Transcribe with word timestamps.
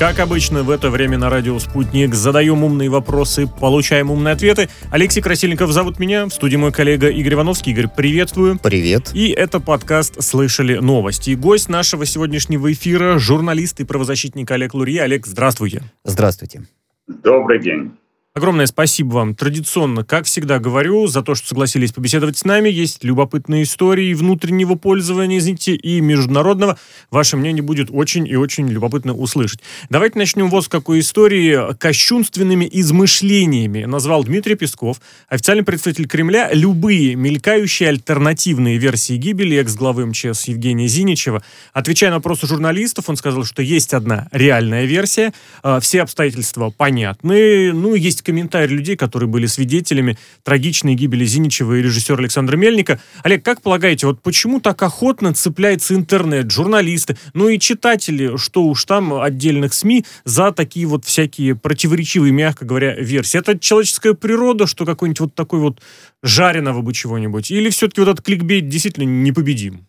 Как 0.00 0.18
обычно, 0.18 0.62
в 0.62 0.70
это 0.70 0.88
время 0.88 1.18
на 1.18 1.28
радио 1.28 1.58
«Спутник» 1.58 2.14
задаем 2.14 2.64
умные 2.64 2.88
вопросы, 2.88 3.46
получаем 3.46 4.10
умные 4.10 4.32
ответы. 4.32 4.70
Алексей 4.90 5.20
Красильников 5.20 5.72
зовут 5.72 5.98
меня, 5.98 6.24
в 6.24 6.30
студии 6.30 6.56
мой 6.56 6.72
коллега 6.72 7.10
Игорь 7.10 7.34
Ивановский. 7.34 7.72
Игорь, 7.72 7.88
приветствую. 7.94 8.58
Привет. 8.58 9.10
И 9.12 9.28
это 9.28 9.60
подкаст 9.60 10.22
«Слышали 10.22 10.76
новости». 10.76 11.28
И 11.28 11.36
гость 11.36 11.68
нашего 11.68 12.06
сегодняшнего 12.06 12.72
эфира– 12.72 13.18
журналист 13.18 13.80
и 13.80 13.84
правозащитник 13.84 14.50
Олег 14.50 14.72
Лурье. 14.72 15.02
Олег, 15.02 15.26
здравствуйте. 15.26 15.82
Здравствуйте. 16.02 16.62
Добрый 17.06 17.60
день. 17.60 17.92
Огромное 18.40 18.64
спасибо 18.64 19.16
вам. 19.16 19.34
Традиционно, 19.34 20.02
как 20.02 20.24
всегда 20.24 20.58
говорю, 20.58 21.06
за 21.08 21.20
то, 21.20 21.34
что 21.34 21.48
согласились 21.48 21.92
побеседовать 21.92 22.38
с 22.38 22.46
нами. 22.46 22.70
Есть 22.70 23.04
любопытные 23.04 23.64
истории 23.64 24.14
внутреннего 24.14 24.76
пользования, 24.76 25.36
извините, 25.36 25.74
и 25.74 26.00
международного. 26.00 26.78
Ваше 27.10 27.36
мнение 27.36 27.62
будет 27.62 27.88
очень 27.90 28.26
и 28.26 28.36
очень 28.36 28.66
любопытно 28.66 29.12
услышать. 29.12 29.60
Давайте 29.90 30.18
начнем 30.18 30.48
вот 30.48 30.64
с 30.64 30.68
какой 30.68 31.00
истории. 31.00 31.74
Кощунственными 31.76 32.66
измышлениями 32.72 33.84
назвал 33.84 34.24
Дмитрий 34.24 34.54
Песков, 34.54 35.02
официальный 35.28 35.62
представитель 35.62 36.08
Кремля, 36.08 36.48
любые 36.50 37.16
мелькающие 37.16 37.90
альтернативные 37.90 38.78
версии 38.78 39.18
гибели 39.18 39.58
экс-главы 39.58 40.06
МЧС 40.06 40.48
Евгения 40.48 40.88
Зиничева. 40.88 41.42
Отвечая 41.74 42.08
на 42.08 42.16
вопросы 42.16 42.46
журналистов, 42.46 43.10
он 43.10 43.18
сказал, 43.18 43.44
что 43.44 43.60
есть 43.60 43.92
одна 43.92 44.28
реальная 44.32 44.86
версия, 44.86 45.34
а, 45.62 45.78
все 45.80 46.00
обстоятельства 46.00 46.70
понятны, 46.70 47.74
ну, 47.74 47.94
есть 47.94 48.22
есть 48.30 48.50
комментарии 48.50 48.74
людей, 48.74 48.96
которые 48.96 49.28
были 49.28 49.46
свидетелями 49.46 50.16
трагичной 50.44 50.94
гибели 50.94 51.24
Зиничева 51.24 51.74
и 51.74 51.82
режиссера 51.82 52.18
Александра 52.18 52.56
Мельника. 52.56 53.00
Олег, 53.22 53.44
как 53.44 53.60
полагаете, 53.60 54.06
вот 54.06 54.22
почему 54.22 54.60
так 54.60 54.82
охотно 54.82 55.34
цепляется 55.34 55.94
интернет, 55.94 56.50
журналисты, 56.50 57.16
ну 57.34 57.48
и 57.48 57.58
читатели, 57.58 58.36
что 58.36 58.64
уж 58.64 58.84
там 58.84 59.20
отдельных 59.20 59.74
СМИ, 59.74 60.04
за 60.24 60.52
такие 60.52 60.86
вот 60.86 61.04
всякие 61.04 61.54
противоречивые, 61.54 62.32
мягко 62.32 62.64
говоря, 62.64 62.94
версии? 62.94 63.38
Это 63.38 63.58
человеческая 63.58 64.14
природа, 64.14 64.66
что 64.66 64.84
какой-нибудь 64.84 65.20
вот 65.20 65.34
такой 65.34 65.60
вот 65.60 65.80
жареного 66.22 66.82
бы 66.82 66.92
чего-нибудь? 66.92 67.50
Или 67.50 67.70
все-таки 67.70 68.00
вот 68.00 68.08
этот 68.08 68.24
кликбейт 68.24 68.68
действительно 68.68 69.04
непобедим? 69.04 69.86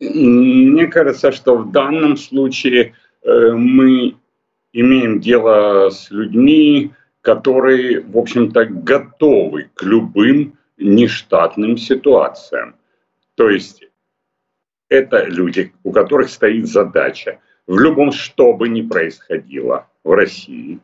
Мне 0.00 0.86
кажется, 0.86 1.32
что 1.32 1.56
в 1.56 1.70
данном 1.70 2.16
случае 2.16 2.92
э, 3.22 3.52
мы 3.52 4.16
имеем 4.72 5.20
дело 5.20 5.88
с 5.90 6.10
людьми, 6.10 6.92
которые, 7.24 8.00
в 8.00 8.18
общем-то, 8.18 8.66
готовы 8.66 9.70
к 9.72 9.82
любым 9.82 10.58
нештатным 10.76 11.78
ситуациям. 11.78 12.76
То 13.34 13.48
есть 13.48 13.82
это 14.90 15.24
люди, 15.24 15.72
у 15.84 15.90
которых 15.90 16.28
стоит 16.28 16.68
задача 16.68 17.40
в 17.66 17.78
любом, 17.78 18.12
что 18.12 18.52
бы 18.52 18.68
ни 18.68 18.82
происходило 18.82 19.88
в 20.04 20.10
России, 20.10 20.80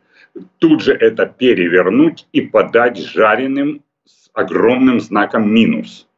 тут 0.59 0.83
же 0.83 0.95
это 0.95 1.27
перевернуть 1.27 2.27
и 2.33 2.41
подать 2.41 2.97
жареным 2.97 3.85
с 4.07 4.31
огромным 4.33 4.99
знаком 5.01 5.53
минус. 5.53 6.09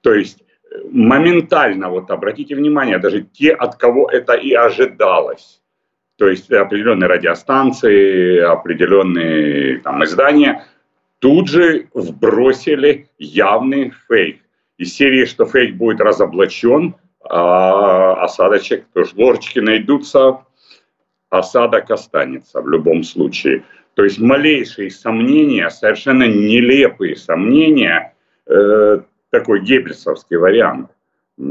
То 0.00 0.12
есть 0.12 0.42
э, 0.42 0.80
моментально, 0.90 1.90
вот 1.90 2.10
обратите 2.10 2.56
внимание, 2.56 2.98
даже 2.98 3.22
те, 3.22 3.52
от 3.52 3.76
кого 3.76 4.10
это 4.10 4.32
и 4.32 4.52
ожидалось, 4.52 5.59
то 6.20 6.28
есть 6.28 6.52
определенные 6.52 7.08
радиостанции, 7.08 8.40
определенные 8.40 9.78
там, 9.78 10.04
издания 10.04 10.66
тут 11.18 11.48
же 11.48 11.88
вбросили 11.94 13.08
явный 13.18 13.94
фейк. 14.06 14.42
Из 14.76 14.94
серии, 14.94 15.24
что 15.24 15.46
фейк 15.46 15.76
будет 15.76 16.02
разоблачен, 16.02 16.94
а 17.24 18.22
осадочек, 18.22 18.84
тоже 18.92 19.12
ложечки 19.16 19.60
найдутся, 19.60 20.42
осадок 21.30 21.90
останется 21.90 22.60
в 22.60 22.68
любом 22.68 23.02
случае. 23.02 23.64
То 23.94 24.04
есть 24.04 24.18
малейшие 24.18 24.90
сомнения, 24.90 25.70
совершенно 25.70 26.24
нелепые 26.24 27.16
сомнения, 27.16 28.12
э, 28.46 29.00
такой 29.30 29.62
геббельсовский 29.62 30.36
вариант. 30.36 30.90
Э, 31.38 31.42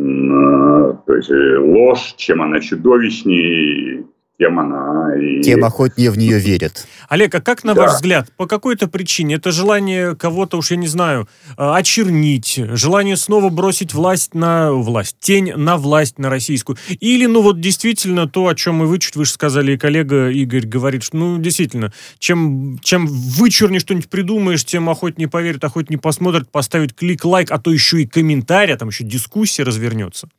то 1.08 1.16
есть 1.16 1.32
э, 1.32 1.58
ложь, 1.58 2.14
чем 2.18 2.44
она 2.44 2.60
чудовищнее, 2.60 4.06
тем 4.40 4.58
она 4.58 5.16
и... 5.18 5.42
Тем 5.42 5.66
охотнее 5.66 6.12
в 6.12 6.18
нее 6.18 6.40
верят. 6.40 6.88
Олег, 7.10 7.36
а 7.36 7.42
как, 7.42 7.66
на 7.66 7.74
да. 7.74 7.82
ваш 7.82 7.96
взгляд, 7.96 8.32
по 8.38 8.48
какой-то 8.48 8.88
причине, 8.88 9.36
это 9.36 9.52
желание 9.52 10.16
кого-то, 10.16 10.58
уж 10.58 10.72
я 10.72 10.78
не 10.78 10.88
знаю, 10.88 11.28
а, 11.58 11.76
очернить, 11.76 12.56
желание 12.56 13.18
снова 13.18 13.50
бросить 13.50 13.94
власть 13.94 14.34
на 14.34 14.72
власть, 14.72 15.18
тень 15.20 15.54
на 15.54 15.76
власть 15.76 16.20
на 16.20 16.30
российскую, 16.30 16.78
или, 17.02 17.26
ну 17.26 17.42
вот 17.42 17.60
действительно 17.60 18.30
то, 18.30 18.48
о 18.48 18.56
чем 18.56 18.82
и 18.82 18.86
вы 18.86 19.00
чуть 19.00 19.18
выше 19.18 19.34
сказали, 19.34 19.74
и 19.74 19.78
коллега 19.78 20.30
Игорь 20.30 20.66
говорит, 20.66 21.04
что, 21.04 21.18
ну 21.18 21.38
действительно, 21.38 21.92
чем, 22.18 22.80
чем 22.82 23.08
вычурнее 23.08 23.82
что-нибудь 23.82 24.10
придумаешь, 24.10 24.64
тем 24.64 24.90
охотнее 24.90 25.28
поверят, 25.28 25.66
охотнее 25.66 26.00
посмотрят, 26.00 26.50
поставить 26.50 26.96
клик, 26.96 27.26
лайк, 27.26 27.52
а 27.52 27.60
то 27.60 27.72
еще 27.72 28.02
и 28.02 28.08
комментарий, 28.08 28.74
а 28.74 28.78
там 28.78 28.88
еще 28.88 29.04
дискуссия 29.04 29.64
развернется. 29.64 30.30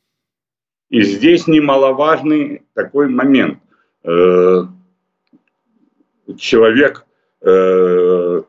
И 0.89 1.03
здесь 1.03 1.45
немаловажный 1.45 2.63
такой 2.73 3.07
момент– 3.07 3.59
Э, 4.03 4.63
человек, 6.37 7.05
э, 7.41 7.45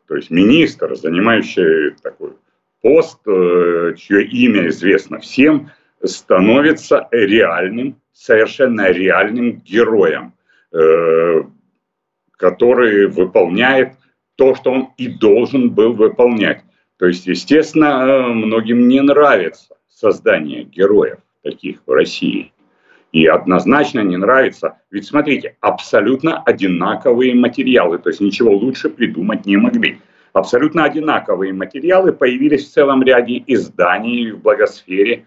то 0.06 0.16
есть 0.16 0.30
министр, 0.30 0.94
занимающий 0.96 1.94
такой 2.02 2.32
пост, 2.80 3.18
э, 3.26 3.94
чье 3.96 4.24
имя 4.24 4.68
известно 4.68 5.18
всем, 5.18 5.70
становится 6.02 7.06
реальным, 7.10 8.00
совершенно 8.12 8.90
реальным 8.90 9.60
героем, 9.60 10.34
который 12.36 13.06
выполняет 13.06 13.92
то, 14.34 14.54
что 14.56 14.72
он 14.72 14.88
и 14.96 15.06
должен 15.06 15.70
был 15.70 15.92
выполнять. 15.92 16.62
То 16.98 17.06
есть, 17.06 17.26
естественно, 17.26 18.26
многим 18.32 18.88
не 18.88 19.00
нравится 19.00 19.76
создание 19.88 20.64
героев 20.64 21.18
таких 21.42 21.82
в 21.86 21.92
России 21.92 22.52
и 23.12 23.26
однозначно 23.26 24.00
не 24.00 24.16
нравится. 24.16 24.78
Ведь 24.90 25.06
смотрите, 25.06 25.56
абсолютно 25.60 26.42
одинаковые 26.42 27.34
материалы, 27.34 27.98
то 27.98 28.08
есть 28.08 28.20
ничего 28.20 28.52
лучше 28.52 28.88
придумать 28.88 29.46
не 29.46 29.56
могли. 29.56 30.00
Абсолютно 30.32 30.84
одинаковые 30.84 31.52
материалы 31.52 32.12
появились 32.12 32.66
в 32.66 32.72
целом 32.72 33.02
ряде 33.02 33.42
изданий 33.46 34.30
в 34.30 34.40
благосфере. 34.40 35.26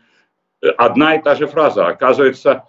Одна 0.77 1.15
и 1.15 1.21
та 1.21 1.35
же 1.35 1.45
фраза. 1.45 1.87
Оказывается, 1.87 2.63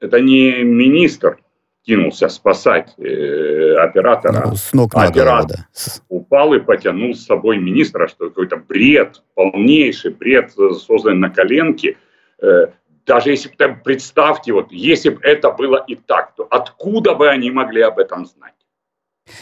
это 0.00 0.20
не 0.20 0.62
министр 0.62 1.38
кинулся 1.86 2.28
спасать 2.28 2.94
э, 2.98 3.74
оператора. 3.74 4.48
Ну, 4.48 4.56
с 4.56 4.72
ног 4.72 4.94
на 4.94 5.10
голову, 5.10 5.48
да. 5.48 5.66
упал 6.08 6.54
и 6.54 6.60
потянул 6.60 7.14
с 7.14 7.24
собой 7.24 7.58
министра, 7.58 8.08
что 8.08 8.28
какой-то 8.28 8.56
бред, 8.56 9.22
полнейший 9.34 10.12
бред, 10.12 10.52
создан 10.52 11.20
на 11.20 11.30
коленке. 11.30 11.96
Э, 12.42 12.68
даже 13.06 13.30
если 13.30 13.48
бы, 13.48 13.80
представьте, 13.82 14.52
вот, 14.52 14.72
если 14.72 15.10
бы 15.10 15.20
это 15.22 15.52
было 15.52 15.82
и 15.86 15.94
так, 15.94 16.34
то 16.34 16.46
откуда 16.50 17.14
бы 17.14 17.28
они 17.28 17.50
могли 17.50 17.80
об 17.82 17.98
этом 17.98 18.26
знать? 18.26 18.54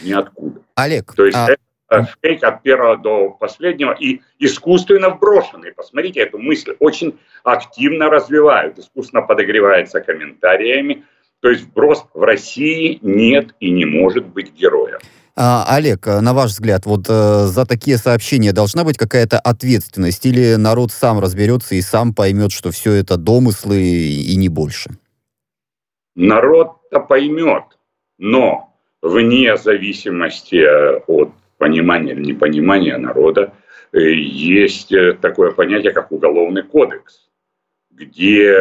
Ниоткуда. 0.03 0.61
Олег, 0.75 1.13
то 1.13 1.25
есть 1.25 1.37
а... 1.37 1.47
это 1.89 2.07
фейк 2.21 2.43
от 2.43 2.61
первого 2.63 2.97
до 2.97 3.29
последнего 3.31 3.91
и 3.93 4.21
искусственно 4.39 5.09
вброшенный. 5.09 5.73
Посмотрите, 5.73 6.21
эту 6.21 6.37
мысль 6.37 6.75
очень 6.79 7.17
активно 7.43 8.09
развивают, 8.09 8.77
искусственно 8.77 9.23
подогревается 9.23 9.99
комментариями. 10.01 11.03
То 11.45 11.51
есть 11.51 11.65
вброс 11.65 12.03
в 12.15 12.23
России 12.23 12.97
нет 13.03 13.53
и 13.59 13.69
не 13.69 13.85
может 13.85 14.25
быть 14.25 14.51
героя. 14.55 14.97
А, 15.35 15.63
Олег, 15.69 16.07
э, 16.07 16.19
на 16.19 16.33
ваш 16.33 16.49
взгляд, 16.53 16.87
вот 16.87 17.05
э, 17.07 17.45
за 17.45 17.67
такие 17.67 17.97
сообщения 17.97 18.51
должна 18.51 18.83
быть 18.83 18.97
какая-то 18.97 19.37
ответственность 19.37 20.25
или 20.25 20.55
народ 20.55 20.91
сам 20.91 21.19
разберется 21.19 21.75
и 21.75 21.81
сам 21.81 22.15
поймет, 22.15 22.51
что 22.51 22.71
все 22.71 22.93
это 22.93 23.17
домыслы 23.17 23.79
и, 23.79 24.33
и 24.33 24.35
не 24.37 24.49
больше? 24.49 24.89
Народ-то 26.15 26.99
поймет, 26.99 27.65
но 28.17 28.73
вне 29.03 29.55
зависимости 29.55 30.55
э, 30.55 31.01
от 31.05 31.29
понимания 31.59 32.13
или 32.13 32.25
непонимания 32.25 32.97
народа 32.97 33.53
э, 33.93 33.99
есть 33.99 34.91
такое 35.21 35.51
понятие, 35.51 35.93
как 35.93 36.11
уголовный 36.11 36.63
кодекс, 36.63 37.24
где 37.95 38.53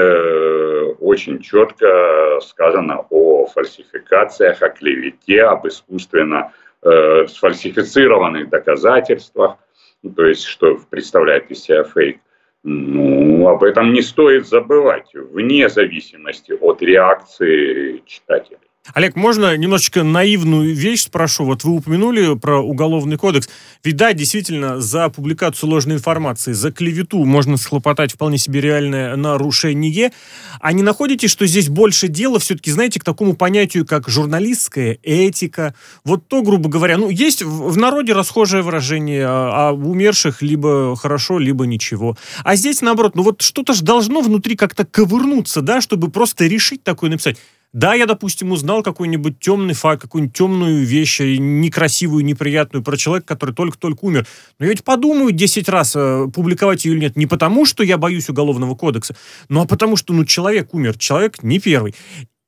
очень 1.01 1.41
четко 1.41 2.39
сказано 2.41 3.07
о 3.11 3.47
фальсификациях, 3.47 4.63
о 4.63 4.69
клевете, 4.71 5.43
об 5.43 5.67
искусственно 5.67 6.53
э, 6.83 7.27
сфальсифицированных 7.27 8.49
доказательствах, 8.49 9.57
ну, 10.03 10.11
то 10.11 10.25
есть 10.25 10.45
что 10.45 10.79
представляет 10.91 11.51
из 11.51 11.63
себя 11.63 11.85
фейк. 11.85 12.21
Ну, 12.63 13.49
об 13.49 13.63
этом 13.63 13.93
не 13.93 14.01
стоит 14.01 14.47
забывать, 14.47 15.11
вне 15.13 15.69
зависимости 15.69 16.53
от 16.53 16.81
реакции 16.81 18.03
читателей. 18.07 18.64
Олег, 18.93 19.17
можно 19.17 19.57
немножечко 19.57 20.03
наивную 20.03 20.75
вещь 20.75 21.05
спрошу? 21.05 21.47
Вот 21.47 21.65
вы 21.65 21.73
упомянули 21.73 22.35
про 22.35 22.61
уголовный 22.61 23.17
кодекс. 23.17 23.49
Ведь 23.83 23.97
да, 23.97 24.13
действительно, 24.13 24.79
за 24.79 25.09
публикацию 25.09 25.71
ложной 25.71 25.97
информации, 25.97 26.53
за 26.53 26.71
клевету 26.71 27.25
можно 27.25 27.57
схлопотать 27.57 28.13
вполне 28.13 28.37
себе 28.37 28.61
реальное 28.61 29.17
нарушение. 29.17 30.13
А 30.61 30.73
не 30.75 30.83
находите, 30.83 31.29
что 31.29 31.47
здесь 31.47 31.71
больше 31.71 32.09
дела 32.09 32.39
все-таки, 32.39 32.71
знаете, 32.71 33.01
к 33.01 33.05
такому 33.05 33.35
понятию, 33.35 33.87
как 33.87 34.11
журналистская 34.11 34.99
этика? 35.03 35.75
Вот 36.05 36.29
то, 36.29 36.43
грубо 36.43 36.69
говоря, 36.69 36.99
ну, 36.99 37.09
есть 37.09 37.43
в 37.43 37.77
народе 37.79 38.13
расхожее 38.13 38.63
выражение 38.63 39.27
о, 39.27 39.71
о 39.71 39.73
умерших 39.73 40.43
либо 40.43 40.95
хорошо, 40.95 41.39
либо 41.39 41.65
ничего. 41.65 42.19
А 42.45 42.55
здесь, 42.55 42.83
наоборот, 42.83 43.15
ну 43.15 43.23
вот 43.23 43.41
что-то 43.41 43.73
же 43.73 43.83
должно 43.83 44.21
внутри 44.21 44.57
как-то 44.57 44.85
ковырнуться, 44.85 45.63
да, 45.63 45.81
чтобы 45.81 46.11
просто 46.11 46.45
решить 46.45 46.85
такое 46.85 47.09
написать. 47.09 47.39
Да, 47.75 47.93
я, 47.95 48.07
допустим, 48.07 48.53
узнал 48.53 48.85
какой-нибудь 48.85 49.41
темный 49.41 49.75
факт, 49.75 50.03
какую-нибудь 50.03 50.37
темную 50.37 50.85
вещь, 50.87 51.19
некрасивую, 51.19 52.25
неприятную 52.25 52.85
про 52.85 52.97
человека, 52.97 53.27
который 53.27 53.53
только-только 53.53 54.05
умер. 54.05 54.27
Но 54.61 54.67
я 54.67 54.71
ведь 54.71 54.85
подумаю 54.85 55.33
10 55.33 55.69
раз, 55.69 55.97
э, 55.97 56.27
публиковать 56.33 56.85
ее 56.85 56.93
или 56.93 57.01
нет. 57.01 57.17
Не 57.17 57.27
потому, 57.27 57.67
что 57.67 57.83
я 57.83 57.99
боюсь 57.99 58.29
уголовного 58.29 58.77
кодекса, 58.77 59.17
но 59.49 59.63
а 59.63 59.67
потому, 59.67 59.97
что 59.97 60.15
ну, 60.15 60.25
человек 60.25 60.73
умер, 60.73 60.97
человек 60.99 61.43
не 61.43 61.59
первый. 61.59 61.97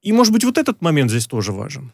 И, 0.00 0.12
может 0.12 0.32
быть, 0.32 0.44
вот 0.44 0.58
этот 0.58 0.80
момент 0.80 1.10
здесь 1.10 1.26
тоже 1.26 1.50
важен. 1.50 1.90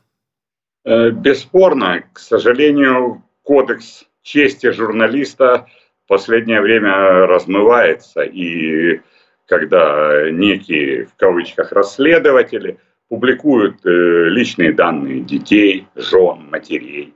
Э, 0.85 1.09
бесспорно, 1.09 2.05
к 2.13 2.19
сожалению, 2.19 3.25
кодекс 3.45 4.05
чести 4.21 4.73
журналиста 4.73 5.69
в 6.05 6.09
последнее 6.09 6.61
время 6.61 7.27
размывается. 7.27 8.21
И 8.25 9.01
когда 9.47 10.31
некие, 10.31 11.07
в 11.07 11.15
кавычках, 11.17 11.73
расследователи– 11.73 12.77
публикуют 13.13 13.85
э, 13.85 13.91
личные 14.31 14.73
данные 14.73 15.21
детей, 15.21 15.87
жен, 15.95 16.49
матерей. 16.51 17.13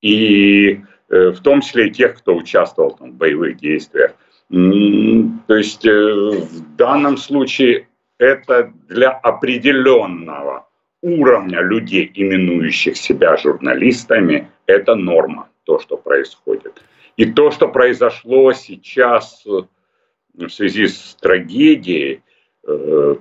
И 0.00 0.80
э, 1.08 1.30
в 1.30 1.40
том 1.40 1.62
числе 1.62 1.90
тех, 1.90 2.18
кто 2.18 2.36
участвовал 2.36 2.92
там, 2.92 3.10
в 3.10 3.14
боевых 3.16 3.56
действиях. 3.56 4.14
То 4.48 5.56
есть 5.56 5.84
э, 5.84 5.90
в 5.90 6.76
данном 6.76 7.16
случае 7.16 7.88
это 8.18 8.72
для 8.86 9.10
определенного 9.10 10.68
уровня 11.02 11.60
людей, 11.60 12.08
именующих 12.14 12.96
себя 12.96 13.36
журналистами, 13.36 14.48
это 14.66 14.94
норма, 14.94 15.48
то, 15.64 15.80
что 15.80 15.96
происходит. 15.96 16.80
И 17.16 17.24
то, 17.24 17.50
что 17.50 17.66
произошло 17.66 18.52
сейчас 18.52 19.44
в 19.44 20.48
связи 20.50 20.86
с 20.86 21.16
трагедией, 21.20 22.22
Э, 22.64 23.16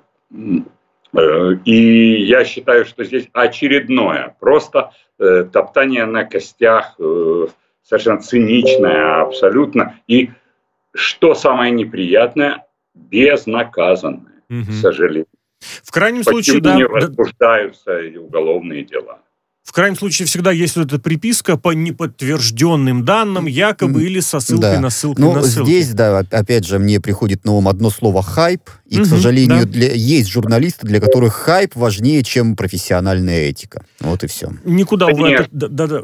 и 1.14 2.24
я 2.24 2.46
считаю, 2.46 2.86
что 2.86 3.04
здесь 3.04 3.28
очередное, 3.34 4.36
просто 4.40 4.92
э, 5.20 5.44
топтание 5.52 6.06
на 6.06 6.24
костях, 6.24 6.96
э, 7.00 7.48
совершенно 7.84 8.22
циничное 8.22 9.22
абсолютно. 9.22 10.00
И 10.08 10.32
что 10.94 11.36
самое 11.36 11.72
неприятное, 11.72 12.66
безнаказанное, 12.94 14.42
угу. 14.50 14.66
к 14.70 14.74
сожалению. 14.74 15.28
В 15.60 15.92
крайнем 15.92 16.24
Почему 16.24 16.42
случае, 16.42 16.62
да. 16.62 16.76
не 16.76 16.88
возбуждаются 16.88 18.00
уголовные 18.18 18.84
дела? 18.84 19.20
В 19.64 19.74
крайнем 19.74 19.96
случае 19.96 20.28
всегда 20.28 20.52
есть 20.52 20.76
вот 20.76 20.88
эта 20.88 21.00
приписка 21.00 21.56
по 21.56 21.72
неподтвержденным 21.72 23.06
данным, 23.06 23.46
якобы, 23.46 24.04
или 24.04 24.20
со 24.20 24.40
ссылкой 24.40 24.74
да. 24.74 24.80
на 24.80 24.90
ссылку 24.90 25.22
ну, 25.22 25.34
на 25.34 25.44
ссылку. 25.44 25.70
здесь, 25.70 25.90
да, 25.92 26.20
опять 26.20 26.66
же, 26.66 26.80
мне 26.80 27.00
приходит 27.00 27.46
на 27.46 27.54
ум 27.54 27.68
одно 27.68 27.90
слово 27.90 28.24
«хайп», 28.24 28.62
и, 28.88 28.98
угу, 28.98 29.06
к 29.06 29.08
сожалению, 29.08 29.66
да. 29.66 29.72
для, 29.72 29.94
есть 29.94 30.30
журналисты, 30.30 30.88
для 30.88 31.00
которых 31.00 31.34
хайп 31.34 31.76
важнее, 31.76 32.24
чем 32.24 32.56
профессиональная 32.56 33.44
этика. 33.44 33.86
Вот 34.02 34.24
и 34.24 34.28
все. 34.28 34.52
Никуда, 34.66 35.08
увы, 35.08 35.36
от, 35.36 35.48
да, 35.52 35.68
да, 35.70 35.88
да. 35.88 36.02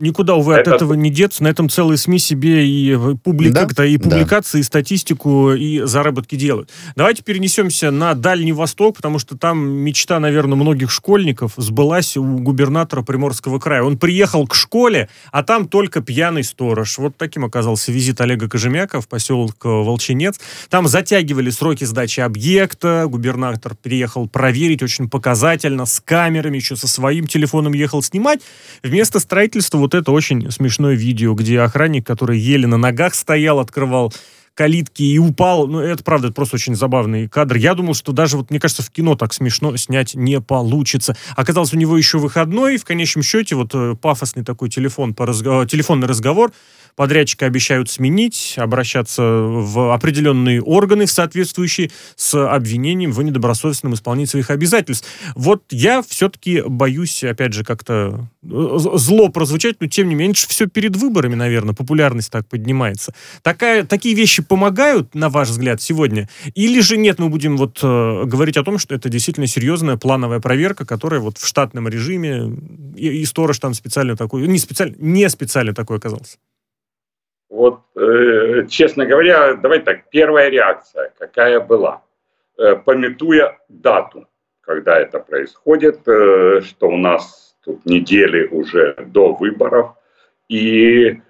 Никуда, 0.00 0.36
увы, 0.36 0.54
это... 0.54 0.70
от 0.70 0.76
этого 0.76 0.94
не 0.94 1.10
деться. 1.10 1.42
На 1.42 1.48
этом 1.48 1.68
целые 1.68 1.98
СМИ 1.98 2.20
себе 2.20 2.68
и 2.68 2.96
публика, 3.16 3.66
да? 3.74 3.84
и 3.84 3.98
публикации, 3.98 4.58
да. 4.58 4.60
и 4.60 4.62
статистику, 4.62 5.54
и 5.54 5.80
заработки 5.80 6.36
делают. 6.36 6.70
Давайте 6.94 7.24
перенесемся 7.24 7.90
на 7.90 8.14
Дальний 8.14 8.52
Восток, 8.52 8.94
потому 8.94 9.18
что 9.18 9.36
там 9.36 9.58
мечта, 9.58 10.20
наверное, 10.20 10.54
многих 10.54 10.92
школьников 10.92 11.54
сбылась 11.56 12.16
у 12.16 12.22
губернатора 12.22 13.02
Приморского 13.02 13.58
края. 13.58 13.82
Он 13.82 13.98
приехал 13.98 14.46
к 14.46 14.54
школе, 14.54 15.08
а 15.32 15.42
там 15.42 15.66
только 15.66 16.00
пьяный 16.00 16.44
сторож. 16.44 16.96
Вот 16.98 17.16
таким 17.16 17.44
оказался 17.44 17.90
визит 17.90 18.20
Олега 18.20 18.48
Кожемяка 18.48 19.00
в 19.00 19.08
поселок 19.08 19.56
Волчинец. 19.64 20.38
Там 20.68 20.86
затягивали 20.86 21.50
сроки 21.50 21.82
сдачи 21.82 22.20
объекта. 22.20 23.06
Губернатор 23.08 23.74
приехал 23.74 24.28
проверить 24.28 24.80
очень 24.80 25.10
показательно, 25.10 25.86
с 25.86 25.98
камерами, 25.98 26.58
еще 26.58 26.76
со 26.76 26.86
своим 26.86 27.26
телефоном 27.26 27.72
ехал 27.72 28.00
снимать. 28.00 28.42
Вместо 28.84 29.18
строительства 29.18 29.87
вот 29.88 29.94
это 29.94 30.12
очень 30.12 30.50
смешное 30.50 30.94
видео, 30.94 31.32
где 31.32 31.60
охранник, 31.60 32.06
который 32.06 32.38
еле 32.38 32.66
на 32.66 32.76
ногах 32.76 33.14
стоял, 33.14 33.58
открывал 33.58 34.12
калитки 34.58 35.04
и 35.04 35.18
упал. 35.18 35.68
Ну, 35.68 35.78
это 35.78 36.02
правда, 36.02 36.26
это 36.26 36.34
просто 36.34 36.56
очень 36.56 36.74
забавный 36.74 37.28
кадр. 37.28 37.54
Я 37.54 37.74
думал, 37.74 37.94
что 37.94 38.10
даже, 38.10 38.36
вот, 38.36 38.50
мне 38.50 38.58
кажется, 38.58 38.82
в 38.82 38.90
кино 38.90 39.14
так 39.14 39.32
смешно 39.32 39.76
снять 39.76 40.16
не 40.16 40.40
получится. 40.40 41.16
Оказалось, 41.36 41.72
у 41.72 41.76
него 41.76 41.96
еще 41.96 42.18
выходной, 42.18 42.74
и 42.74 42.78
в 42.78 42.84
конечном 42.84 43.22
счете 43.22 43.54
вот 43.54 43.70
э, 43.74 43.94
пафосный 43.94 44.42
такой 44.42 44.68
телефон 44.68 45.14
по 45.14 45.26
разго... 45.26 45.64
телефонный 45.64 46.08
разговор 46.08 46.50
подрядчика 46.98 47.46
обещают 47.46 47.88
сменить, 47.88 48.54
обращаться 48.56 49.22
в 49.22 49.94
определенные 49.94 50.60
органы, 50.60 51.06
в 51.06 51.12
соответствующие, 51.12 51.92
с 52.16 52.34
обвинением 52.34 53.12
в 53.12 53.22
недобросовестном 53.22 53.94
исполнении 53.94 54.26
своих 54.26 54.50
обязательств. 54.50 55.06
Вот 55.36 55.62
я 55.70 56.02
все-таки 56.02 56.60
боюсь, 56.66 57.22
опять 57.22 57.52
же, 57.52 57.62
как-то 57.62 58.28
э, 58.42 58.78
зло 58.94 59.28
прозвучать, 59.28 59.76
но 59.78 59.86
тем 59.86 60.08
не 60.08 60.16
менее, 60.16 60.34
все 60.34 60.66
перед 60.66 60.96
выборами, 60.96 61.36
наверное, 61.36 61.72
популярность 61.72 62.32
так 62.32 62.48
поднимается. 62.48 63.14
Такая, 63.42 63.84
такие 63.84 64.16
вещи 64.16 64.42
помогают, 64.48 65.14
на 65.14 65.28
ваш 65.28 65.48
взгляд, 65.48 65.80
сегодня? 65.80 66.28
Или 66.54 66.80
же 66.80 66.96
нет, 66.96 67.18
мы 67.18 67.28
будем 67.28 67.56
вот 67.56 67.80
э, 67.82 68.24
говорить 68.24 68.56
о 68.56 68.64
том, 68.64 68.78
что 68.78 68.94
это 68.94 69.08
действительно 69.08 69.46
серьезная 69.46 69.96
плановая 69.96 70.40
проверка, 70.40 70.86
которая 70.86 71.20
вот 71.20 71.38
в 71.38 71.46
штатном 71.46 71.88
режиме, 71.88 72.50
и, 72.96 73.20
и 73.20 73.24
сторож 73.24 73.58
там 73.58 73.74
специально 73.74 74.16
такой, 74.16 74.46
не 74.46 74.58
специально, 74.58 74.94
не 74.98 75.28
специально 75.28 75.74
такой 75.74 75.98
оказался? 75.98 76.38
Вот, 77.48 77.80
э, 77.96 78.66
честно 78.68 79.06
говоря, 79.06 79.54
давайте 79.54 79.84
так, 79.84 80.10
первая 80.10 80.50
реакция, 80.50 81.12
какая 81.18 81.60
была, 81.60 82.02
э, 82.58 82.76
пометуя 82.76 83.58
дату, 83.68 84.26
когда 84.60 84.98
это 84.98 85.18
происходит, 85.18 86.06
э, 86.06 86.60
что 86.60 86.88
у 86.88 86.96
нас 86.96 87.56
тут 87.64 87.86
недели 87.86 88.46
уже 88.48 88.94
до 89.06 89.32
выборов, 89.32 89.94
и 90.48 91.20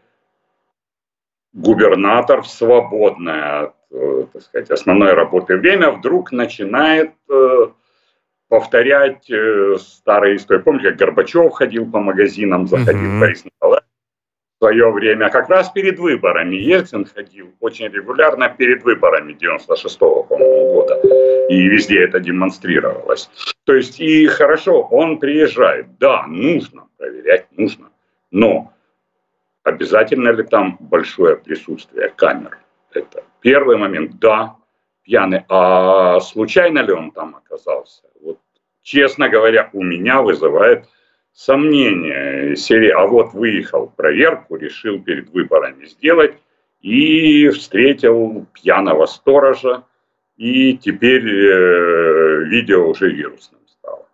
губернатор 1.52 2.42
в 2.42 2.48
свободное 2.48 3.60
от, 3.60 3.74
э, 3.90 4.26
так 4.32 4.42
сказать, 4.42 4.70
основной 4.70 5.12
работы 5.12 5.56
время 5.56 5.90
вдруг 5.90 6.32
начинает 6.32 7.12
э, 7.30 7.66
повторять 8.48 9.30
э, 9.30 9.76
старые 9.78 10.36
истории. 10.36 10.62
Помните, 10.62 10.90
как 10.90 10.98
Горбачев 10.98 11.52
ходил 11.52 11.90
по 11.90 12.00
магазинам, 12.00 12.66
заходил 12.66 13.00
mm-hmm. 13.00 13.20
Борис 13.20 13.44
Николаевич, 13.44 13.88
свое 14.58 14.90
время, 14.90 15.30
как 15.30 15.48
раз 15.48 15.70
перед 15.70 15.98
выборами. 15.98 16.56
Ельцин 16.56 17.04
ходил 17.04 17.54
очень 17.60 17.86
регулярно 17.86 18.48
перед 18.48 18.82
выборами 18.82 19.32
96-го, 19.32 20.24
по-моему, 20.24 20.72
года. 20.74 21.00
И 21.48 21.68
везде 21.68 22.04
это 22.04 22.20
демонстрировалось. 22.20 23.30
То 23.64 23.74
есть, 23.74 24.00
и 24.00 24.26
хорошо, 24.26 24.82
он 24.82 25.18
приезжает. 25.18 25.98
Да, 25.98 26.26
нужно 26.26 26.88
проверять, 26.96 27.46
нужно. 27.56 27.90
Но 28.30 28.72
обязательно 29.68 30.30
ли 30.30 30.42
там 30.42 30.76
большое 30.80 31.36
присутствие 31.36 32.08
камер? 32.08 32.58
Это 32.92 33.22
первый 33.40 33.76
момент. 33.76 34.18
Да, 34.18 34.56
пьяный. 35.02 35.44
А 35.48 36.20
случайно 36.20 36.80
ли 36.80 36.92
он 36.92 37.10
там 37.10 37.36
оказался? 37.36 38.02
Вот, 38.20 38.38
честно 38.82 39.28
говоря, 39.28 39.70
у 39.72 39.82
меня 39.82 40.22
вызывает 40.22 40.86
сомнения 41.32 42.56
серии, 42.56 42.90
а 42.90 43.06
вот 43.06 43.32
выехал 43.32 43.88
проверку, 43.88 44.56
решил 44.56 45.00
перед 45.00 45.30
выборами 45.30 45.86
сделать 45.86 46.34
и 46.80 47.48
встретил 47.50 48.46
пьяного 48.52 49.06
сторожа, 49.06 49.84
и 50.36 50.76
теперь 50.76 51.26
э, 51.26 52.44
видео 52.44 52.88
уже 52.88 53.10
вирусным 53.10 53.60
стало. 53.68 54.06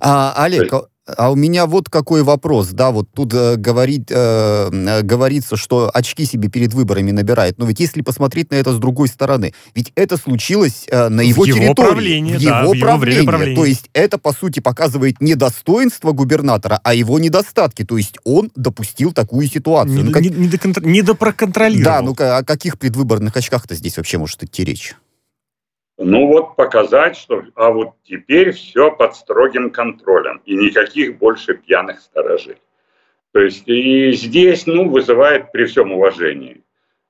А, 0.00 0.44
Олег, 0.44 0.72
а 1.16 1.30
у 1.30 1.36
меня 1.36 1.66
вот 1.66 1.88
какой 1.88 2.22
вопрос, 2.22 2.68
да, 2.68 2.90
вот 2.90 3.08
тут 3.12 3.32
э, 3.34 3.56
говорит, 3.56 4.10
э, 4.10 4.70
э, 4.72 5.02
говорится, 5.02 5.56
что 5.56 5.90
очки 5.92 6.24
себе 6.24 6.48
перед 6.48 6.74
выборами 6.74 7.10
набирает, 7.10 7.58
но 7.58 7.66
ведь 7.66 7.80
если 7.80 8.02
посмотреть 8.02 8.50
на 8.50 8.56
это 8.56 8.72
с 8.72 8.78
другой 8.78 9.08
стороны, 9.08 9.52
ведь 9.74 9.92
это 9.94 10.16
случилось 10.16 10.86
э, 10.88 11.08
на 11.08 11.20
его, 11.20 11.42
в 11.42 11.46
его 11.46 11.58
территории, 11.58 12.36
в 12.36 12.44
да, 12.44 12.60
его 12.62 12.72
в 12.72 12.80
правлении, 12.80 13.54
то 13.54 13.64
есть 13.64 13.90
это 13.92 14.18
по 14.18 14.32
сути 14.32 14.60
показывает 14.60 15.20
не 15.20 15.34
достоинство 15.34 16.12
губернатора, 16.12 16.80
а 16.82 16.94
его 16.94 17.18
недостатки, 17.18 17.84
то 17.84 17.96
есть 17.96 18.16
он 18.24 18.50
допустил 18.54 19.12
такую 19.12 19.48
ситуацию. 19.48 19.96
Не, 19.96 20.02
ну, 20.04 20.12
как... 20.12 20.22
не, 20.22 20.30
не, 20.30 20.48
доконтр... 20.48 20.84
не 20.84 21.02
допроконтролировал. 21.02 21.84
Да, 21.84 22.02
ну 22.02 22.14
о 22.18 22.44
каких 22.44 22.78
предвыборных 22.78 23.36
очках-то 23.36 23.74
здесь 23.74 23.96
вообще 23.96 24.18
может 24.18 24.42
идти 24.42 24.64
речь? 24.64 24.94
Ну 26.02 26.26
вот 26.26 26.56
показать, 26.56 27.16
что 27.16 27.44
а 27.54 27.70
вот 27.70 27.90
теперь 28.04 28.52
все 28.52 28.90
под 28.90 29.14
строгим 29.14 29.70
контролем 29.70 30.40
и 30.46 30.56
никаких 30.56 31.18
больше 31.18 31.54
пьяных 31.54 32.00
сторожей. 32.00 32.56
То 33.32 33.40
есть 33.40 33.68
и 33.68 34.10
здесь, 34.12 34.66
ну, 34.66 34.88
вызывает 34.88 35.52
при 35.52 35.66
всем 35.66 35.92
уважении 35.92 36.62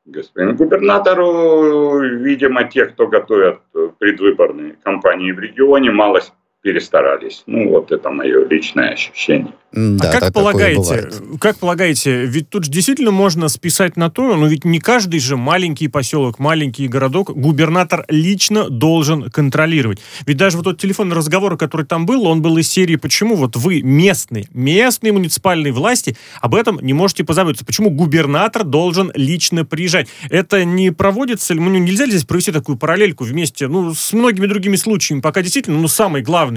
господину 0.04 0.56
губернатору, 0.56 2.00
видимо, 2.00 2.64
те, 2.64 2.86
кто 2.86 3.06
готовят 3.06 3.60
предвыборные 3.98 4.76
кампании 4.82 5.32
в 5.32 5.38
регионе, 5.38 5.90
малость 5.90 6.34
перестарались. 6.62 7.42
Ну, 7.46 7.70
вот 7.70 7.90
это 7.90 8.10
мое 8.10 8.46
личное 8.46 8.90
ощущение. 8.90 9.52
Да, 9.72 10.10
а 10.10 10.20
как 10.20 10.32
полагаете, 10.32 11.10
как 11.40 11.56
полагаете, 11.58 12.26
ведь 12.26 12.50
тут 12.50 12.64
же 12.64 12.72
действительно 12.72 13.12
можно 13.12 13.48
списать 13.48 13.96
на 13.96 14.10
то, 14.10 14.34
но 14.34 14.48
ведь 14.48 14.64
не 14.64 14.80
каждый 14.80 15.20
же 15.20 15.36
маленький 15.36 15.86
поселок, 15.86 16.40
маленький 16.40 16.88
городок 16.88 17.30
губернатор 17.30 18.04
лично 18.08 18.68
должен 18.68 19.30
контролировать. 19.30 20.00
Ведь 20.26 20.38
даже 20.38 20.56
вот 20.56 20.64
тот 20.64 20.80
телефонный 20.80 21.14
разговор, 21.14 21.56
который 21.56 21.86
там 21.86 22.04
был, 22.04 22.26
он 22.26 22.42
был 22.42 22.58
из 22.58 22.68
серии 22.68 22.96
«Почему 22.96 23.36
вот 23.36 23.54
вы 23.54 23.80
местные, 23.82 24.48
местные 24.52 25.12
муниципальные 25.12 25.72
власти 25.72 26.16
об 26.40 26.56
этом 26.56 26.80
не 26.82 26.92
можете 26.92 27.22
позаботиться? 27.22 27.64
Почему 27.64 27.90
губернатор 27.90 28.64
должен 28.64 29.12
лично 29.14 29.64
приезжать?» 29.64 30.08
Это 30.30 30.64
не 30.64 30.90
проводится, 30.90 31.54
ну, 31.54 31.70
нельзя 31.70 32.06
ли 32.06 32.10
здесь 32.10 32.24
провести 32.24 32.50
такую 32.50 32.76
параллельку 32.76 33.22
вместе, 33.22 33.68
ну, 33.68 33.94
с 33.94 34.12
многими 34.12 34.46
другими 34.46 34.74
случаями, 34.74 35.20
пока 35.20 35.42
действительно, 35.42 35.78
ну, 35.78 35.86
самый 35.86 36.22
главный 36.22 36.49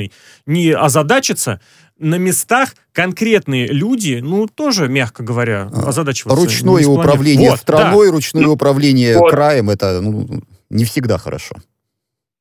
не 0.46 0.72
озадачиться, 0.72 1.62
на 1.98 2.18
местах 2.18 2.76
конкретные 2.92 3.68
люди, 3.68 4.20
ну, 4.22 4.48
тоже, 4.48 4.88
мягко 4.88 5.24
говоря, 5.24 5.70
а, 5.74 5.90
озадачиваются. 5.90 6.44
Ручное 6.44 6.86
управление 6.86 7.52
вот, 7.52 7.60
страной, 7.60 8.08
да. 8.08 8.12
ручное 8.14 8.48
управление 8.48 9.18
вот. 9.18 9.32
краем, 9.32 9.70
это 9.70 10.02
ну, 10.02 10.42
не 10.70 10.86
всегда 10.86 11.18
хорошо. 11.18 11.56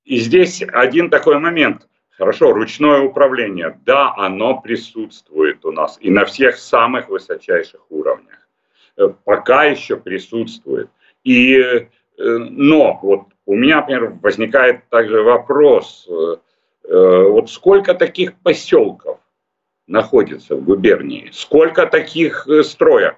И 0.04 0.18
здесь 0.18 0.62
один 0.72 1.10
такой 1.10 1.38
момент. 1.38 1.86
Хорошо, 2.18 2.52
ручное 2.52 3.00
управление, 3.00 3.78
да, 3.84 4.14
оно 4.16 4.60
присутствует 4.60 5.64
у 5.64 5.72
нас 5.72 5.98
и 6.00 6.10
на 6.10 6.24
всех 6.24 6.56
самых 6.56 7.08
высочайших 7.08 7.80
уровнях. 7.88 8.48
Э, 8.96 9.08
пока 9.24 9.64
еще 9.64 9.96
присутствует. 9.96 10.90
И, 11.24 11.56
э, 11.56 11.86
но 12.18 12.98
вот 13.02 13.22
у 13.46 13.54
меня, 13.54 13.76
например, 13.76 14.14
возникает 14.22 14.88
также 14.88 15.22
вопрос, 15.22 16.06
э, 16.08 16.36
вот 16.88 17.50
сколько 17.50 17.94
таких 17.94 18.34
поселков 18.40 19.20
находится 19.86 20.56
в 20.56 20.64
губернии, 20.64 21.30
сколько 21.32 21.86
таких 21.86 22.48
э, 22.48 22.62
строек, 22.62 23.16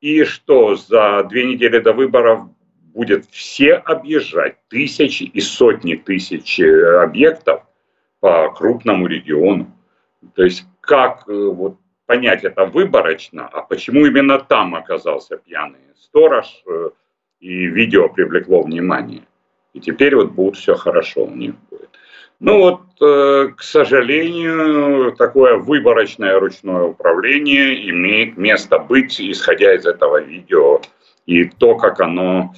и 0.00 0.24
что 0.24 0.74
за 0.74 1.24
две 1.24 1.44
недели 1.44 1.78
до 1.78 1.92
выборов 1.92 2.48
будет 2.94 3.26
все 3.26 3.74
объезжать 3.74 4.56
тысячи 4.68 5.24
и 5.24 5.40
сотни 5.40 5.94
тысяч 5.94 6.58
э, 6.58 7.02
объектов 7.02 7.62
по 8.20 8.50
крупному 8.52 9.06
региону. 9.06 9.72
То 10.34 10.42
есть 10.42 10.64
как 10.80 11.28
э, 11.28 11.32
вот 11.32 11.76
понять 12.06 12.44
это 12.44 12.64
выборочно, 12.64 13.46
а 13.46 13.62
почему 13.62 14.04
именно 14.06 14.40
там 14.40 14.74
оказался 14.74 15.36
пьяный 15.36 15.78
сторож, 15.96 16.64
и 17.38 17.66
видео 17.66 18.08
привлекло 18.08 18.62
внимание. 18.62 19.22
И 19.72 19.80
теперь 19.80 20.16
вот 20.16 20.32
будет 20.32 20.56
все 20.56 20.74
хорошо 20.74 21.24
у 21.24 21.34
них 21.34 21.54
будет. 21.70 21.88
Ну 22.40 22.58
вот, 22.58 22.80
э, 23.02 23.52
к 23.54 23.62
сожалению, 23.62 25.12
такое 25.12 25.56
выборочное 25.56 26.40
ручное 26.40 26.84
управление 26.84 27.90
имеет 27.90 28.38
место 28.38 28.78
быть, 28.78 29.20
исходя 29.20 29.74
из 29.74 29.84
этого 29.84 30.22
видео 30.22 30.80
и 31.26 31.44
то, 31.44 31.76
как 31.76 32.00
оно 32.00 32.54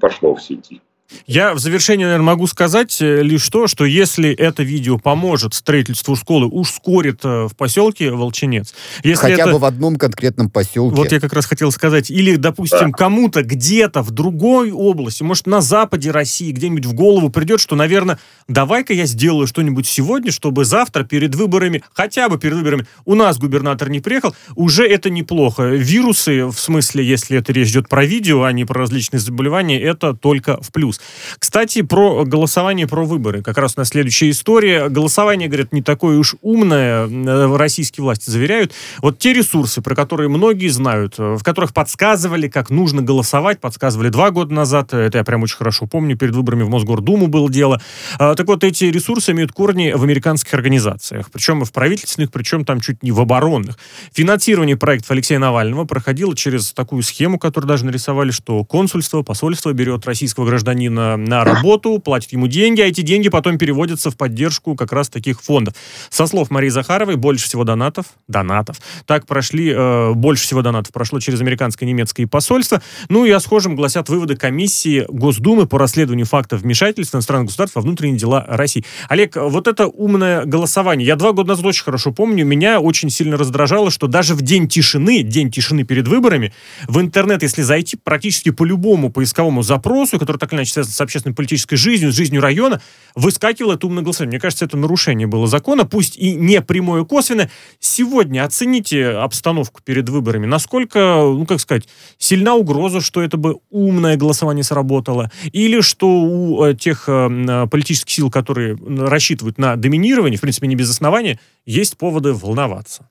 пошло 0.00 0.36
в 0.36 0.42
сети. 0.42 0.80
Я 1.26 1.54
в 1.54 1.58
завершение, 1.58 2.06
наверное, 2.06 2.26
могу 2.26 2.46
сказать 2.46 3.00
э, 3.00 3.22
лишь 3.22 3.48
то, 3.48 3.66
что 3.66 3.84
если 3.84 4.30
это 4.30 4.62
видео 4.62 4.98
поможет 4.98 5.54
строительству 5.54 6.16
школы, 6.16 6.46
ускорит 6.46 7.20
э, 7.24 7.46
в 7.46 7.56
поселке 7.56 8.10
Волчинец. 8.10 8.74
Если 9.02 9.22
Хотя 9.22 9.42
это... 9.44 9.52
бы 9.52 9.58
в 9.58 9.64
одном 9.64 9.96
конкретном 9.96 10.50
поселке. 10.50 10.96
Вот 10.96 11.12
я 11.12 11.20
как 11.20 11.32
раз 11.32 11.46
хотел 11.46 11.72
сказать. 11.72 12.10
Или, 12.10 12.36
допустим, 12.36 12.90
да. 12.90 12.96
кому-то 12.96 13.42
где-то 13.42 14.02
в 14.02 14.10
другой 14.10 14.70
области, 14.70 15.22
может, 15.22 15.46
на 15.46 15.60
западе 15.60 16.10
России, 16.10 16.52
где-нибудь 16.52 16.86
в 16.86 16.92
голову 16.94 17.30
придет, 17.30 17.60
что, 17.60 17.76
наверное, 17.76 18.18
давай-ка 18.48 18.92
я 18.92 19.06
сделаю 19.06 19.46
что-нибудь 19.46 19.86
сегодня, 19.86 20.30
чтобы 20.30 20.64
завтра 20.64 21.04
перед 21.04 21.34
выборами, 21.34 21.82
хотя 21.92 22.28
бы 22.28 22.38
перед 22.38 22.56
выборами, 22.56 22.86
у 23.04 23.14
нас 23.14 23.38
губернатор 23.38 23.88
не 23.88 24.00
приехал, 24.00 24.34
уже 24.56 24.86
это 24.86 25.10
неплохо. 25.10 25.64
Вирусы, 25.68 26.46
в 26.46 26.58
смысле, 26.58 27.04
если 27.04 27.38
это 27.38 27.52
речь 27.52 27.70
идет 27.70 27.88
про 27.88 28.04
видео, 28.04 28.42
а 28.42 28.52
не 28.52 28.64
про 28.64 28.80
различные 28.80 29.20
заболевания, 29.20 29.80
это 29.80 30.14
только 30.14 30.60
в 30.60 30.72
плюс. 30.72 30.97
Кстати, 31.38 31.82
про 31.82 32.24
голосование, 32.24 32.86
про 32.86 33.04
выборы. 33.04 33.42
Как 33.42 33.58
раз 33.58 33.74
у 33.76 33.80
нас 33.80 33.88
следующая 33.88 34.30
история. 34.30 34.88
Голосование, 34.88 35.48
говорят, 35.48 35.72
не 35.72 35.82
такое 35.82 36.18
уж 36.18 36.36
умное. 36.42 37.08
Российские 37.56 38.02
власти 38.02 38.30
заверяют. 38.30 38.72
Вот 39.02 39.18
те 39.18 39.32
ресурсы, 39.32 39.82
про 39.82 39.94
которые 39.94 40.28
многие 40.28 40.68
знают, 40.68 41.14
э, 41.18 41.36
в 41.38 41.42
которых 41.42 41.74
подсказывали, 41.74 42.48
как 42.48 42.70
нужно 42.70 43.02
голосовать, 43.02 43.60
подсказывали 43.60 44.08
два 44.08 44.30
года 44.30 44.52
назад. 44.54 44.92
Это 44.92 45.18
я 45.18 45.24
прям 45.24 45.42
очень 45.42 45.56
хорошо 45.56 45.86
помню. 45.86 46.16
Перед 46.16 46.34
выборами 46.34 46.62
в 46.62 46.68
Мосгордуму 46.68 47.26
было 47.26 47.50
дело. 47.50 47.80
А, 48.18 48.34
так 48.34 48.46
вот, 48.46 48.64
эти 48.64 48.84
ресурсы 48.84 49.32
имеют 49.32 49.52
корни 49.52 49.92
в 49.92 50.02
американских 50.02 50.52
организациях. 50.54 51.30
Причем 51.32 51.64
в 51.64 51.72
правительственных, 51.72 52.30
причем 52.30 52.64
там 52.64 52.80
чуть 52.80 53.02
не 53.02 53.12
в 53.12 53.20
оборонных. 53.20 53.76
Финансирование 54.12 54.76
проектов 54.76 55.10
Алексея 55.10 55.38
Навального 55.38 55.84
проходило 55.84 56.34
через 56.34 56.72
такую 56.72 57.02
схему, 57.02 57.38
которую 57.38 57.68
даже 57.68 57.84
нарисовали, 57.84 58.30
что 58.30 58.64
консульство, 58.64 59.22
посольство 59.22 59.72
берет 59.72 60.06
российского 60.06 60.46
гражданина 60.46 60.87
гражданина 60.88 61.16
на 61.16 61.44
работу, 61.44 61.98
платит 61.98 62.32
ему 62.32 62.46
деньги, 62.46 62.80
а 62.80 62.86
эти 62.86 63.00
деньги 63.02 63.28
потом 63.28 63.58
переводятся 63.58 64.10
в 64.10 64.16
поддержку 64.16 64.74
как 64.74 64.92
раз 64.92 65.08
таких 65.08 65.42
фондов. 65.42 65.74
Со 66.10 66.26
слов 66.26 66.50
Марии 66.50 66.68
Захаровой, 66.68 67.16
больше 67.16 67.46
всего 67.46 67.64
донатов, 67.64 68.06
донатов, 68.26 68.76
так 69.06 69.26
прошли, 69.26 69.72
э, 69.74 70.12
больше 70.14 70.44
всего 70.44 70.62
донатов 70.62 70.92
прошло 70.92 71.20
через 71.20 71.40
американское 71.40 71.88
и 71.88 71.92
немецкое 71.92 72.26
посольство. 72.26 72.82
Ну 73.08 73.24
и 73.24 73.30
о 73.30 73.40
схожем 73.40 73.76
гласят 73.76 74.08
выводы 74.08 74.36
комиссии 74.36 75.04
Госдумы 75.08 75.66
по 75.66 75.78
расследованию 75.78 76.26
фактов 76.26 76.62
вмешательства 76.62 77.18
иностранных 77.18 77.48
государств 77.48 77.76
во 77.76 77.82
внутренние 77.82 78.18
дела 78.18 78.44
России. 78.48 78.84
Олег, 79.08 79.36
вот 79.36 79.68
это 79.68 79.86
умное 79.86 80.44
голосование. 80.44 81.06
Я 81.06 81.16
два 81.16 81.32
года 81.32 81.50
назад 81.50 81.66
очень 81.66 81.84
хорошо 81.84 82.12
помню, 82.12 82.44
меня 82.44 82.80
очень 82.80 83.10
сильно 83.10 83.36
раздражало, 83.36 83.90
что 83.90 84.06
даже 84.06 84.34
в 84.34 84.42
день 84.42 84.68
тишины, 84.68 85.22
день 85.22 85.50
тишины 85.50 85.84
перед 85.84 86.08
выборами, 86.08 86.52
в 86.86 87.00
интернет, 87.00 87.42
если 87.42 87.62
зайти 87.62 87.96
практически 87.96 88.50
по 88.50 88.64
любому 88.64 89.10
поисковому 89.10 89.62
запросу, 89.62 90.18
который 90.18 90.38
так 90.38 90.52
или 90.52 90.58
иначе 90.58 90.72
связано 90.78 90.94
с 90.94 91.00
общественной 91.00 91.34
политической 91.34 91.76
жизнью, 91.76 92.12
с 92.12 92.16
жизнью 92.16 92.40
района, 92.40 92.80
выскакивало 93.14 93.74
это 93.74 93.86
умное 93.86 94.02
голосование. 94.02 94.32
Мне 94.32 94.40
кажется, 94.40 94.64
это 94.64 94.76
нарушение 94.76 95.26
было 95.26 95.46
закона, 95.46 95.84
пусть 95.84 96.16
и 96.16 96.34
не 96.34 96.60
прямое, 96.60 97.04
косвенное. 97.04 97.50
Сегодня 97.80 98.44
оцените 98.44 99.08
обстановку 99.08 99.80
перед 99.82 100.08
выборами. 100.08 100.46
Насколько, 100.46 101.22
ну, 101.24 101.46
как 101.46 101.60
сказать, 101.60 101.88
сильна 102.18 102.54
угроза, 102.54 103.00
что 103.00 103.22
это 103.22 103.36
бы 103.36 103.58
умное 103.70 104.16
голосование 104.16 104.64
сработало, 104.64 105.30
или 105.52 105.80
что 105.80 106.08
у 106.08 106.64
э, 106.64 106.74
тех 106.74 107.04
э, 107.08 107.66
политических 107.70 108.12
сил, 108.12 108.30
которые 108.30 108.78
рассчитывают 108.98 109.58
на 109.58 109.76
доминирование, 109.76 110.38
в 110.38 110.40
принципе, 110.40 110.66
не 110.66 110.76
без 110.76 110.90
основания, 110.90 111.38
есть 111.66 111.96
поводы 111.96 112.32
волноваться. 112.32 113.08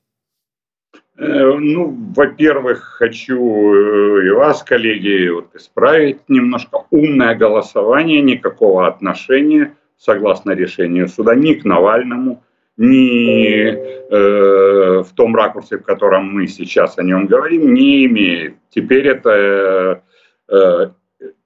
Э, 1.18 1.54
ну, 1.58 1.96
во-первых, 2.16 2.84
хочу 2.84 3.74
э, 3.74 4.28
и 4.28 4.30
вас, 4.30 4.62
коллеги, 4.64 5.30
вот 5.30 5.56
исправить 5.56 6.20
немножко. 6.28 6.86
Умное 6.92 7.34
голосование 7.34 8.22
никакого 8.22 8.88
отношения, 8.88 9.76
согласно 9.98 10.52
решению 10.52 11.08
суда, 11.08 11.34
ни 11.34 11.54
к 11.54 11.66
Навальному, 11.66 12.44
ни 12.78 13.68
э, 13.68 15.02
в 15.02 15.12
том 15.16 15.36
ракурсе, 15.36 15.80
в 15.80 15.84
котором 15.84 16.32
мы 16.32 16.48
сейчас 16.48 17.00
о 17.00 17.04
нем 17.04 17.26
говорим, 17.26 17.74
не 17.74 18.06
имеет. 18.06 18.56
Теперь 18.70 19.08
это, 19.08 20.04
э, 20.48 20.90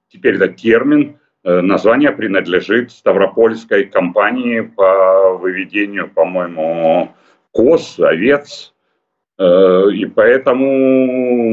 теперь 0.08 0.34
это 0.34 0.48
термин, 0.48 1.16
э, 1.44 1.62
название 1.62 2.12
принадлежит 2.12 2.90
Ставропольской 2.90 3.86
компании 3.86 4.60
по 4.60 5.38
выведению, 5.38 6.10
по-моему, 6.10 7.14
коз, 7.52 7.98
овец, 7.98 8.74
и 9.38 10.04
поэтому 10.06 10.66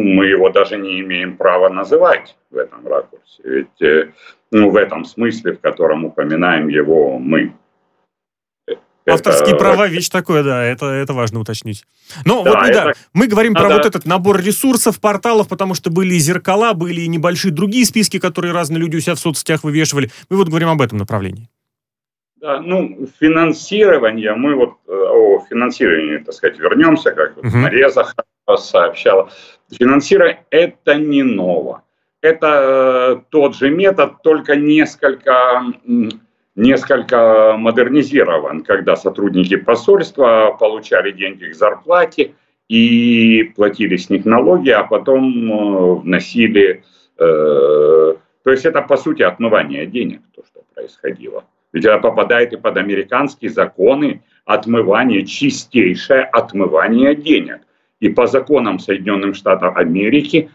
мы 0.03 0.25
его 0.25 0.49
даже 0.49 0.77
не 0.77 0.99
имеем 1.01 1.37
права 1.37 1.69
называть 1.69 2.35
в 2.51 2.57
этом 2.57 2.85
ракурсе. 2.87 3.41
Ведь 3.43 3.81
э, 3.81 4.11
ну, 4.51 4.69
в 4.69 4.75
этом 4.75 5.05
смысле, 5.05 5.53
в 5.53 5.59
котором 5.59 6.05
упоминаем 6.05 6.67
его 6.67 7.17
мы. 7.19 7.53
Авторские 9.07 9.55
это... 9.55 9.57
права 9.57 9.87
вещь 9.87 10.09
такое, 10.09 10.43
да, 10.43 10.63
это, 10.63 10.85
это 10.85 11.13
важно 11.13 11.39
уточнить. 11.39 11.85
Но 12.25 12.43
да, 12.43 12.51
вот 12.51 12.69
это... 12.69 12.83
да, 12.83 12.93
мы 13.13 13.27
говорим 13.27 13.53
про 13.53 13.69
вот 13.69 13.85
этот 13.85 14.05
набор 14.05 14.39
ресурсов, 14.41 14.99
порталов, 14.99 15.47
потому 15.47 15.73
что 15.73 15.89
были 15.89 16.13
и 16.13 16.19
зеркала, 16.19 16.73
были 16.73 17.01
и 17.01 17.07
небольшие 17.07 17.51
другие 17.51 17.85
списки, 17.85 18.19
которые 18.19 18.53
разные 18.53 18.79
люди 18.79 18.97
у 18.97 18.99
себя 18.99 19.15
в 19.15 19.19
соцсетях 19.19 19.63
вывешивали. 19.63 20.11
Мы 20.29 20.37
вот 20.37 20.49
говорим 20.49 20.69
об 20.69 20.81
этом 20.81 20.99
направлении. 20.99 21.49
Да, 22.41 22.61
ну, 22.61 23.05
финансирование, 23.19 24.33
мы 24.33 24.55
вот 24.55 24.75
э, 24.87 24.91
о 24.91 25.45
финансировании, 25.49 26.17
так 26.19 26.33
сказать, 26.33 26.57
вернемся, 26.57 27.11
как 27.11 27.37
uh-huh. 27.37 27.55
Мария 27.55 27.89
Захарова 27.89 28.55
сообщала. 28.57 29.29
Финансирование– 29.69 30.45
это 30.49 30.95
не 30.95 31.23
ново. 31.23 31.83
Это 32.21 32.47
э, 32.47 33.21
тот 33.29 33.55
же 33.55 33.69
метод, 33.69 34.21
только 34.23 34.55
несколько 34.55 35.63
несколько 36.55 37.55
модернизирован, 37.57 38.63
когда 38.63 38.95
сотрудники 38.95 39.55
посольства 39.55 40.55
получали 40.59 41.11
деньги 41.11 41.45
к 41.45 41.55
зарплате 41.55 42.33
и 42.67 43.51
платили 43.55 43.95
с 43.97 44.09
них 44.09 44.25
налоги, 44.25 44.69
а 44.69 44.83
потом 44.83 45.51
э, 45.51 45.93
вносили... 46.01 46.83
Э, 47.17 48.13
то 48.43 48.51
есть 48.51 48.65
это, 48.65 48.81
по 48.81 48.95
сути, 48.95 49.23
отмывание 49.23 49.85
денег, 49.85 50.21
то, 50.33 50.43
что 50.45 50.61
происходило. 50.73 51.43
Ведь 51.71 51.85
это 51.85 51.99
попадает 51.99 52.53
и 52.53 52.57
под 52.57 52.77
американские 52.77 53.51
законы 53.51 54.21
отмывание, 54.45 55.25
чистейшее 55.25 56.23
отмывание 56.23 57.15
денег. 57.15 57.61
И 57.99 58.09
по 58.09 58.27
законам 58.27 58.79
Соединенных 58.79 59.35
Штатов 59.35 59.75
Америки 59.75 60.49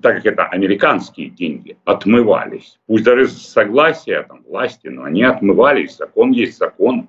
так 0.00 0.16
как 0.16 0.26
это 0.26 0.44
американские 0.46 1.30
деньги, 1.30 1.76
отмывались. 1.84 2.78
Пусть 2.86 3.04
даже 3.04 3.28
согласия 3.28 4.22
там, 4.22 4.42
власти, 4.42 4.88
но 4.88 5.04
они 5.04 5.22
отмывались. 5.22 5.96
Закон 5.96 6.32
есть 6.32 6.58
закон. 6.58 7.08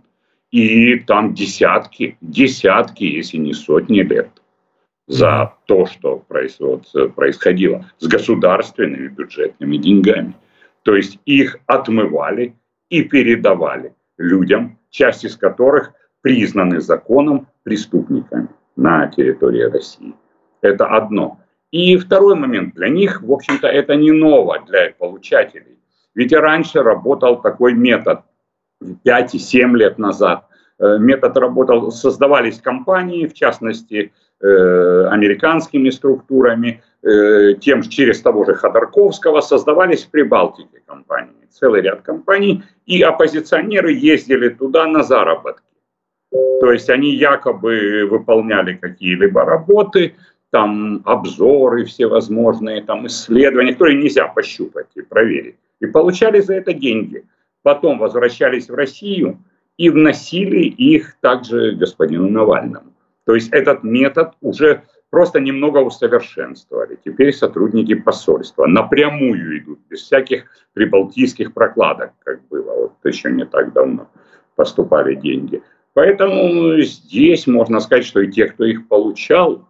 И 0.51 0.99
там 0.99 1.33
десятки, 1.33 2.17
десятки, 2.21 3.03
если 3.03 3.37
не 3.37 3.53
сотни 3.53 4.01
лет 4.01 4.29
за 5.07 5.53
то, 5.65 5.85
что 5.85 6.17
происходило 6.27 7.91
с 7.97 8.07
государственными 8.07 9.07
бюджетными 9.07 9.77
деньгами. 9.77 10.33
То 10.83 10.95
есть 10.95 11.19
их 11.25 11.57
отмывали 11.65 12.55
и 12.89 13.03
передавали 13.03 13.93
людям, 14.17 14.77
часть 14.89 15.23
из 15.25 15.35
которых 15.35 15.93
признаны 16.21 16.81
законом 16.81 17.47
преступниками 17.63 18.47
на 18.75 19.07
территории 19.07 19.63
России. 19.63 20.13
Это 20.61 20.87
одно. 20.87 21.39
И 21.71 21.97
второй 21.97 22.35
момент. 22.35 22.73
Для 22.75 22.89
них, 22.89 23.21
в 23.21 23.31
общем-то, 23.31 23.67
это 23.67 23.95
не 23.95 24.11
ново 24.11 24.59
для 24.65 24.91
получателей. 24.97 25.77
Ведь 26.13 26.33
раньше 26.33 26.81
работал 26.81 27.41
такой 27.41 27.73
метод 27.73 28.21
5 29.03 29.35
и 29.35 29.39
7 29.39 29.77
лет 29.77 29.97
назад. 29.97 30.47
Э, 30.79 30.97
метод 30.97 31.37
работал, 31.37 31.91
создавались 31.91 32.61
компании, 32.61 33.27
в 33.27 33.33
частности, 33.33 34.13
э, 34.41 35.07
американскими 35.11 35.89
структурами, 35.89 36.81
тем 37.61 37.83
через 37.83 38.21
того 38.21 38.45
же 38.45 38.55
Ходорковского, 38.55 39.41
создавались 39.41 40.05
в 40.05 40.11
Прибалтике 40.11 40.81
компании, 40.87 41.47
целый 41.51 41.81
ряд 41.81 42.01
компаний, 42.01 42.63
и 42.87 43.01
оппозиционеры 43.01 43.93
ездили 43.93 44.49
туда 44.49 44.87
на 44.87 45.03
заработки. 45.03 45.61
То 46.31 46.71
есть 46.71 46.89
они 46.89 47.11
якобы 47.15 48.07
выполняли 48.09 48.73
какие-либо 48.73 49.45
работы, 49.45 50.15
там 50.51 51.01
обзоры 51.05 51.85
всевозможные, 51.85 52.81
там 52.81 53.05
исследования, 53.07 53.73
которые 53.73 54.01
нельзя 54.01 54.27
пощупать 54.27 54.87
и 54.95 55.01
проверить. 55.01 55.57
И 55.81 55.85
получали 55.85 56.39
за 56.39 56.55
это 56.55 56.73
деньги. 56.73 57.23
Потом 57.61 57.99
возвращались 57.99 58.69
в 58.69 58.73
Россию 58.73 59.37
и 59.77 59.89
вносили 59.89 60.61
их 60.61 61.17
также 61.19 61.73
господину 61.73 62.29
Навальному. 62.29 62.93
То 63.25 63.35
есть 63.35 63.51
этот 63.51 63.83
метод 63.83 64.33
уже 64.41 64.83
просто 65.15 65.39
немного 65.39 65.77
усовершенствовали. 65.77 66.99
Теперь 67.05 67.31
сотрудники 67.31 67.95
посольства 67.95 68.65
напрямую 68.65 69.59
идут, 69.59 69.79
без 69.89 70.01
всяких 70.01 70.43
прибалтийских 70.73 71.53
прокладок, 71.53 72.11
как 72.25 72.45
было 72.49 72.73
вот 72.73 72.93
еще 73.05 73.31
не 73.31 73.45
так 73.45 73.71
давно 73.71 74.09
поступали 74.57 75.15
деньги. 75.15 75.63
Поэтому 75.93 76.81
здесь 76.81 77.47
можно 77.47 77.79
сказать, 77.79 78.03
что 78.03 78.19
и 78.19 78.29
те, 78.29 78.47
кто 78.47 78.65
их 78.65 78.89
получал, 78.89 79.65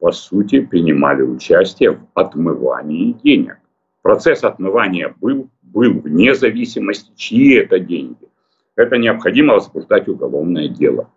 по 0.00 0.10
сути, 0.10 0.66
принимали 0.66 1.22
участие 1.22 1.92
в 1.92 2.00
отмывании 2.14 3.12
денег. 3.12 3.58
Процесс 4.02 4.42
отмывания 4.42 5.14
был, 5.20 5.48
был 5.62 5.92
вне 6.00 6.34
зависимости, 6.34 7.12
чьи 7.14 7.54
это 7.54 7.78
деньги. 7.78 8.28
Это 8.74 8.96
необходимо 8.96 9.54
возбуждать 9.54 10.08
уголовное 10.08 10.66
дело. 10.66 11.08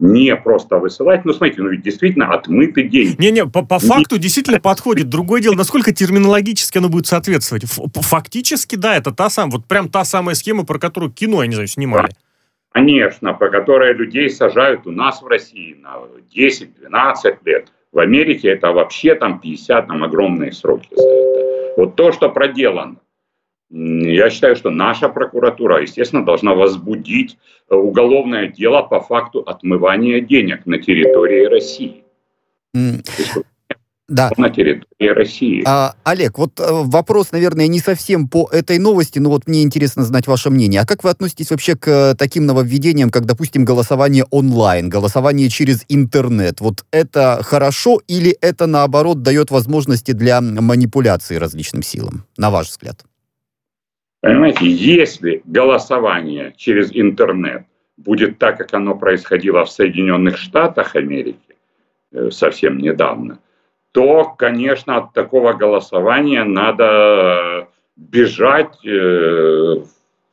Не 0.00 0.34
просто 0.34 0.78
высылать, 0.78 1.24
ну 1.24 1.32
смотрите, 1.32 1.62
ну 1.62 1.68
ведь 1.68 1.82
действительно 1.82 2.32
отмыты 2.34 2.82
деньги. 2.82 3.14
Не-не, 3.18 3.46
по, 3.46 3.64
по 3.64 3.78
факту 3.78 4.18
действительно 4.18 4.60
подходит. 4.60 5.08
Другое 5.08 5.40
дело, 5.40 5.54
насколько 5.54 5.92
терминологически 5.92 6.78
оно 6.78 6.88
будет 6.88 7.06
соответствовать. 7.06 7.64
Фактически, 7.94 8.74
да, 8.74 8.96
это 8.96 9.12
та 9.12 9.30
самая, 9.30 9.52
вот 9.52 9.66
прям 9.66 9.88
та 9.88 10.04
самая 10.04 10.34
схема, 10.34 10.64
про 10.64 10.80
которую 10.80 11.12
кино, 11.12 11.42
я 11.42 11.48
не 11.48 11.54
знаю, 11.54 11.68
снимали. 11.68 12.10
Конечно, 12.72 13.34
по 13.34 13.50
которой 13.50 13.94
людей 13.94 14.28
сажают 14.30 14.84
у 14.88 14.90
нас 14.90 15.22
в 15.22 15.26
России 15.28 15.76
на 15.80 15.98
10-12 16.36 17.36
лет. 17.44 17.68
В 17.92 18.00
Америке 18.00 18.48
это 18.48 18.72
вообще 18.72 19.14
там 19.14 19.38
50, 19.38 19.86
там 19.86 20.02
огромные 20.02 20.50
сроки 20.50 20.88
за 20.90 21.08
это. 21.08 21.74
Вот 21.76 21.94
то, 21.94 22.10
что 22.10 22.28
проделано, 22.30 22.96
я 23.76 24.30
считаю, 24.30 24.54
что 24.54 24.70
наша 24.70 25.08
прокуратура, 25.08 25.82
естественно, 25.82 26.24
должна 26.24 26.54
возбудить 26.54 27.36
э, 27.68 27.74
уголовное 27.74 28.48
дело 28.48 28.82
по 28.82 29.00
факту 29.00 29.40
отмывания 29.40 30.20
денег 30.20 30.64
на 30.66 30.78
территории 30.78 31.46
России. 31.46 32.04
Mm 32.76 33.02
да. 34.08 34.30
на 34.36 34.50
территории 34.50 35.08
России. 35.08 35.62
А, 35.66 35.94
Олег, 36.04 36.38
вот 36.38 36.60
э, 36.60 36.64
вопрос, 36.68 37.32
наверное, 37.32 37.66
не 37.66 37.80
совсем 37.80 38.28
по 38.28 38.48
этой 38.52 38.78
новости, 38.78 39.18
но 39.18 39.30
вот 39.30 39.46
мне 39.46 39.62
интересно 39.62 40.04
знать 40.04 40.26
ваше 40.26 40.50
мнение. 40.50 40.82
А 40.82 40.86
как 40.86 41.04
вы 41.04 41.10
относитесь 41.10 41.50
вообще 41.50 41.74
к 41.74 41.88
э, 41.88 42.14
таким 42.14 42.46
нововведениям, 42.46 43.10
как, 43.10 43.24
допустим, 43.24 43.64
голосование 43.64 44.24
онлайн, 44.30 44.88
голосование 44.88 45.48
через 45.48 45.84
интернет? 45.88 46.60
Вот 46.60 46.84
это 46.90 47.40
хорошо 47.42 48.00
или 48.06 48.36
это, 48.40 48.66
наоборот, 48.66 49.22
дает 49.22 49.50
возможности 49.50 50.12
для 50.12 50.40
манипуляции 50.40 51.36
различным 51.36 51.82
силам, 51.82 52.24
на 52.36 52.50
ваш 52.50 52.68
взгляд? 52.68 53.04
Понимаете, 54.24 54.66
если 54.66 55.42
голосование 55.44 56.54
через 56.56 56.90
интернет 56.96 57.66
будет 57.98 58.38
так, 58.38 58.56
как 58.56 58.72
оно 58.72 58.96
происходило 58.96 59.66
в 59.66 59.70
Соединенных 59.70 60.38
Штатах 60.38 60.96
Америки 60.96 61.56
э, 62.10 62.30
совсем 62.30 62.78
недавно, 62.78 63.38
то, 63.92 64.24
конечно, 64.24 64.96
от 64.96 65.12
такого 65.12 65.52
голосования 65.52 66.42
надо 66.44 67.68
бежать 67.96 68.78
э, 68.86 69.84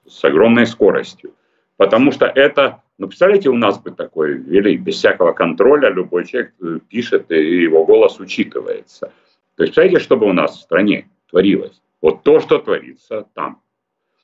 с 0.07 0.23
огромной 0.23 0.67
скоростью. 0.67 1.33
Потому 1.75 2.13
что 2.13 2.27
это, 2.27 2.81
ну, 2.97 3.07
представляете, 3.07 3.49
у 3.49 3.57
нас 3.57 3.77
бы 3.77 3.91
такое 3.91 4.35
ввели, 4.35 4.77
без 4.77 4.95
всякого 4.95 5.33
контроля 5.33 5.89
любой 5.89 6.25
человек 6.25 6.53
э, 6.61 6.79
пишет, 6.87 7.29
и 7.29 7.63
его 7.63 7.83
голос 7.83 8.21
учитывается. 8.21 9.11
То 9.57 9.63
есть, 9.63 9.73
представляете, 9.73 9.99
что 9.99 10.15
бы 10.15 10.27
у 10.27 10.33
нас 10.33 10.57
в 10.57 10.61
стране 10.61 11.09
творилось? 11.29 11.81
Вот 11.99 12.23
то, 12.23 12.39
что 12.39 12.57
творится 12.57 13.25
там. 13.33 13.59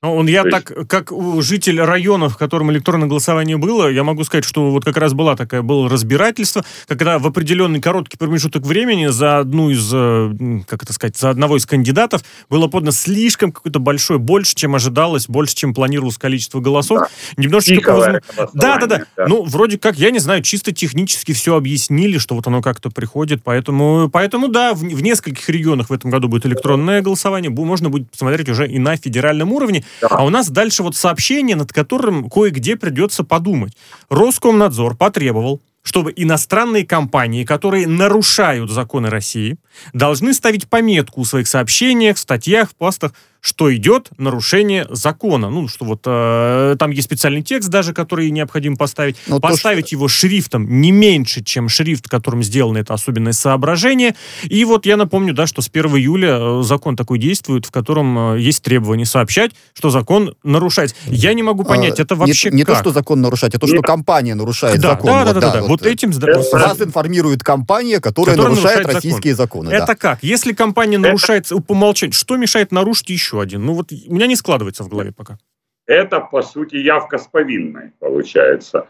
Ну, 0.03 0.15
он, 0.15 0.27
я 0.27 0.43
так, 0.43 0.71
как 0.87 1.11
житель 1.39 1.81
района, 1.81 2.29
в 2.29 2.37
котором 2.37 2.71
электронное 2.71 3.07
голосование 3.07 3.57
было, 3.57 3.89
я 3.89 4.03
могу 4.03 4.23
сказать, 4.25 4.45
что 4.45 4.69
вот 4.69 4.85
как 4.85 4.95
раз 4.95 5.13
была 5.13 5.35
такая, 5.35 5.63
было 5.63 5.89
разбирательство, 5.89 6.63
когда 6.87 7.17
в 7.17 7.25
определенный 7.25 7.81
короткий 7.81 8.15
промежуток 8.15 8.63
времени 8.63 9.07
за 9.07 9.39
одну 9.39 9.71
из, 9.71 9.89
э, 9.91 10.61
как 10.67 10.83
это 10.83 10.93
сказать, 10.93 11.17
за 11.17 11.31
одного 11.31 11.57
из 11.57 11.65
кандидатов 11.65 12.23
было 12.47 12.67
подано 12.67 12.91
слишком 12.91 13.51
какое-то 13.51 13.79
большое, 13.79 14.19
больше, 14.19 14.53
чем 14.53 14.75
ожидалось, 14.75 15.27
больше, 15.27 15.55
чем 15.55 15.73
планировалось 15.73 16.19
количество 16.19 16.59
голосов. 16.59 16.99
Да. 16.99 17.07
Немножечко... 17.41 17.95
Возм... 17.95 18.17
Да, 18.53 18.77
да, 18.77 18.85
да, 18.85 19.05
да. 19.17 19.27
Ну, 19.27 19.45
вроде 19.45 19.79
как, 19.79 19.97
я 19.97 20.11
не 20.11 20.19
знаю, 20.19 20.43
чисто 20.43 20.71
технически 20.71 21.31
все 21.31 21.55
объяснили, 21.55 22.19
что 22.19 22.35
вот 22.35 22.45
оно 22.45 22.61
как-то 22.61 22.91
приходит, 22.91 23.41
поэтому, 23.43 24.11
поэтому 24.13 24.47
да, 24.47 24.75
в, 24.75 24.81
в 24.81 25.01
нескольких 25.01 25.49
регионах 25.49 25.89
в 25.89 25.93
этом 25.93 26.11
году 26.11 26.27
будет 26.27 26.45
электронное 26.45 27.01
голосование, 27.01 27.49
можно 27.49 27.89
будет 27.89 28.11
посмотреть 28.11 28.47
уже 28.49 28.67
и 28.67 28.77
на 28.77 28.95
федеральном 28.95 29.51
уровне. 29.53 29.83
А 30.01 30.23
у 30.25 30.29
нас 30.29 30.49
дальше 30.49 30.83
вот 30.83 30.95
сообщение, 30.95 31.55
над 31.55 31.73
которым 31.73 32.29
кое-где 32.29 32.75
придется 32.75 33.23
подумать. 33.23 33.75
Роскомнадзор 34.09 34.95
потребовал, 34.95 35.61
чтобы 35.83 36.13
иностранные 36.15 36.85
компании, 36.85 37.45
которые 37.45 37.87
нарушают 37.87 38.69
законы 38.69 39.09
России, 39.09 39.57
должны 39.93 40.33
ставить 40.33 40.67
пометку 40.67 41.23
в 41.23 41.27
своих 41.27 41.47
сообщениях, 41.47 42.17
статьях, 42.17 42.75
постах, 42.75 43.13
что 43.41 43.73
идет 43.75 44.09
нарушение 44.17 44.87
закона. 44.89 45.49
Ну, 45.49 45.67
что 45.67 45.85
вот 45.85 46.01
э, 46.05 46.75
там 46.77 46.91
есть 46.91 47.05
специальный 47.05 47.41
текст 47.41 47.69
даже, 47.69 47.93
который 47.93 48.29
необходимо 48.29 48.75
поставить. 48.75 49.17
Но 49.27 49.35
ну, 49.35 49.41
поставить 49.41 49.85
то, 49.85 49.87
что... 49.87 49.95
его 49.95 50.07
шрифтом 50.07 50.81
не 50.81 50.91
меньше, 50.91 51.43
чем 51.43 51.69
шрифт, 51.69 52.07
которым 52.07 52.43
сделано 52.43 52.77
это 52.77 52.93
особенное 52.93 53.33
соображение. 53.33 54.15
И 54.43 54.63
вот 54.65 54.85
я 54.85 54.97
напомню, 54.97 55.33
да, 55.33 55.47
что 55.47 55.61
с 55.61 55.69
1 55.69 55.85
июля 55.97 56.37
э, 56.39 56.63
закон 56.63 56.95
такой 56.95 57.19
действует, 57.19 57.65
в 57.65 57.71
котором 57.71 58.35
э, 58.35 58.39
есть 58.39 58.63
требование 58.63 59.05
сообщать, 59.05 59.51
что 59.73 59.89
закон 59.89 60.35
нарушается. 60.43 60.95
Я 61.05 61.33
не 61.33 61.43
могу 61.43 61.63
понять, 61.63 61.99
а, 61.99 62.03
это 62.03 62.15
вообще 62.15 62.49
Не, 62.49 62.57
не 62.57 62.63
то, 62.63 62.75
что 62.75 62.91
закон 62.91 63.21
нарушать, 63.21 63.55
а 63.55 63.59
то, 63.59 63.67
что 63.67 63.81
компания 63.81 64.35
нарушает 64.35 64.79
да, 64.79 64.91
закон. 64.91 65.07
Да, 65.07 65.25
да, 65.25 65.25
вот, 65.25 65.33
да, 65.33 65.39
да, 65.41 65.53
да. 65.53 65.61
Вот, 65.61 65.69
вот 65.69 65.85
этим... 65.85 66.11
Вас 66.11 66.81
информирует 66.81 67.43
компания, 67.43 67.99
которая, 67.99 68.35
которая 68.35 68.55
нарушает, 68.55 68.77
нарушает 68.79 68.95
российские 68.95 69.35
закон. 69.35 69.65
законы. 69.65 69.75
Это 69.75 69.87
да. 69.87 69.95
как? 69.95 70.23
Если 70.23 70.53
компания 70.53 70.97
нарушает 70.97 71.47
по 71.67 71.71
умолчанию, 71.71 72.13
что 72.13 72.37
мешает 72.37 72.71
нарушить 72.71 73.09
еще 73.09 73.26
еще 73.27 73.41
один. 73.41 73.65
Ну 73.65 73.73
вот 73.73 73.91
у 73.91 74.13
меня 74.13 74.27
не 74.27 74.35
складывается 74.35 74.83
в 74.83 74.89
голове 74.89 75.11
пока. 75.11 75.37
Это, 75.85 76.19
по 76.19 76.41
сути, 76.41 76.75
явка 76.75 77.17
с 77.17 77.27
повинной, 77.27 77.91
получается. 77.99 78.87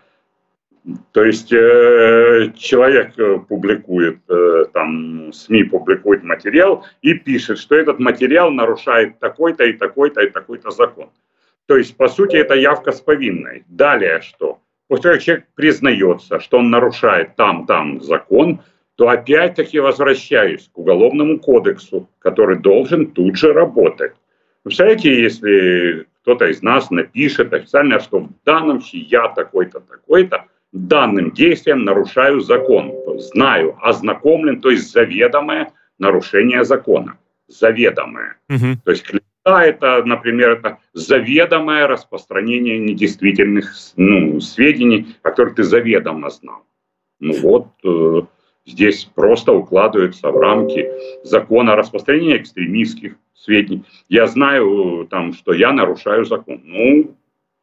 То 1.12 1.24
есть 1.24 1.52
э, 1.52 2.52
человек 2.56 3.20
э, 3.20 3.40
публикует, 3.40 4.20
э, 4.30 4.66
там 4.74 5.34
СМИ 5.34 5.64
публикует 5.64 6.24
материал 6.24 6.86
и 7.02 7.14
пишет, 7.14 7.60
что 7.60 7.76
этот 7.76 8.00
материал 8.00 8.52
нарушает 8.52 9.20
такой-то 9.20 9.66
и 9.66 9.74
такой-то 9.74 10.22
и 10.22 10.30
такой-то 10.30 10.72
закон. 10.72 11.10
То 11.66 11.76
есть, 11.76 11.98
по 11.98 12.08
сути, 12.08 12.38
это 12.38 12.56
явка 12.56 12.94
с 12.94 13.02
повинной. 13.02 13.66
Далее 13.68 14.22
что? 14.22 14.60
После 14.88 15.04
того, 15.04 15.16
как 15.16 15.24
человек 15.24 15.46
признается, 15.56 16.40
что 16.40 16.60
он 16.60 16.70
нарушает 16.70 17.36
там-там 17.36 18.02
закон, 18.02 18.62
то 18.96 19.10
опять-таки 19.10 19.80
возвращаюсь 19.80 20.70
к 20.74 20.78
Уголовному 20.78 21.40
кодексу, 21.40 22.10
который 22.20 22.58
должен 22.58 23.08
тут 23.12 23.36
же 23.36 23.52
работать. 23.52 24.14
Представляете, 24.68 25.22
если 25.22 26.08
кто-то 26.22 26.46
из 26.48 26.62
нас 26.62 26.92
напишет 26.92 27.54
официально, 27.54 28.02
что 28.02 28.20
в 28.20 28.30
данном 28.44 28.82
случае 28.82 29.04
я 29.04 29.30
такой-то, 29.30 29.80
такой-то, 29.80 30.44
данным 30.74 31.32
действием 31.32 31.86
нарушаю 31.86 32.42
закон. 32.42 32.94
Знаю, 33.18 33.78
ознакомлен, 33.82 34.60
то 34.60 34.70
есть 34.70 34.92
заведомое 34.92 35.72
нарушение 36.00 36.66
закона. 36.66 37.18
Заведомое. 37.48 38.40
Угу. 38.50 38.82
То 38.84 38.92
есть 38.92 39.04
клевета 39.04 39.64
это, 39.64 40.04
например, 40.04 40.52
это 40.52 40.80
заведомое 40.92 41.88
распространение 41.88 42.78
недействительных 42.78 43.74
ну, 43.96 44.42
сведений, 44.42 45.16
которые 45.22 45.56
ты 45.56 45.64
заведомо 45.64 46.30
знал. 46.30 46.66
Ну 47.22 47.40
вот, 47.40 47.68
э, 47.86 48.22
здесь 48.68 49.06
просто 49.16 49.54
укладывается 49.54 50.30
в 50.30 50.38
рамки 50.38 50.92
закона 51.24 51.74
о 51.74 51.76
распространении 51.78 52.38
экстремистских 52.38 53.16
сведений. 53.34 53.86
Я 54.10 54.28
знаю, 54.28 55.08
там, 55.10 55.34
что 55.34 55.54
я 55.54 55.72
нарушаю 55.72 56.26
закон. 56.26 56.62
Ну, 56.64 57.16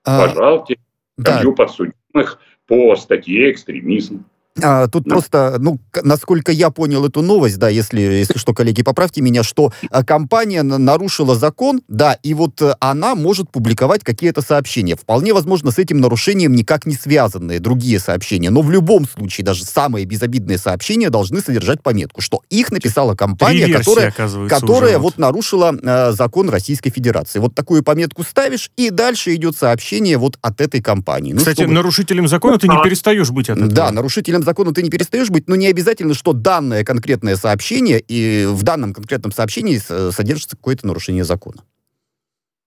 а, 0.04 0.26
пожалуйста, 0.26 0.74
да. 1.16 1.42
подсудимых 1.52 2.40
по 2.66 2.96
статье 2.96 3.50
экстремизм. 3.50 4.24
А, 4.62 4.86
тут 4.86 5.04
да. 5.04 5.10
просто, 5.10 5.56
ну, 5.58 5.80
насколько 6.02 6.52
я 6.52 6.70
понял 6.70 7.04
эту 7.04 7.22
новость, 7.22 7.58
да, 7.58 7.68
если, 7.68 8.00
если 8.00 8.38
что, 8.38 8.54
коллеги, 8.54 8.82
поправьте 8.82 9.20
меня, 9.20 9.42
что 9.42 9.72
а, 9.90 10.04
компания 10.04 10.62
нарушила 10.62 11.34
закон, 11.34 11.82
да, 11.88 12.16
и 12.22 12.34
вот 12.34 12.62
а, 12.62 12.76
она 12.78 13.16
может 13.16 13.50
публиковать 13.50 14.04
какие-то 14.04 14.42
сообщения. 14.42 14.94
Вполне 14.94 15.34
возможно, 15.34 15.72
с 15.72 15.78
этим 15.78 16.00
нарушением 16.00 16.52
никак 16.52 16.86
не 16.86 16.94
связанные 16.94 17.58
другие 17.58 17.98
сообщения. 17.98 18.50
Но 18.50 18.62
в 18.62 18.70
любом 18.70 19.08
случае, 19.08 19.44
даже 19.44 19.64
самые 19.64 20.04
безобидные 20.04 20.58
сообщения 20.58 21.10
должны 21.10 21.40
содержать 21.40 21.82
пометку, 21.82 22.20
что 22.20 22.42
их 22.48 22.70
написала 22.70 23.16
компания, 23.16 23.66
которая, 23.66 24.12
которая 24.48 24.98
вот 24.98 25.18
нарушила 25.18 25.74
э, 25.82 26.12
закон 26.12 26.48
Российской 26.48 26.90
Федерации. 26.90 27.40
Вот 27.40 27.56
такую 27.56 27.82
пометку 27.82 28.22
ставишь, 28.22 28.70
и 28.76 28.90
дальше 28.90 29.34
идет 29.34 29.56
сообщение 29.56 30.16
вот 30.16 30.38
от 30.42 30.60
этой 30.60 30.80
компании. 30.80 31.32
Ну, 31.32 31.38
Кстати, 31.38 31.62
чтобы... 31.62 31.72
нарушителем 31.72 32.28
закона 32.28 32.56
ты 32.58 32.68
не 32.68 32.80
перестаешь 32.84 33.30
быть 33.30 33.50
от 33.50 33.56
этого. 33.56 33.72
Да, 33.72 33.90
нарушителем 33.90 34.43
закона 34.44 34.72
ты 34.72 34.82
не 34.82 34.90
перестаешь 34.90 35.30
быть, 35.30 35.48
но 35.48 35.56
не 35.56 35.66
обязательно, 35.66 36.14
что 36.14 36.32
данное 36.32 36.84
конкретное 36.84 37.36
сообщение, 37.36 38.00
и 38.06 38.46
в 38.46 38.62
данном 38.62 38.92
конкретном 38.92 39.32
сообщении 39.32 39.78
содержится 39.78 40.56
какое-то 40.56 40.86
нарушение 40.86 41.24
закона. 41.24 41.64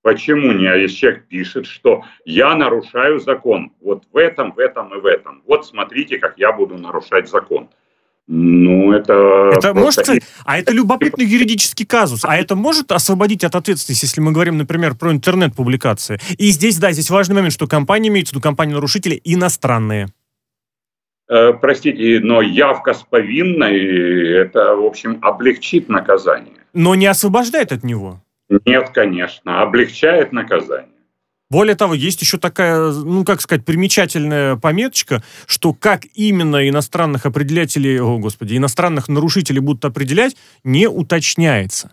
Почему 0.02 0.54
не? 0.54 0.68
А 0.68 0.76
если 0.76 0.96
человек 0.96 1.28
пишет, 1.28 1.66
что 1.66 2.04
я 2.24 2.56
нарушаю 2.56 3.20
закон, 3.20 3.72
вот 3.82 4.04
в 4.14 4.18
этом, 4.18 4.54
в 4.54 4.60
этом 4.60 4.94
и 4.98 5.02
в 5.02 5.06
этом. 5.06 5.42
Вот 5.46 5.66
смотрите, 5.66 6.18
как 6.18 6.36
я 6.38 6.54
буду 6.54 6.78
нарушать 6.78 7.30
закон. 7.30 7.70
Ну, 8.30 8.92
это... 8.92 9.52
Это 9.56 9.74
может, 9.74 10.02
кстати, 10.02 10.22
а 10.46 10.58
это 10.60 10.74
любопытный 10.74 11.26
юридический 11.26 11.86
казус. 11.86 12.26
А 12.26 12.36
это 12.38 12.56
может 12.56 12.92
освободить 12.92 13.44
от 13.46 13.56
ответственности, 13.56 14.06
если 14.06 14.22
мы 14.22 14.34
говорим, 14.34 14.58
например, 14.58 14.96
про 14.96 15.12
интернет-публикации. 15.12 16.20
И 16.38 16.52
здесь, 16.52 16.78
да, 16.78 16.92
здесь 16.92 17.10
важный 17.10 17.36
момент, 17.36 17.54
что 17.54 17.68
компании 17.68 18.10
имеются 18.10 18.32
в 18.32 18.36
виду 18.36 18.44
компании-нарушители 18.44 19.22
иностранные. 19.24 20.08
Э, 21.30 21.54
простите, 21.54 22.20
но 22.22 22.42
явка 22.42 22.94
с 22.94 23.04
повинной, 23.04 24.42
это, 24.44 24.76
в 24.76 24.86
общем, 24.86 25.20
облегчит 25.22 25.90
наказание. 25.90 26.54
Но 26.74 26.96
не 26.96 27.08
освобождает 27.08 27.72
от 27.72 27.84
него? 27.84 28.22
Нет, 28.66 28.92
конечно, 28.94 29.62
облегчает 29.62 30.32
наказание. 30.32 30.92
Более 31.50 31.76
того, 31.76 31.94
есть 31.94 32.22
еще 32.22 32.38
такая, 32.38 32.92
ну, 32.92 33.24
как 33.24 33.40
сказать, 33.40 33.64
примечательная 33.64 34.58
пометочка, 34.58 35.24
что 35.46 35.74
как 35.74 36.02
именно 36.14 36.68
иностранных 36.68 37.26
определятелей, 37.26 38.02
о, 38.02 38.18
господи, 38.18 38.58
иностранных 38.58 39.08
нарушителей 39.08 39.62
будут 39.62 39.86
определять, 39.86 40.36
не 40.66 40.90
уточняется. 40.90 41.92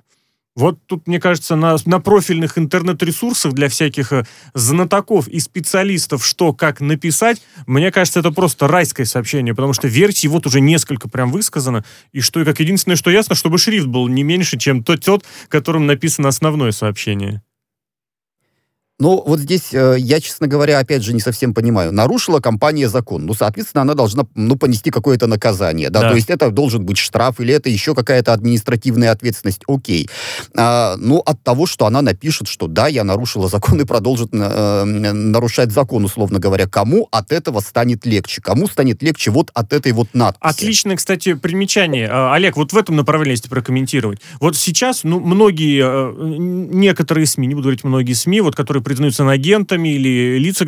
Вот 0.56 0.78
тут, 0.86 1.08
мне 1.08 1.18
кажется, 1.18 1.56
на, 1.56 1.76
на 1.84 1.98
профильных 1.98 2.58
интернет-ресурсах 2.58 3.54
для 3.54 3.68
всяких 3.68 4.12
э, 4.12 4.24
знатоков 4.54 5.26
и 5.26 5.40
специалистов, 5.40 6.24
что 6.24 6.52
как 6.52 6.80
написать, 6.80 7.42
мне 7.66 7.90
кажется, 7.90 8.20
это 8.20 8.30
просто 8.30 8.68
райское 8.68 9.04
сообщение, 9.04 9.54
потому 9.54 9.72
что 9.72 9.88
версий 9.88 10.28
вот 10.28 10.46
уже 10.46 10.60
несколько 10.60 11.08
прям 11.08 11.32
высказано, 11.32 11.84
и 12.12 12.20
что, 12.20 12.40
и 12.40 12.44
как 12.44 12.60
единственное, 12.60 12.96
что 12.96 13.10
ясно, 13.10 13.34
чтобы 13.34 13.58
шрифт 13.58 13.86
был 13.86 14.06
не 14.06 14.22
меньше, 14.22 14.56
чем 14.56 14.84
тот, 14.84 15.04
тот 15.04 15.24
которым 15.48 15.86
написано 15.86 16.28
основное 16.28 16.70
сообщение. 16.70 17.42
Ну, 19.00 19.24
вот 19.26 19.40
здесь 19.40 19.72
э, 19.72 19.96
я, 19.98 20.20
честно 20.20 20.46
говоря, 20.46 20.78
опять 20.78 21.02
же 21.02 21.14
не 21.14 21.20
совсем 21.20 21.52
понимаю. 21.52 21.90
Нарушила 21.90 22.38
компания 22.38 22.88
закон. 22.88 23.26
Ну, 23.26 23.34
соответственно, 23.34 23.82
она 23.82 23.94
должна, 23.94 24.24
ну, 24.36 24.54
понести 24.56 24.92
какое-то 24.92 25.26
наказание, 25.26 25.90
да? 25.90 26.02
да. 26.02 26.10
То 26.10 26.14
есть 26.14 26.30
это 26.30 26.52
должен 26.52 26.86
быть 26.86 26.96
штраф 26.96 27.40
или 27.40 27.52
это 27.52 27.68
еще 27.68 27.96
какая-то 27.96 28.32
административная 28.32 29.10
ответственность. 29.10 29.62
Окей. 29.66 30.08
А, 30.56 30.94
ну, 30.96 31.18
от 31.18 31.42
того, 31.42 31.66
что 31.66 31.86
она 31.86 32.02
напишет, 32.02 32.46
что 32.46 32.68
да, 32.68 32.86
я 32.86 33.02
нарушила 33.02 33.48
закон 33.48 33.80
и 33.80 33.84
продолжит 33.84 34.28
э, 34.32 34.84
нарушать 34.84 35.72
закон, 35.72 36.04
условно 36.04 36.38
говоря, 36.38 36.68
кому 36.68 37.08
от 37.10 37.32
этого 37.32 37.58
станет 37.58 38.06
легче? 38.06 38.40
Кому 38.40 38.68
станет 38.68 39.02
легче 39.02 39.32
вот 39.32 39.50
от 39.54 39.72
этой 39.72 39.90
вот 39.90 40.10
надписи? 40.12 40.54
Отличное, 40.54 40.96
кстати, 40.96 41.34
примечание. 41.34 42.08
А, 42.08 42.32
Олег, 42.32 42.56
вот 42.56 42.72
в 42.72 42.76
этом 42.76 42.94
направлении, 42.94 43.32
если 43.32 43.48
прокомментировать. 43.48 44.20
Вот 44.38 44.56
сейчас, 44.56 45.02
ну, 45.02 45.18
многие, 45.18 45.82
э, 45.82 46.36
некоторые 46.38 47.26
СМИ, 47.26 47.48
не 47.48 47.54
буду 47.56 47.64
говорить 47.64 47.82
многие 47.82 48.12
СМИ, 48.12 48.40
вот, 48.40 48.54
которые 48.54 48.83
признаются 48.84 49.24
инагентами 49.24 49.94
или 49.94 50.38
лица, 50.38 50.64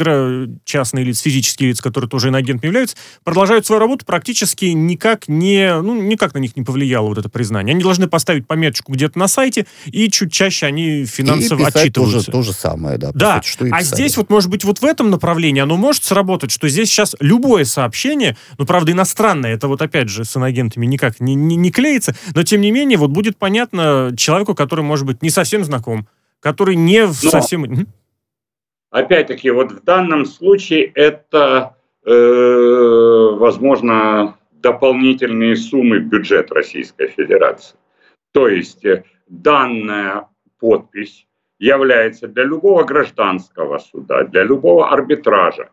частные 0.64 1.04
лица, 1.04 1.22
физические 1.22 1.70
лица, 1.70 1.82
которые 1.82 2.10
тоже 2.10 2.28
инагентами 2.28 2.66
являются, 2.66 2.96
продолжают 3.22 3.66
свою 3.66 3.80
работу 3.80 4.04
практически 4.04 4.66
никак 4.66 5.28
не, 5.28 5.80
ну, 5.80 6.00
никак 6.02 6.34
на 6.34 6.38
них 6.38 6.56
не 6.56 6.62
повлияло 6.62 7.08
вот 7.08 7.18
это 7.18 7.28
признание. 7.28 7.74
Они 7.74 7.82
должны 7.82 8.08
поставить 8.08 8.46
пометочку 8.46 8.92
где-то 8.92 9.18
на 9.18 9.28
сайте, 9.28 9.66
и 9.86 10.10
чуть 10.10 10.32
чаще 10.32 10.66
они 10.66 11.04
финансово 11.04 11.60
и 11.60 11.64
отчитываются. 11.64 12.30
Тоже, 12.30 12.30
то 12.30 12.42
же 12.42 12.52
самое, 12.52 12.98
да. 12.98 13.10
Да, 13.14 13.36
сути, 13.36 13.48
что 13.48 13.66
а 13.70 13.82
здесь 13.82 14.16
вот, 14.16 14.30
может 14.30 14.50
быть, 14.50 14.64
вот 14.64 14.80
в 14.80 14.84
этом 14.84 15.10
направлении 15.10 15.60
оно 15.60 15.76
может 15.76 16.04
сработать, 16.04 16.50
что 16.50 16.68
здесь 16.68 16.88
сейчас 16.88 17.14
любое 17.20 17.64
сообщение, 17.64 18.36
ну, 18.58 18.66
правда, 18.66 18.92
иностранное, 18.92 19.54
это 19.54 19.68
вот 19.68 19.82
опять 19.82 20.08
же 20.08 20.24
с 20.24 20.36
инагентами 20.36 20.86
никак 20.86 21.20
не, 21.20 21.34
не, 21.34 21.56
не 21.56 21.70
клеится, 21.70 22.14
но 22.34 22.42
тем 22.42 22.60
не 22.60 22.70
менее 22.70 22.98
вот 22.98 23.10
будет 23.10 23.36
понятно 23.36 24.14
человеку, 24.16 24.54
который, 24.54 24.84
может 24.84 25.06
быть, 25.06 25.22
не 25.22 25.30
совсем 25.30 25.64
знаком, 25.64 26.08
который 26.40 26.76
не 26.76 27.06
но... 27.06 27.12
совсем... 27.12 27.86
Опять-таки, 28.96 29.50
вот 29.50 29.72
в 29.72 29.84
данном 29.84 30.24
случае 30.24 30.86
это, 30.94 31.76
э, 32.06 33.28
возможно, 33.38 34.38
дополнительные 34.52 35.54
суммы 35.54 35.98
в 35.98 36.04
бюджет 36.04 36.50
Российской 36.50 37.08
Федерации. 37.08 37.76
То 38.32 38.48
есть 38.48 38.86
э, 38.86 39.04
данная 39.28 40.28
подпись 40.58 41.26
является 41.58 42.26
для 42.26 42.44
любого 42.44 42.84
гражданского 42.84 43.80
суда, 43.80 44.24
для 44.24 44.44
любого 44.44 44.88
арбитража. 44.88 45.68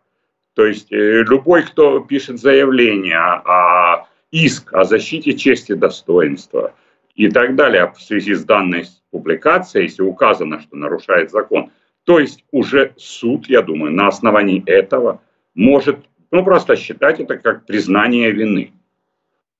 То 0.53 0.65
есть 0.65 0.91
э, 0.91 1.23
любой, 1.23 1.63
кто 1.63 2.01
пишет 2.01 2.41
заявление 2.41 3.15
о 3.17 4.05
иск 4.31 4.73
о 4.73 4.83
защите 4.83 5.31
чести 5.31 5.71
и 5.71 5.75
достоинства 5.75 6.73
и 7.15 7.29
так 7.29 7.55
далее 7.55 7.93
в 7.95 8.01
связи 8.01 8.33
с 8.33 8.43
данной 8.43 8.83
публикацией, 9.11 9.85
если 9.85 10.01
указано, 10.01 10.59
что 10.59 10.75
нарушает 10.75 11.31
закон– 11.31 11.71
то 12.05 12.19
есть 12.19 12.43
уже 12.51 12.93
суд, 12.97 13.47
я 13.47 13.61
думаю, 13.61 13.93
на 13.93 14.07
основании 14.07 14.63
этого 14.65 15.21
может 15.55 15.99
ну, 16.31 16.43
просто 16.43 16.75
считать 16.75 17.19
это 17.19 17.37
как 17.37 17.65
признание 17.65 18.31
вины. 18.31 18.71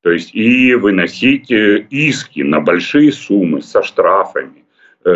То 0.02 0.12
есть 0.12 0.34
и 0.34 0.74
выносить 0.74 1.52
э, 1.52 1.86
иски 1.90 2.42
на 2.42 2.60
большие 2.60 3.12
суммы 3.12 3.62
со 3.62 3.84
штрафами 3.84 4.66
э, 5.06 5.10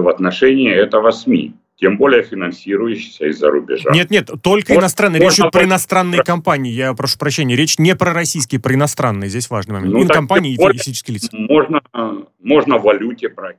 в 0.00 0.08
отношении 0.08 0.72
этого 0.72 1.10
СМИ 1.10 1.54
тем 1.76 1.96
более 1.96 2.22
финансирующийся 2.22 3.26
из-за 3.26 3.50
рубежа. 3.50 3.90
Нет, 3.92 4.08
нет, 4.10 4.30
только 4.40 4.72
вот, 4.72 4.80
иностранные. 4.80 5.20
Речь 5.20 5.34
идет 5.34 5.50
про 5.50 5.64
иностранные 5.64 6.22
компании. 6.22 6.70
Я 6.70 6.94
прошу 6.94 7.18
прощения. 7.18 7.56
Речь 7.56 7.76
не 7.76 7.96
про 7.96 8.12
российские, 8.12 8.60
про 8.60 8.74
иностранные. 8.74 9.28
Здесь 9.28 9.50
важный 9.50 9.74
момент. 9.74 9.92
Ну, 9.92 10.06
компании 10.06 10.54
и 10.54 10.56
физические 10.56 11.16
лица. 11.16 11.28
Можно, 11.32 11.82
можно 12.40 12.78
в 12.78 12.82
валюте 12.82 13.28
брать. 13.30 13.56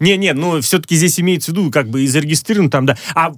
Не-не, 0.00 0.32
ну 0.32 0.60
все-таки 0.60 0.96
здесь 0.96 1.20
имеется 1.20 1.52
в 1.52 1.54
виду, 1.54 1.70
как 1.70 1.88
бы 1.88 2.02
и 2.02 2.06
зарегистрирован 2.06 2.70
там, 2.70 2.86
да. 2.86 2.96
А 3.14 3.32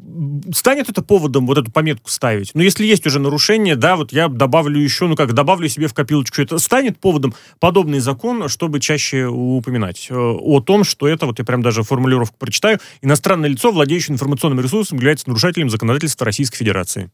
станет 0.55 0.88
это 0.88 1.03
поводом 1.03 1.46
вот 1.46 1.59
эту 1.59 1.70
пометку 1.70 2.11
ставить? 2.11 2.53
Ну, 2.55 2.62
если 2.62 2.87
есть 2.87 3.07
уже 3.07 3.20
нарушение, 3.20 3.77
да, 3.77 3.96
вот 3.96 4.12
я 4.12 4.29
добавлю 4.29 4.81
еще, 4.81 5.07
ну 5.07 5.16
как, 5.16 5.33
добавлю 5.33 5.68
себе 5.68 5.88
в 5.88 5.94
копилочку, 5.94 6.40
это 6.40 6.59
станет 6.59 6.98
поводом 6.98 7.35
подобный 7.61 8.01
закон, 8.01 8.48
чтобы 8.48 8.81
чаще 8.81 9.27
упоминать 9.27 10.09
э, 10.11 10.14
о 10.14 10.61
том, 10.61 10.85
что 10.85 11.07
это, 11.07 11.27
вот 11.27 11.38
я 11.38 11.44
прям 11.44 11.62
даже 11.62 11.83
формулировку 11.83 12.37
прочитаю, 12.38 12.79
иностранное 13.03 13.48
лицо, 13.48 13.70
владеющее 13.70 14.14
информационным 14.14 14.61
ресурсом, 14.61 14.98
является 14.98 15.29
нарушителем 15.29 15.70
законодательства 15.70 16.24
Российской 16.24 16.59
Федерации. 16.59 17.11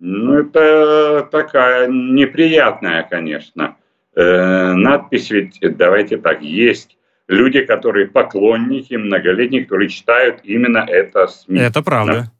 Ну, 0.00 0.34
это 0.34 1.28
такая 1.30 1.88
неприятная, 1.88 3.04
конечно. 3.08 3.76
Э, 4.14 4.74
надпись 4.74 5.30
ведь, 5.30 5.58
давайте 5.76 6.18
так, 6.18 6.42
есть 6.42 6.96
люди, 7.32 7.64
которые 7.64 8.06
поклонники, 8.06 8.94
многолетние, 8.94 9.62
которые 9.64 9.88
читают 9.88 10.40
именно 10.44 10.78
это 10.78 11.26
СМИ. 11.26 11.60
Это 11.60 11.82
правда. 11.82 12.30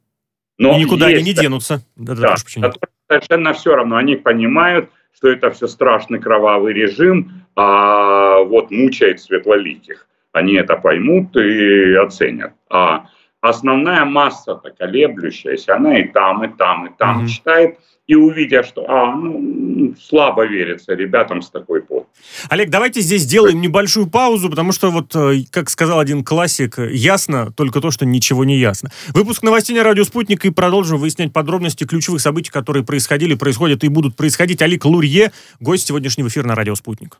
Но 0.57 0.77
и 0.77 0.83
никуда 0.83 1.09
есть, 1.09 1.21
они 1.21 1.31
не 1.31 1.35
денутся. 1.35 1.81
Да, 1.95 2.15
да, 2.15 2.35
да 2.57 2.71
совершенно 3.09 3.53
все 3.53 3.75
равно. 3.75 3.97
Они 3.97 4.15
понимают, 4.15 4.89
что 5.15 5.29
это 5.29 5.51
все 5.51 5.67
страшный 5.67 6.19
кровавый 6.19 6.73
режим, 6.73 7.43
а 7.55 8.39
вот 8.39 8.71
мучает 8.71 9.19
светлоликих. 9.19 10.07
Они 10.31 10.53
это 10.53 10.75
поймут 10.77 11.35
и 11.35 11.93
оценят. 11.95 12.53
А 12.69 13.07
основная 13.41 14.05
масса-то 14.05 14.71
колеблющаяся, 14.71 15.75
она 15.75 15.99
и 15.99 16.07
там, 16.07 16.43
и 16.43 16.47
там, 16.57 16.87
и 16.87 16.97
там 16.97 17.23
mm-hmm. 17.23 17.27
читает– 17.27 17.79
и 18.07 18.15
увидя, 18.15 18.63
что 18.63 18.85
а, 18.87 19.15
ну, 19.15 19.95
слабо 20.01 20.45
верится 20.45 20.93
ребятам 20.93 21.41
с 21.41 21.49
такой 21.49 21.81
под. 21.81 22.07
Олег, 22.49 22.69
давайте 22.69 23.01
здесь 23.01 23.21
сделаем 23.21 23.61
небольшую 23.61 24.07
паузу, 24.07 24.49
потому 24.49 24.71
что 24.71 24.91
вот, 24.91 25.15
э, 25.15 25.43
как 25.49 25.69
сказал 25.69 25.99
один 25.99 26.23
классик, 26.23 26.77
ясно 26.77 27.51
только 27.51 27.79
то, 27.79 27.91
что 27.91 28.05
ничего 28.05 28.43
не 28.43 28.57
ясно. 28.57 28.91
Выпуск 29.09 29.43
новостей 29.43 29.75
на 29.75 29.83
радио 29.83 30.03
«Спутник» 30.03 30.43
и 30.45 30.49
продолжим 30.49 30.97
выяснять 30.97 31.31
подробности 31.31 31.85
ключевых 31.85 32.21
событий, 32.21 32.51
которые 32.51 32.83
происходили, 32.83 33.35
происходят 33.35 33.83
и 33.83 33.87
будут 33.87 34.15
происходить. 34.15 34.61
Олег 34.61 34.85
Лурье, 34.85 35.31
гость 35.59 35.87
сегодняшнего 35.87 36.27
эфира 36.27 36.47
на 36.47 36.55
радио 36.55 36.75
«Спутник». 36.75 37.19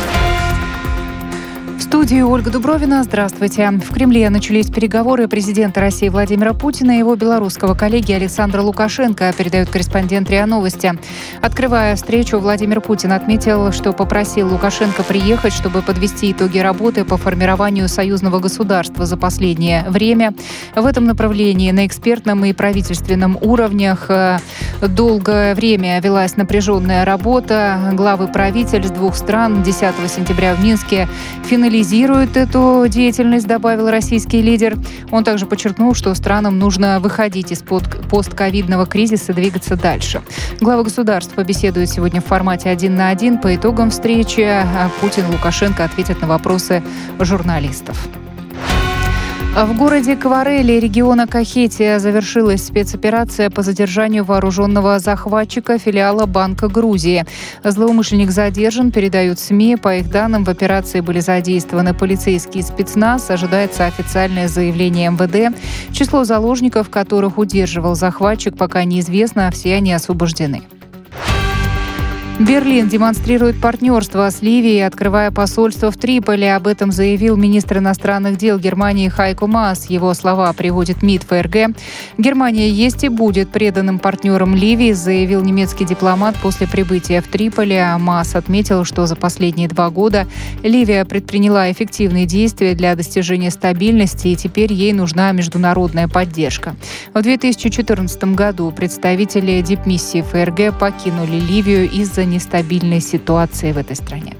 студии 1.81 2.21
Ольга 2.21 2.51
Дубровина. 2.51 3.03
Здравствуйте. 3.03 3.69
В 3.71 3.91
Кремле 3.93 4.29
начались 4.29 4.69
переговоры 4.69 5.27
президента 5.27 5.81
России 5.81 6.09
Владимира 6.09 6.53
Путина 6.53 6.91
и 6.91 6.99
его 6.99 7.15
белорусского 7.15 7.73
коллеги 7.73 8.11
Александра 8.11 8.61
Лукашенко, 8.61 9.33
передают 9.35 9.69
корреспондент 9.69 10.29
РИА 10.29 10.45
Новости. 10.45 10.93
Открывая 11.41 11.95
встречу, 11.95 12.37
Владимир 12.37 12.81
Путин 12.81 13.11
отметил, 13.13 13.71
что 13.71 13.93
попросил 13.93 14.49
Лукашенко 14.51 15.03
приехать, 15.03 15.53
чтобы 15.53 15.81
подвести 15.81 16.31
итоги 16.31 16.59
работы 16.59 17.03
по 17.03 17.17
формированию 17.17 17.87
союзного 17.87 18.39
государства 18.39 19.07
за 19.07 19.17
последнее 19.17 19.83
время. 19.89 20.35
В 20.75 20.85
этом 20.85 21.05
направлении 21.05 21.71
на 21.71 21.87
экспертном 21.87 22.45
и 22.45 22.53
правительственном 22.53 23.37
уровнях 23.41 24.05
э, 24.09 24.37
долгое 24.87 25.55
время 25.55 25.99
велась 25.99 26.37
напряженная 26.37 27.05
работа. 27.05 27.91
Главы 27.93 28.27
правительств 28.27 28.93
двух 28.93 29.15
стран 29.15 29.63
10 29.63 29.93
сентября 30.07 30.53
в 30.53 30.63
Минске 30.63 31.07
финализировали 31.45 31.70
анализирует 31.71 32.35
эту 32.35 32.85
деятельность, 32.89 33.47
добавил 33.47 33.89
российский 33.89 34.41
лидер. 34.41 34.77
Он 35.09 35.23
также 35.23 35.45
подчеркнул, 35.45 35.93
что 35.93 36.13
странам 36.15 36.59
нужно 36.59 36.99
выходить 36.99 37.53
из 37.53 37.63
постковидного 37.63 38.85
кризиса 38.85 39.31
двигаться 39.31 39.77
дальше. 39.77 40.21
Главы 40.59 40.83
государств 40.83 41.33
побеседуют 41.33 41.89
сегодня 41.89 42.19
в 42.19 42.25
формате 42.25 42.69
один 42.69 42.97
на 42.97 43.07
один. 43.07 43.37
По 43.37 43.55
итогам 43.55 43.89
встречи 43.89 44.41
а 44.41 44.91
Путин 44.99 45.23
и 45.29 45.31
Лукашенко 45.31 45.85
ответят 45.85 46.21
на 46.21 46.27
вопросы 46.27 46.83
журналистов. 47.19 48.05
В 49.53 49.75
городе 49.75 50.15
Кварели 50.15 50.79
региона 50.79 51.27
Кахетия 51.27 51.99
завершилась 51.99 52.65
спецоперация 52.65 53.49
по 53.49 53.63
задержанию 53.63 54.23
вооруженного 54.23 54.97
захватчика 54.97 55.77
филиала 55.77 56.25
Банка 56.25 56.69
Грузии. 56.69 57.25
Злоумышленник 57.61 58.31
задержан, 58.31 58.91
передают 58.91 59.39
СМИ. 59.39 59.75
По 59.75 59.97
их 59.97 60.09
данным, 60.09 60.45
в 60.45 60.49
операции 60.49 61.01
были 61.01 61.19
задействованы 61.19 61.93
полицейские 61.93 62.63
спецназ. 62.63 63.29
Ожидается 63.29 63.85
официальное 63.85 64.47
заявление 64.47 65.11
МВД. 65.11 65.53
Число 65.91 66.23
заложников, 66.23 66.89
которых 66.89 67.37
удерживал 67.37 67.95
захватчик, 67.95 68.57
пока 68.57 68.85
неизвестно, 68.85 69.49
а 69.49 69.51
все 69.51 69.75
они 69.75 69.91
освобождены. 69.91 70.63
Берлин 72.41 72.89
демонстрирует 72.89 73.61
партнерство 73.61 74.27
с 74.27 74.41
Ливией, 74.41 74.87
открывая 74.87 75.29
посольство 75.29 75.91
в 75.91 75.97
Триполи. 75.97 76.45
Об 76.45 76.65
этом 76.65 76.91
заявил 76.91 77.37
министр 77.37 77.77
иностранных 77.77 78.35
дел 78.37 78.57
Германии 78.57 79.09
Хайко 79.09 79.45
Мас. 79.45 79.91
Его 79.91 80.11
слова 80.15 80.51
приводит 80.53 81.03
МИД 81.03 81.21
ФРГ. 81.23 81.75
Германия 82.17 82.67
есть 82.67 83.03
и 83.03 83.09
будет 83.09 83.51
преданным 83.51 83.99
партнером 83.99 84.55
Ливии, 84.55 84.91
заявил 84.93 85.43
немецкий 85.43 85.85
дипломат 85.85 86.35
после 86.41 86.65
прибытия 86.65 87.21
в 87.21 87.27
Триполи. 87.27 87.75
А 87.75 87.99
Мас 87.99 88.33
отметил, 88.35 88.85
что 88.85 89.05
за 89.05 89.15
последние 89.15 89.67
два 89.67 89.91
года 89.91 90.25
Ливия 90.63 91.05
предприняла 91.05 91.71
эффективные 91.71 92.25
действия 92.25 92.73
для 92.73 92.95
достижения 92.95 93.51
стабильности, 93.51 94.29
и 94.29 94.35
теперь 94.35 94.73
ей 94.73 94.93
нужна 94.93 95.31
международная 95.31 96.07
поддержка. 96.07 96.75
В 97.13 97.21
2014 97.21 98.23
году 98.33 98.71
представители 98.71 99.61
дипмиссии 99.61 100.23
ФРГ 100.23 100.79
покинули 100.79 101.35
Ливию 101.39 101.87
из-за 101.87 102.30
нестабильной 102.31 103.01
ситуации 103.01 103.71
в 103.71 103.77
этой 103.77 103.95
стране. 103.95 104.35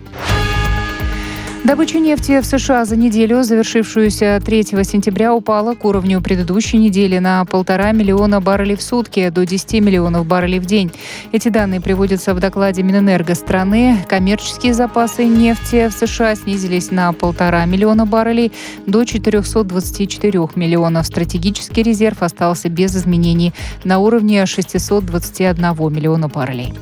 Добыча 1.64 2.00
нефти 2.00 2.42
в 2.42 2.46
США 2.46 2.86
за 2.86 2.96
неделю, 2.96 3.44
завершившуюся 3.44 4.42
3 4.44 4.64
сентября, 4.84 5.32
упала 5.34 5.76
к 5.76 5.86
уровню 5.86 6.20
предыдущей 6.20 6.78
недели 6.78 7.20
на 7.20 7.46
полтора 7.46 7.92
миллиона 7.92 8.42
баррелей 8.42 8.76
в 8.76 8.82
сутки 8.82 9.30
до 9.30 9.46
10 9.46 9.74
миллионов 9.76 10.26
баррелей 10.26 10.58
в 10.58 10.66
день. 10.66 10.92
Эти 11.32 11.50
данные 11.50 11.80
приводятся 11.80 12.34
в 12.34 12.40
докладе 12.40 12.82
Минэнерго 12.82 13.36
страны. 13.36 14.04
Коммерческие 14.10 14.74
запасы 14.74 15.26
нефти 15.26 15.88
в 15.88 15.94
США 15.94 16.34
снизились 16.36 16.90
на 16.90 17.14
полтора 17.14 17.64
миллиона 17.66 18.08
баррелей 18.08 18.52
до 18.88 19.06
424 19.06 20.40
миллионов. 20.56 21.06
Стратегический 21.06 21.84
резерв 21.84 22.24
остался 22.24 22.70
без 22.70 22.96
изменений 22.96 23.54
на 23.84 24.00
уровне 24.00 24.48
621 24.48 25.94
миллиона 25.94 26.28
баррелей. 26.28 26.74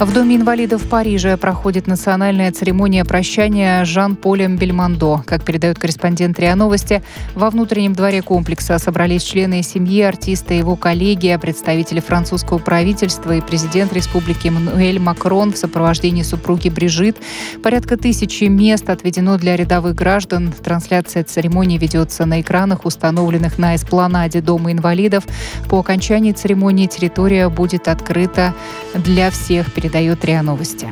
В 0.00 0.14
Доме 0.14 0.36
инвалидов 0.36 0.84
в 0.84 0.88
Париже 0.88 1.36
проходит 1.36 1.88
национальная 1.88 2.52
церемония 2.52 3.04
прощания 3.04 3.84
Жан-Полем 3.84 4.56
Бельмондо. 4.56 5.24
Как 5.26 5.44
передают 5.44 5.80
корреспондент 5.80 6.38
РИА 6.38 6.54
Новости, 6.54 7.02
во 7.34 7.50
внутреннем 7.50 7.94
дворе 7.94 8.22
комплекса 8.22 8.78
собрались 8.78 9.24
члены 9.24 9.64
семьи 9.64 10.00
артиста, 10.02 10.54
его 10.54 10.76
коллеги, 10.76 11.36
представители 11.42 11.98
французского 11.98 12.58
правительства 12.58 13.34
и 13.34 13.40
президент 13.40 13.92
республики 13.92 14.46
Мануэль 14.46 15.00
Макрон 15.00 15.52
в 15.52 15.58
сопровождении 15.58 16.22
супруги 16.22 16.68
Брижит. 16.68 17.16
Порядка 17.64 17.96
тысячи 17.96 18.44
мест 18.44 18.88
отведено 18.90 19.36
для 19.36 19.56
рядовых 19.56 19.96
граждан. 19.96 20.52
Трансляция 20.62 21.24
церемонии 21.24 21.76
ведется 21.76 22.24
на 22.24 22.40
экранах, 22.40 22.84
установленных 22.84 23.58
на 23.58 23.74
эспланаде 23.74 24.42
Дома 24.42 24.70
инвалидов. 24.70 25.24
По 25.68 25.80
окончании 25.80 26.30
церемонии 26.30 26.86
территория 26.86 27.48
будет 27.48 27.88
открыта 27.88 28.54
для 28.94 29.32
всех 29.32 29.72
перед 29.72 29.87
передает 29.88 30.22
РИА 30.22 30.42
Новости. 30.42 30.86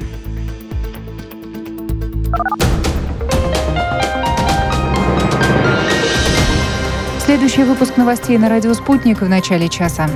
Следующий 7.22 7.64
выпуск 7.64 7.98
новостей 7.98 8.38
на 8.38 8.48
радио 8.48 8.72
«Спутник» 8.72 9.20
в 9.20 9.28
начале 9.28 9.68
часа. 9.68 10.08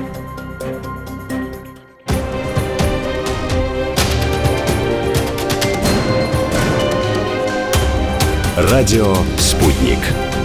Радио 8.57 9.15
«Спутник». 9.37 9.99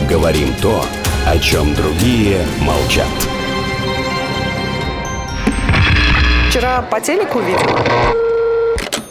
Говорим 0.10 0.54
то, 0.62 0.84
о 1.26 1.40
чем 1.40 1.74
другие 1.74 2.46
молчат. 2.60 3.08
Вчера 6.56 6.82
по 6.84 7.02
телеку 7.02 7.40
видела. 7.40 8.25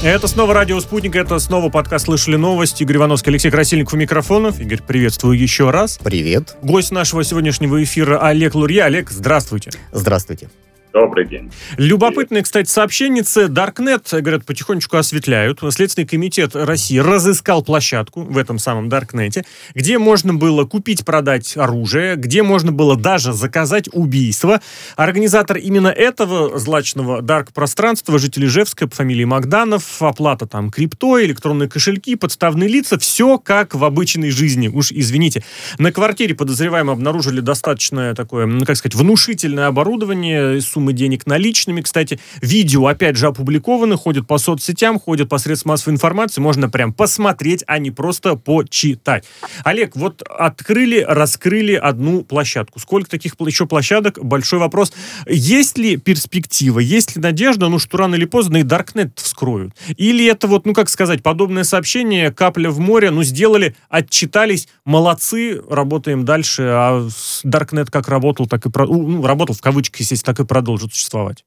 Это 0.00 0.28
снова 0.28 0.54
радио 0.54 0.78
«Спутник», 0.78 1.16
это 1.16 1.40
снова 1.40 1.70
подкаст 1.70 2.04
«Слышали 2.04 2.36
новости». 2.36 2.84
Игорь 2.84 2.98
Ивановский, 2.98 3.30
Алексей 3.30 3.50
Красильников 3.50 3.94
у 3.94 3.96
микрофонов. 3.96 4.60
Игорь, 4.60 4.80
приветствую 4.80 5.36
еще 5.36 5.70
раз. 5.70 5.98
Привет. 6.00 6.56
Гость 6.62 6.92
нашего 6.92 7.24
сегодняшнего 7.24 7.82
эфира 7.82 8.24
Олег 8.24 8.54
Лурья. 8.54 8.84
Олег, 8.84 9.10
здравствуйте. 9.10 9.72
Здравствуйте. 9.90 10.50
Добрый 10.92 11.26
день. 11.26 11.50
Любопытное, 11.76 12.42
кстати, 12.42 12.68
сообщенницы. 12.68 13.42
Darknet, 13.44 14.20
говорят, 14.20 14.46
потихонечку 14.46 14.96
осветляют. 14.96 15.60
Следственный 15.70 16.06
комитет 16.06 16.56
России 16.56 16.98
разыскал 16.98 17.62
площадку 17.62 18.22
в 18.22 18.38
этом 18.38 18.58
самом 18.58 18.88
Даркнете, 18.88 19.44
где 19.74 19.98
можно 19.98 20.32
было 20.32 20.64
купить, 20.64 21.04
продать 21.04 21.56
оружие, 21.56 22.16
где 22.16 22.42
можно 22.42 22.72
было 22.72 22.96
даже 22.96 23.34
заказать 23.34 23.88
убийство. 23.92 24.60
Организатор 24.96 25.58
именно 25.58 25.88
этого 25.88 26.58
злачного 26.58 27.20
дарк-пространства, 27.20 28.18
житель 28.18 28.46
Ижевска 28.46 28.88
по 28.88 28.96
фамилии 28.96 29.24
Магданов, 29.24 30.00
оплата 30.00 30.46
там 30.46 30.70
крипто, 30.70 31.22
электронные 31.22 31.68
кошельки, 31.68 32.16
подставные 32.16 32.68
лица, 32.68 32.98
все 32.98 33.38
как 33.38 33.74
в 33.74 33.84
обычной 33.84 34.30
жизни. 34.30 34.68
Уж 34.68 34.92
извините. 34.92 35.44
На 35.78 35.92
квартире 35.92 36.34
подозреваемые 36.34 36.94
обнаружили 36.94 37.40
достаточно 37.40 38.14
такое, 38.14 38.64
как 38.64 38.76
сказать, 38.76 38.94
внушительное 38.94 39.66
оборудование, 39.66 40.60
суммы 40.78 40.92
денег 40.92 41.26
наличными. 41.26 41.80
Кстати, 41.80 42.20
видео, 42.40 42.86
опять 42.86 43.16
же, 43.16 43.26
опубликованы, 43.26 43.96
ходят 43.96 44.28
по 44.28 44.38
соцсетям, 44.38 45.00
ходят 45.00 45.28
по 45.28 45.38
средствам 45.38 45.72
массовой 45.72 45.94
информации. 45.94 46.40
Можно 46.40 46.70
прям 46.70 46.92
посмотреть, 46.92 47.64
а 47.66 47.78
не 47.78 47.90
просто 47.90 48.36
почитать. 48.36 49.24
Олег, 49.64 49.96
вот 49.96 50.22
открыли, 50.22 51.00
раскрыли 51.00 51.74
одну 51.74 52.22
площадку. 52.22 52.78
Сколько 52.78 53.10
таких 53.10 53.34
еще 53.40 53.66
площадок? 53.66 54.22
Большой 54.22 54.60
вопрос. 54.60 54.92
Есть 55.26 55.78
ли 55.78 55.96
перспектива, 55.96 56.78
есть 56.78 57.16
ли 57.16 57.22
надежда, 57.22 57.68
ну, 57.68 57.80
что 57.80 57.98
рано 57.98 58.14
или 58.14 58.24
поздно 58.24 58.58
и 58.58 58.62
Даркнет 58.62 59.18
вскроют? 59.18 59.72
Или 59.96 60.26
это 60.26 60.46
вот, 60.46 60.64
ну, 60.64 60.74
как 60.74 60.88
сказать, 60.88 61.24
подобное 61.24 61.64
сообщение, 61.64 62.30
капля 62.30 62.70
в 62.70 62.78
море, 62.78 63.10
ну, 63.10 63.24
сделали, 63.24 63.74
отчитались, 63.88 64.68
молодцы, 64.84 65.60
работаем 65.68 66.24
дальше, 66.24 66.62
а 66.62 67.08
Даркнет 67.42 67.90
как 67.90 68.08
работал, 68.08 68.46
так 68.46 68.64
и... 68.66 68.70
Про... 68.70 68.86
Ну, 68.86 69.26
работал 69.26 69.56
в 69.56 69.60
кавычках, 69.60 70.00
естественно, 70.00 70.34
так 70.34 70.44
и 70.44 70.46
продолжил 70.46 70.67
продолжит 70.68 70.92
существовать? 70.92 71.44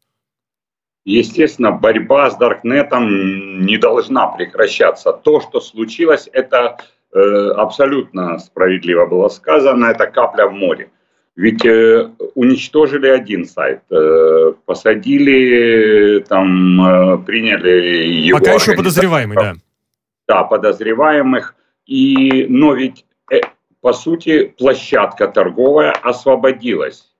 Естественно, 1.05 1.71
борьба 1.71 2.29
с 2.29 2.37
Даркнетом 2.37 3.65
не 3.65 3.77
должна 3.77 4.27
прекращаться. 4.27 5.13
То, 5.13 5.41
что 5.41 5.61
случилось, 5.61 6.29
это 6.31 6.77
э, 7.13 7.19
абсолютно 7.57 8.39
справедливо 8.39 9.05
было 9.05 9.29
сказано, 9.29 9.85
это 9.85 10.07
капля 10.07 10.47
в 10.47 10.53
море. 10.53 10.89
Ведь 11.35 11.65
э, 11.65 12.09
уничтожили 12.35 13.07
один 13.07 13.45
сайт, 13.45 13.81
э, 13.91 14.53
посадили, 14.65 16.23
там, 16.27 16.81
э, 16.81 17.17
приняли 17.25 18.27
его... 18.27 18.39
Пока 18.39 18.53
еще 18.53 18.73
подозреваемый, 18.75 19.37
да. 19.37 19.53
Да, 20.27 20.43
подозреваемых. 20.43 21.55
И, 21.85 22.45
но 22.47 22.73
ведь, 22.73 23.05
э, 23.31 23.41
по 23.81 23.93
сути, 23.93 24.53
площадка 24.57 25.27
торговая 25.27 25.91
освободилась 25.91 27.10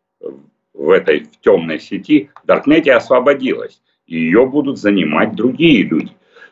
в 0.74 0.90
этой 0.90 1.22
в 1.22 1.40
темной 1.42 1.80
сети, 1.80 2.30
в 2.44 2.46
Даркнете 2.46 2.94
освободилась. 2.94 3.82
Ее 4.08 4.46
будут 4.46 4.78
занимать 4.78 5.36
другие 5.36 5.84
люди. 5.84 6.12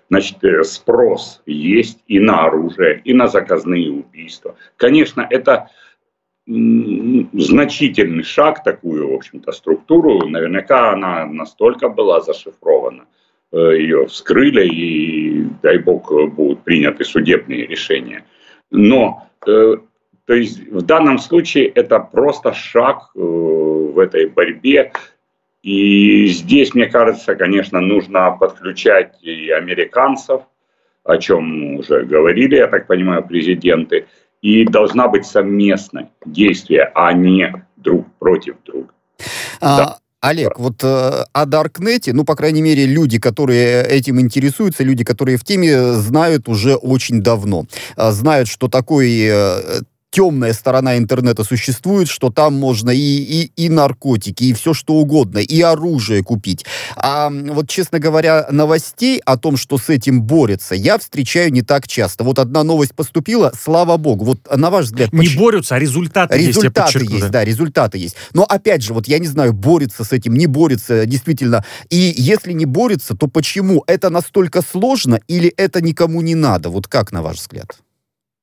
Значит, 0.09 0.43
э, 0.43 0.63
спрос 0.63 1.41
есть 1.45 1.99
и 2.07 2.19
на 2.19 2.45
оружие, 2.45 3.01
и 3.03 3.13
на 3.13 3.27
заказные 3.27 3.91
убийства. 3.91 4.55
Конечно, 4.77 5.25
это 5.29 5.69
значительный 6.47 8.23
шаг, 8.23 8.63
такую, 8.63 9.11
в 9.11 9.13
общем-то, 9.13 9.51
структуру. 9.51 10.27
Наверняка 10.27 10.93
она 10.93 11.27
настолько 11.27 11.89
была 11.89 12.21
зашифрована. 12.21 13.05
Э, 13.51 13.77
ее 13.77 14.07
вскрыли, 14.07 14.67
и, 14.67 15.43
дай 15.61 15.77
бог, 15.77 16.11
будут 16.33 16.63
приняты 16.63 17.03
судебные 17.03 17.67
решения. 17.67 18.25
Но 18.71 19.27
э, 19.45 19.77
то 20.29 20.35
есть 20.35 20.59
в 20.69 20.83
данном 20.83 21.17
случае 21.17 21.65
это 21.69 21.99
просто 21.99 22.53
шаг 22.53 23.09
в 23.99 24.01
этой 24.01 24.27
борьбе. 24.27 24.91
И 25.61 26.27
здесь, 26.27 26.73
мне 26.73 26.85
кажется, 26.85 27.35
конечно, 27.35 27.81
нужно 27.81 28.31
подключать 28.31 29.21
и 29.21 29.49
американцев, 29.49 30.41
о 31.03 31.17
чем 31.17 31.75
уже 31.75 32.05
говорили, 32.05 32.55
я 32.55 32.67
так 32.67 32.87
понимаю, 32.87 33.27
президенты. 33.27 34.05
И 34.41 34.63
должна 34.63 35.09
быть 35.09 35.25
совместное 35.25 36.09
действие, 36.25 36.91
а 36.95 37.11
не 37.11 37.53
друг 37.75 38.07
против 38.19 38.55
друга. 38.65 38.89
А... 39.59 39.77
Да. 39.77 39.97
Олег, 40.21 40.59
вот 40.59 40.83
э, 40.83 41.23
о 41.31 41.45
Даркнете, 41.45 42.11
ну, 42.11 42.25
по 42.25 42.35
крайней 42.35 42.61
мере, 42.61 42.85
люди, 42.85 43.19
которые 43.19 43.85
этим 43.85 44.19
интересуются, 44.19 44.83
люди, 44.83 45.05
которые 45.05 45.37
в 45.37 45.45
теме, 45.45 45.93
знают 45.93 46.49
уже 46.49 46.75
очень 46.75 47.21
давно. 47.21 47.67
Э, 47.95 48.11
знают, 48.11 48.49
что 48.49 48.67
такой 48.67 49.09
э, 49.31 49.81
темная 50.11 50.53
сторона 50.53 50.97
интернета 50.97 51.43
существует, 51.43 52.07
что 52.07 52.29
там 52.29 52.53
можно 52.53 52.89
и, 52.89 52.97
и, 52.97 53.51
и 53.55 53.69
наркотики, 53.69 54.45
и 54.45 54.53
все 54.53 54.73
что 54.73 54.95
угодно, 54.95 55.39
и 55.39 55.61
оружие 55.61 56.23
купить. 56.23 56.65
А 56.95 57.29
вот, 57.29 57.69
честно 57.69 57.99
говоря, 57.99 58.47
новостей 58.51 59.21
о 59.25 59.37
том, 59.37 59.57
что 59.57 59.77
с 59.77 59.89
этим 59.89 60.21
борется, 60.23 60.75
я 60.75 60.97
встречаю 60.97 61.51
не 61.51 61.61
так 61.61 61.87
часто. 61.87 62.23
Вот 62.23 62.39
одна 62.39 62.63
новость 62.63 62.95
поступила, 62.95 63.51
слава 63.59 63.97
богу. 63.97 64.25
Вот 64.25 64.55
на 64.55 64.69
ваш 64.69 64.85
взгляд... 64.85 65.13
Не 65.13 65.19
почему... 65.19 65.43
борются, 65.43 65.75
а 65.75 65.79
результаты, 65.79 66.37
результаты 66.37 66.99
есть, 66.99 67.11
есть, 67.11 67.29
да, 67.29 67.43
результаты 67.43 67.97
есть. 67.97 68.15
Но 68.33 68.43
опять 68.43 68.83
же, 68.83 68.93
вот 68.93 69.07
я 69.07 69.19
не 69.19 69.27
знаю, 69.27 69.53
борется 69.53 70.03
с 70.03 70.11
этим, 70.11 70.33
не 70.35 70.47
борется, 70.47 71.05
действительно. 71.05 71.63
И 71.89 72.13
если 72.17 72.53
не 72.53 72.65
борется, 72.65 73.15
то 73.15 73.27
почему? 73.27 73.83
Это 73.87 74.09
настолько 74.09 74.61
сложно 74.61 75.19
или 75.27 75.49
это 75.49 75.81
никому 75.81 76.21
не 76.21 76.35
надо? 76.35 76.69
Вот 76.69 76.87
как, 76.87 77.11
на 77.11 77.21
ваш 77.21 77.37
взгляд? 77.37 77.77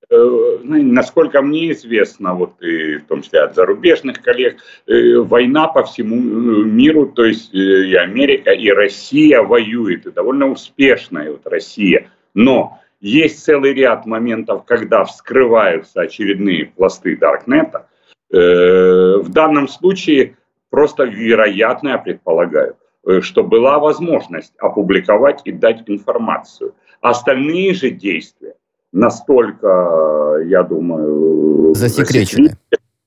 Э, 0.09 0.59
ну, 0.63 0.83
насколько 0.93 1.43
мне 1.43 1.73
известно, 1.73 2.35
вот 2.35 2.63
и 2.63 2.99
в 2.99 3.07
том 3.07 3.23
числе 3.23 3.41
от 3.41 3.55
зарубежных 3.57 4.23
коллег, 4.23 4.59
э, 4.87 5.17
война 5.19 5.67
по 5.67 5.83
всему 5.83 6.17
э, 6.17 6.65
миру, 6.65 7.07
то 7.07 7.25
есть 7.25 7.53
и 7.53 7.95
Америка, 7.95 8.51
и 8.51 8.71
Россия 8.71 9.43
воюет, 9.43 10.07
и 10.07 10.13
довольно 10.13 10.47
успешная 10.47 11.33
вот 11.33 11.47
Россия. 11.47 12.09
Но 12.35 12.79
есть 13.01 13.43
целый 13.43 13.75
ряд 13.75 14.07
моментов, 14.07 14.65
когда 14.65 15.05
вскрываются 15.05 16.03
очередные 16.03 16.67
пласты 16.67 17.17
Даркнета. 17.17 17.89
В 18.29 19.29
данном 19.29 19.69
случае 19.69 20.37
просто 20.71 21.05
вероятно, 21.05 21.91
я 21.91 21.99
предполагаю, 21.99 22.77
что 23.21 23.45
была 23.45 23.79
возможность 23.79 24.53
опубликовать 24.59 25.43
и 25.45 25.53
дать 25.53 25.83
информацию. 25.87 26.75
Остальные 27.01 27.75
же 27.75 27.91
действия 27.91 28.55
настолько, 28.97 30.43
я 30.47 30.63
думаю... 30.63 31.75
Засекречены. 31.75 32.57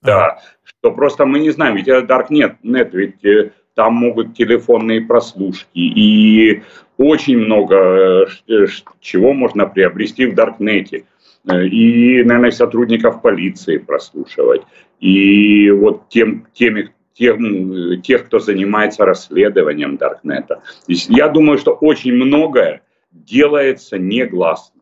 Да, 0.02 0.40
что 0.64 0.92
просто 0.92 1.26
мы 1.26 1.40
не 1.40 1.50
знаем, 1.50 1.76
ведь 1.76 1.88
это 1.88 2.06
Darknet, 2.06 2.56
нет, 2.64 2.94
ведь 2.94 3.26
э, 3.26 3.52
там 3.74 3.96
могут 3.96 4.36
телефонные 4.36 5.02
прослушки 5.02 5.68
и 5.74 6.64
очень 6.98 7.38
много 7.38 8.28
э, 8.48 8.66
чего 9.02 9.34
можно 9.34 9.66
приобрести 9.66 10.26
в 10.28 10.36
Даркнете. 10.36 11.04
Э, 11.50 11.66
и, 11.66 12.24
наверное, 12.24 12.52
сотрудников 12.52 13.22
полиции 13.22 13.78
прослушивать. 13.78 14.62
И 15.02 15.70
вот 15.72 16.08
тем, 16.08 16.46
теми, 16.54 16.92
тем, 17.14 18.02
тех, 18.02 18.26
кто 18.28 18.40
занимается 18.40 19.06
расследованием 19.06 19.98
Даркнета. 19.98 20.62
Я 20.88 21.28
думаю, 21.28 21.58
что 21.58 21.72
очень 21.72 22.14
многое 22.14 22.84
делается 23.12 23.98
негласно 23.98 24.79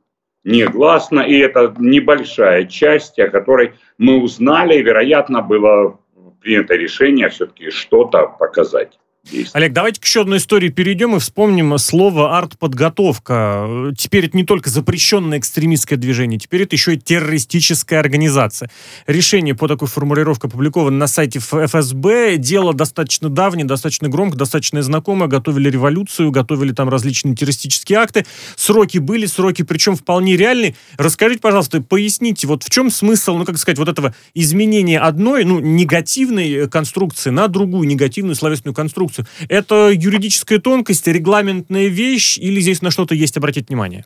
негласно, 0.47 1.19
и 1.19 1.37
это 1.37 1.75
небольшая 1.77 2.65
часть, 2.65 3.19
о 3.19 3.29
которой 3.29 3.73
мы 3.97 4.21
узнали, 4.21 4.75
и, 4.75 4.81
вероятно, 4.81 5.41
было 5.41 5.99
принято 6.41 6.75
решение 6.75 7.29
все-таки 7.29 7.69
что-то 7.69 8.27
показать 8.27 8.97
действий. 9.29 9.51
Олег, 9.53 9.73
давайте 9.73 10.01
к 10.01 10.05
еще 10.05 10.21
одной 10.21 10.37
истории 10.39 10.69
перейдем 10.69 11.15
и 11.15 11.19
вспомним 11.19 11.77
слово 11.77 12.37
артподготовка. 12.37 13.93
Теперь 13.97 14.25
это 14.25 14.37
не 14.37 14.43
только 14.43 14.69
запрещенное 14.69 15.39
экстремистское 15.39 15.97
движение, 15.97 16.39
теперь 16.39 16.63
это 16.63 16.75
еще 16.75 16.95
и 16.95 16.97
террористическая 16.97 17.99
организация. 17.99 18.69
Решение 19.05 19.55
по 19.55 19.67
такой 19.67 19.87
формулировке 19.87 20.47
опубликовано 20.47 20.97
на 20.97 21.07
сайте 21.07 21.39
ФСБ. 21.39 22.37
Дело 22.37 22.73
достаточно 22.73 23.29
давнее, 23.29 23.65
достаточно 23.65 24.09
громко, 24.09 24.37
достаточно 24.37 24.81
знакомое. 24.81 25.27
Готовили 25.27 25.69
революцию, 25.69 26.31
готовили 26.31 26.71
там 26.71 26.89
различные 26.89 27.35
террористические 27.35 27.99
акты. 27.99 28.25
Сроки 28.55 28.97
были, 28.97 29.25
сроки 29.25 29.63
причем 29.63 29.95
вполне 29.95 30.37
реальные. 30.37 30.75
Расскажите, 30.97 31.41
пожалуйста, 31.41 31.81
поясните, 31.81 32.47
вот 32.47 32.63
в 32.63 32.69
чем 32.69 32.89
смысл, 32.89 33.37
ну, 33.37 33.45
как 33.45 33.57
сказать, 33.57 33.77
вот 33.77 33.89
этого 33.89 34.15
изменения 34.33 34.99
одной, 34.99 35.43
ну, 35.43 35.59
негативной 35.59 36.69
конструкции 36.69 37.29
на 37.29 37.47
другую 37.47 37.87
негативную 37.87 38.35
словесную 38.35 38.73
конструкцию 38.73 39.16
Конституцию. 39.17 39.25
Это 39.49 39.89
юридическая 39.89 40.59
тонкость, 40.59 41.07
регламентная 41.07 41.87
вещь, 41.87 42.37
или 42.37 42.59
здесь 42.59 42.81
на 42.81 42.91
что-то 42.91 43.15
есть 43.15 43.37
обратить 43.37 43.69
внимание? 43.69 44.05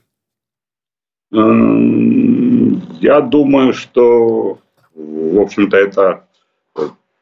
Я 1.32 3.22
думаю, 3.22 3.74
что, 3.74 4.60
в 4.94 5.40
общем-то, 5.40 5.78
это 5.78 6.26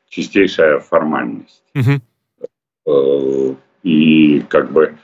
чистейшая 0.09 0.79
формальность. 0.79 1.61
Угу. 1.75 3.57
И 3.83 4.39
как 4.49 4.71
бы 4.71 4.97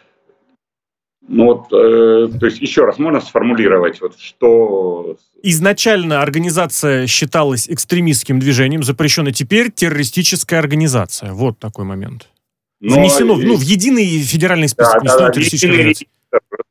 ну 1.27 1.45
вот, 1.45 1.73
э, 1.73 2.37
то 2.39 2.45
есть 2.45 2.61
еще 2.61 2.85
раз 2.85 2.99
можно 2.99 3.19
сформулировать, 3.19 3.99
вот 3.99 4.19
что... 4.19 5.17
Изначально 5.41 6.21
организация 6.21 7.07
считалась 7.07 7.67
экстремистским 7.67 8.39
движением, 8.39 8.83
запрещена 8.83 9.31
теперь 9.31 9.71
террористическая 9.71 10.59
организация. 10.59 11.33
Вот 11.33 11.57
такой 11.57 11.85
момент. 11.85 12.29
Но 12.79 12.99
Внесено, 12.99 13.35
ну, 13.35 13.55
в 13.55 13.61
единый 13.61 14.05
федеральный 14.21 14.67
список 14.67 15.03
Да, 15.03 15.17
да, 15.17 15.29
да, 15.31 15.39
единый 15.39 15.77
регистр. 15.77 16.07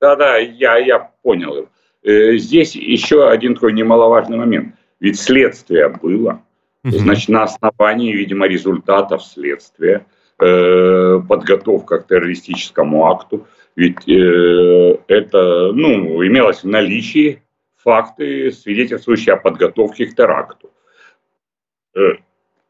Да-да, 0.00 0.36
я, 0.36 0.76
я 0.76 1.10
понял. 1.22 1.68
Э, 2.02 2.36
Здесь 2.36 2.76
еще 2.76 3.28
один 3.28 3.54
такой 3.54 3.72
немаловажный 3.72 4.36
момент. 4.36 4.74
Ведь 5.00 5.18
следствие 5.18 5.88
было. 5.88 6.42
Мгм. 6.82 6.98
Значит, 6.98 7.28
на 7.30 7.44
основании, 7.44 8.12
видимо, 8.12 8.46
результатов 8.46 9.24
следствия, 9.24 10.06
э, 10.38 11.20
подготовка 11.26 11.98
к 12.00 12.06
террористическому 12.06 13.06
акту, 13.06 13.46
ведь 13.74 14.06
э, 14.06 14.98
это, 15.08 15.72
ну, 15.72 16.24
имелось 16.24 16.62
в 16.62 16.68
наличии 16.68 17.42
факты, 17.76 18.52
свидетельствующие 18.52 19.34
о 19.34 19.38
подготовке 19.38 20.06
к 20.06 20.14
теракту. 20.14 20.70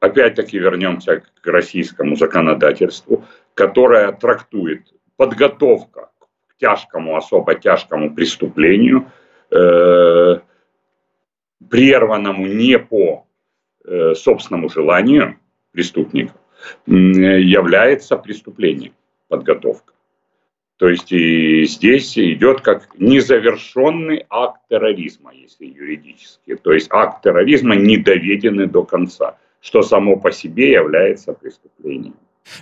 Э, 0.04 0.06
опять-таки 0.06 0.58
вернемся 0.58 1.22
к 1.40 1.46
российскому 1.46 2.16
законодательству, 2.16 3.24
которое 3.54 4.12
трактует 4.12 4.92
подготовка 5.16 6.10
к 6.48 6.56
тяжкому, 6.58 7.16
особо 7.16 7.54
тяжкому 7.54 8.14
преступлению, 8.14 9.10
э, 9.50 10.40
прерванному 11.70 12.46
не 12.46 12.78
по 12.78 13.26
э, 13.86 14.14
собственному 14.14 14.68
желанию 14.68 15.36
преступника, 15.72 16.34
м, 16.86 17.12
является 17.12 18.16
преступлением 18.16 18.92
подготовка. 19.28 19.92
То 20.76 20.88
есть 20.88 21.12
и 21.12 21.64
здесь 21.66 22.18
идет 22.18 22.60
как 22.60 22.88
незавершенный 22.98 24.26
акт 24.28 24.60
терроризма, 24.68 25.32
если 25.32 25.66
юридически. 25.66 26.56
То 26.56 26.72
есть 26.72 26.88
акт 26.90 27.22
терроризма 27.22 27.76
не 27.76 27.96
доведенный 27.96 28.66
до 28.66 28.84
конца, 28.84 29.36
что 29.64 29.82
само 29.82 30.16
по 30.20 30.30
себе 30.30 30.72
является 30.72 31.32
преступлением. 31.32 32.16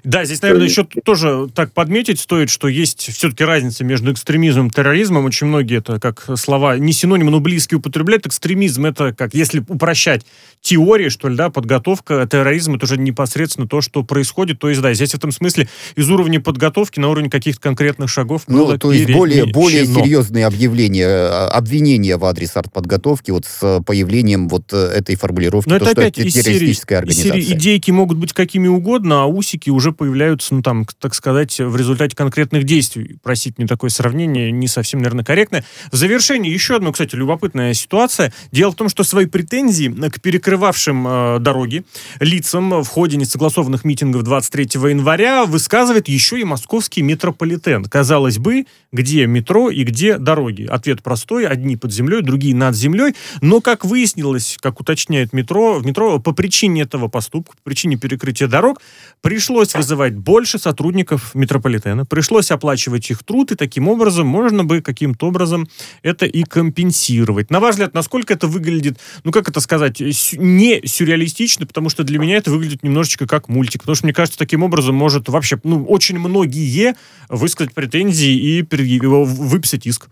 Да, 0.05 0.25
здесь, 0.25 0.43
наверное, 0.43 0.67
еще 0.67 0.85
тоже 0.85 1.49
так 1.55 1.73
подметить 1.73 2.21
стоит, 2.21 2.51
что 2.51 2.69
есть 2.69 3.13
все-таки 3.13 3.45
разница 3.45 3.85
между 3.85 4.13
экстремизмом 4.13 4.69
и 4.69 4.71
терроризмом. 4.71 5.25
Очень 5.25 5.49
многие 5.49 5.79
это 5.79 5.99
как 6.01 6.27
слова 6.37 6.79
не 6.79 6.93
синонимы, 6.93 7.31
но 7.31 7.41
близкие 7.41 7.79
употребляют. 7.79 8.27
Экстремизм 8.27 8.87
это 8.87 9.13
как, 9.13 9.35
если 9.35 9.65
упрощать 9.69 10.25
теории, 10.61 11.09
что 11.09 11.29
ли, 11.29 11.37
да, 11.37 11.51
подготовка, 11.51 12.27
терроризм 12.31 12.77
это 12.77 12.85
уже 12.87 12.97
непосредственно 12.97 13.67
то, 13.67 13.81
что 13.81 14.03
происходит. 14.05 14.59
То 14.59 14.69
есть, 14.69 14.81
да, 14.81 14.95
здесь 14.95 15.11
в 15.11 15.15
этом 15.15 15.33
смысле 15.33 15.69
из 15.97 16.09
уровня 16.11 16.41
подготовки 16.41 17.01
на 17.01 17.09
уровень 17.09 17.31
каких-то 17.31 17.61
конкретных 17.61 18.09
шагов 18.09 18.43
Ну, 18.47 18.67
было 18.67 18.79
то 18.79 18.93
есть 18.93 19.11
более, 19.11 19.47
более 19.47 19.83
перемещено. 19.83 20.05
серьезные 20.05 20.47
объявления, 20.47 21.07
э, 21.07 21.29
обвинения 21.49 22.17
в 22.17 22.25
адрес 22.25 22.57
артподготовки 22.57 23.31
вот 23.31 23.45
с 23.45 23.59
э, 23.63 23.81
появлением 23.85 24.49
вот 24.49 24.73
э, 24.73 24.77
этой 24.77 25.17
формулировки, 25.17 25.69
Но 25.69 25.79
то, 25.79 25.85
это 25.85 25.93
что 25.93 26.01
опять 26.01 26.19
это 26.19 26.29
из 26.29 26.35
серии, 26.35 26.45
террористическая 26.45 27.03
из 27.03 27.17
серии 27.17 27.29
организация. 27.31 27.57
идейки 27.59 27.91
могут 27.91 28.19
быть 28.19 28.33
какими 28.33 28.69
угодно, 28.69 29.23
а 29.23 29.27
усики 29.27 29.71
уже 29.73 29.93
появляются, 29.93 30.55
ну 30.55 30.63
там, 30.63 30.87
так 30.99 31.15
сказать, 31.15 31.59
в 31.59 31.77
результате 31.77 32.17
конкретных 32.17 32.65
действий. 32.65 33.17
Простите, 33.23 33.55
мне 33.59 33.67
такое 33.67 33.91
сравнение 33.91 34.51
не 34.51 34.69
совсем, 34.69 35.01
наверное, 35.01 35.25
корректное. 35.25 35.65
В 35.91 35.97
завершение 35.97 36.53
еще 36.53 36.77
одна, 36.77 36.93
кстати, 36.93 37.15
любопытная 37.15 37.75
ситуация. 37.75 38.33
Дело 38.51 38.73
в 38.73 38.75
том, 38.75 38.89
что 38.89 39.05
свои 39.05 39.27
претензии 39.27 39.89
к 40.11 40.21
перекрывавшим 40.21 41.07
э, 41.07 41.39
дороги 41.41 41.85
лицам 42.21 42.83
в 42.83 42.89
ходе 42.89 43.17
несогласованных 43.17 43.85
митингов 43.85 44.23
23 44.23 44.65
января 44.91 45.45
высказывает 45.45 46.09
еще 46.09 46.41
и 46.41 46.45
московский 46.45 47.03
метрополитен. 47.03 47.85
Казалось 47.85 48.39
бы, 48.39 48.67
где 48.93 49.27
метро 49.27 49.71
и 49.71 49.85
где 49.85 50.19
дороги? 50.19 50.65
Ответ 50.65 51.03
простой. 51.03 51.47
Одни 51.47 51.77
под 51.77 51.93
землей, 51.93 52.23
другие 52.23 52.55
над 52.55 52.77
землей. 52.77 53.15
Но, 53.41 53.61
как 53.61 53.85
выяснилось, 53.85 54.59
как 54.61 54.81
уточняет 54.81 55.33
метро, 55.33 55.79
в 55.79 55.87
метро 55.87 56.19
по 56.19 56.33
причине 56.33 56.83
этого 56.83 57.09
поступка, 57.09 57.57
по 57.57 57.71
причине 57.71 57.97
перекрытия 57.97 58.49
дорог, 58.49 58.81
пришлось 59.21 59.62
вызывать 59.75 60.17
больше 60.17 60.59
сотрудников 60.59 61.35
метрополитена, 61.35 62.05
пришлось 62.05 62.51
оплачивать 62.51 63.11
их 63.11 63.23
труд, 63.25 63.53
и 63.53 63.55
таким 63.55 63.89
образом 63.89 64.27
можно 64.27 64.65
бы 64.65 64.81
каким-то 64.81 65.29
образом 65.29 65.69
это 66.03 66.27
и 66.27 66.43
компенсировать. 66.43 67.51
На 67.51 67.61
ваш 67.61 67.73
взгляд, 67.73 67.95
насколько 67.95 68.35
это 68.35 68.47
выглядит, 68.47 68.99
ну 69.25 69.33
как 69.33 69.49
это 69.49 69.61
сказать, 69.61 70.01
не 70.01 70.87
сюрреалистично, 70.87 71.67
потому 71.67 71.89
что 71.89 72.05
для 72.05 72.19
меня 72.19 72.37
это 72.37 72.51
выглядит 72.51 72.83
немножечко 72.83 73.27
как 73.27 73.49
мультик, 73.49 73.83
потому 73.83 73.95
что 73.95 74.07
мне 74.07 74.15
кажется, 74.15 74.39
таким 74.39 74.63
образом 74.63 74.95
может 74.95 75.29
вообще, 75.29 75.59
ну, 75.65 75.85
очень 75.85 76.19
многие 76.19 76.95
высказать 77.29 77.75
претензии 77.75 78.33
и 78.33 78.59
его 78.59 79.25
выписать 79.25 79.87
иск. 79.87 80.09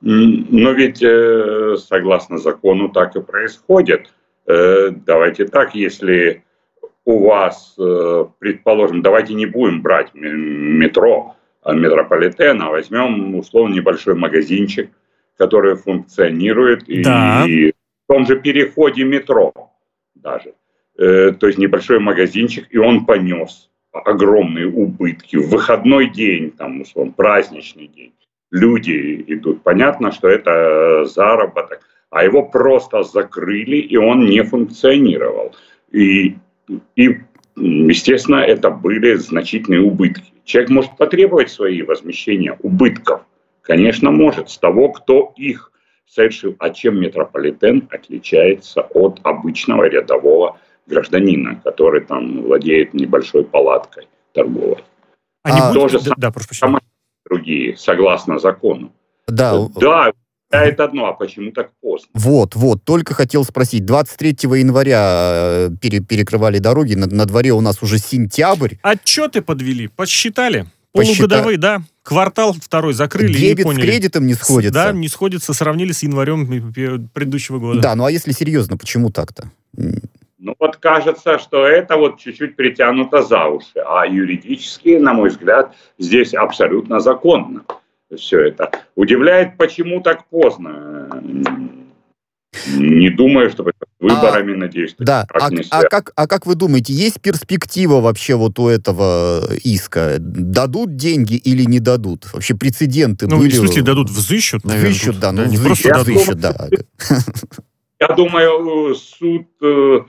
Но 0.00 0.72
ведь 0.72 1.02
э, 1.02 1.76
согласно 1.78 2.38
закону 2.38 2.90
так 2.90 3.16
и 3.16 3.20
происходит. 3.20 4.12
Э, 4.46 4.90
Давайте 4.90 5.46
так, 5.46 5.74
если 5.74 6.44
у 7.06 7.20
вас, 7.20 7.74
э, 7.78 8.24
предположим, 8.38 9.00
давайте 9.00 9.32
не 9.34 9.46
будем 9.46 9.80
брать 9.80 10.10
метро, 10.12 11.36
а 11.62 11.72
метрополитен, 11.72 12.60
а 12.60 12.70
возьмем 12.70 13.36
условно 13.36 13.74
небольшой 13.74 14.14
магазинчик, 14.14 14.90
который 15.38 15.76
функционирует 15.76 16.88
и, 16.88 17.02
Да. 17.02 17.44
и 17.46 17.70
в 17.70 18.12
том 18.12 18.26
же 18.26 18.38
переходе 18.38 19.04
метро 19.04 19.52
даже. 20.14 20.54
Э, 20.98 21.32
То 21.32 21.46
есть 21.46 21.58
небольшой 21.58 22.00
магазинчик, 22.00 22.66
и 22.70 22.78
он 22.78 23.06
понес 23.06 23.70
огромные 23.92 24.66
убытки 24.66 25.36
в 25.36 25.48
выходной 25.48 26.10
день, 26.10 26.50
там, 26.50 26.80
условно, 26.80 27.12
праздничный 27.16 27.86
день 27.86 28.12
люди 28.50 29.24
идут. 29.28 29.62
Понятно, 29.62 30.12
что 30.12 30.28
это 30.28 31.04
заработок, 31.04 31.80
а 32.10 32.24
его 32.24 32.42
просто 32.42 33.02
закрыли, 33.02 33.76
и 33.76 33.96
он 33.96 34.26
не 34.26 34.42
функционировал. 34.42 35.54
И, 35.92 36.36
и 36.94 37.20
естественно, 37.56 38.36
это 38.36 38.70
были 38.70 39.14
значительные 39.14 39.80
убытки. 39.80 40.32
Человек 40.44 40.70
может 40.70 40.96
потребовать 40.96 41.50
свои 41.50 41.82
возмещения 41.82 42.56
убытков. 42.62 43.22
Конечно, 43.62 44.10
может, 44.10 44.50
с 44.50 44.58
того, 44.58 44.90
кто 44.90 45.32
их 45.36 45.72
совершил. 46.06 46.54
А 46.58 46.70
чем 46.70 47.00
метрополитен 47.00 47.88
отличается 47.90 48.82
от 48.82 49.20
обычного 49.24 49.84
рядового 49.88 50.58
гражданина, 50.86 51.60
который 51.64 52.02
там 52.02 52.42
владеет 52.42 52.94
небольшой 52.94 53.44
палаткой 53.44 54.08
торговой? 54.32 54.84
Они 55.42 55.58
А, 55.60 55.72
то 55.72 55.88
же 55.88 55.98
да, 55.98 56.04
самое. 56.04 56.14
да, 56.18 56.30
прошу 56.30 56.48
прощения. 56.48 56.78
Другие, 57.28 57.76
согласно 57.76 58.38
закону. 58.38 58.92
Да, 59.26 59.66
да, 59.80 60.12
это 60.50 60.84
одно, 60.84 61.06
а 61.06 61.12
почему 61.12 61.50
так 61.50 61.70
поздно? 61.80 62.08
Вот, 62.14 62.54
вот, 62.54 62.84
только 62.84 63.14
хотел 63.14 63.44
спросить. 63.44 63.84
23 63.84 64.36
января 64.58 65.68
э, 65.68 65.70
пере- 65.80 66.00
перекрывали 66.00 66.58
дороги, 66.58 66.94
на, 66.94 67.06
на 67.06 67.24
дворе 67.26 67.52
у 67.52 67.60
нас 67.60 67.82
уже 67.82 67.98
сентябрь. 67.98 68.74
Отчеты 68.82 69.42
подвели, 69.42 69.88
подсчитали. 69.88 70.66
Посчита- 70.94 71.16
Полугодовые, 71.28 71.58
да. 71.58 71.82
Квартал 72.02 72.54
второй 72.54 72.94
закрыли 72.94 73.32
и 73.32 73.36
Дебет 73.36 73.66
с 73.66 73.74
кредитом 73.76 74.26
не 74.26 74.34
сходится. 74.34 74.72
Да, 74.72 74.92
не 74.92 75.08
сходится, 75.08 75.52
сравнили 75.52 75.92
с 75.92 76.02
январем 76.02 76.72
пе- 76.72 77.00
предыдущего 77.12 77.58
года. 77.58 77.80
Да, 77.80 77.94
ну 77.96 78.04
а 78.04 78.10
если 78.10 78.30
серьезно, 78.32 78.76
почему 78.76 79.10
так-то? 79.10 79.50
Ну 80.38 80.54
вот 80.60 80.76
кажется, 80.76 81.38
что 81.40 81.66
это 81.66 81.96
вот 81.96 82.20
чуть-чуть 82.20 82.54
притянуто 82.56 83.22
за 83.22 83.46
уши, 83.46 83.78
а 83.84 84.06
юридически, 84.06 84.96
на 84.96 85.12
мой 85.12 85.30
взгляд, 85.30 85.74
здесь 85.98 86.32
абсолютно 86.34 87.00
законно 87.00 87.62
все 88.14 88.40
это. 88.48 88.70
Удивляет, 88.94 89.56
почему 89.56 90.00
так 90.00 90.26
поздно. 90.28 91.08
Не 92.74 93.10
думаю, 93.10 93.50
что 93.50 93.66
выборами, 94.00 94.54
надеюсь, 94.54 94.90
что 94.92 95.04
Да, 95.04 95.26
а, 95.34 95.50
не 95.50 95.62
а 95.70 95.82
как, 95.82 96.12
а 96.16 96.26
как 96.26 96.46
вы 96.46 96.54
думаете, 96.54 96.92
есть 96.94 97.20
перспектива 97.20 98.00
вообще 98.00 98.34
вот 98.34 98.58
у 98.58 98.68
этого 98.68 99.42
иска? 99.62 100.16
Дадут 100.18 100.96
деньги 100.96 101.34
или 101.34 101.64
не 101.64 101.80
дадут? 101.80 102.32
Вообще 102.32 102.54
прецеденты 102.54 103.26
Ну, 103.26 103.38
были? 103.38 103.50
в 103.50 103.56
смысле, 103.56 103.82
дадут 103.82 104.08
взыщут, 104.08 104.64
наверное. 104.64 104.90
Взыщут, 104.90 105.12
тут. 105.14 105.20
да, 105.20 105.32
ну 105.32 105.44
не 105.44 105.56
взыщут, 105.56 105.66
просто 105.66 105.88
Я 105.88 105.94
дадут. 105.94 106.14
взыщут, 106.16 106.40
да. 106.40 106.68
Я 108.00 108.08
думаю, 108.14 108.94
суд, 108.94 109.46
э, 109.62 110.00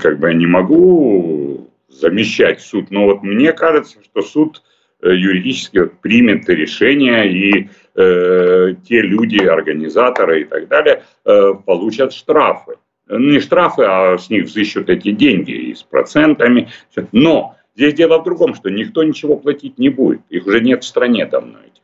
как 0.00 0.18
бы 0.20 0.28
я 0.28 0.34
не 0.34 0.46
могу 0.46 1.68
замещать 1.88 2.60
суд, 2.60 2.90
но 2.90 3.06
вот 3.06 3.22
мне 3.22 3.52
кажется, 3.52 3.96
что 4.04 4.22
суд 4.22 4.62
юридически 5.02 5.78
вот 5.78 6.00
примет 6.00 6.48
решение, 6.48 7.30
и 7.30 7.68
э, 7.94 8.74
те 8.88 9.02
люди, 9.02 9.42
организаторы 9.44 10.42
и 10.42 10.44
так 10.44 10.68
далее, 10.68 11.04
э, 11.24 11.54
получат 11.64 12.12
штрафы. 12.12 12.76
Не 13.08 13.40
штрафы, 13.40 13.82
а 13.84 14.18
с 14.18 14.28
них 14.28 14.44
взыщут 14.44 14.90
эти 14.90 15.12
деньги 15.12 15.52
и 15.52 15.74
с 15.74 15.82
процентами. 15.82 16.68
Но 17.12 17.56
здесь 17.74 17.94
дело 17.94 18.18
в 18.18 18.24
другом, 18.24 18.54
что 18.54 18.68
никто 18.68 19.02
ничего 19.02 19.36
платить 19.36 19.78
не 19.78 19.88
будет. 19.88 20.20
Их 20.28 20.46
уже 20.46 20.60
нет 20.60 20.84
в 20.84 20.86
стране 20.86 21.24
давно, 21.24 21.58
этих. 21.60 21.82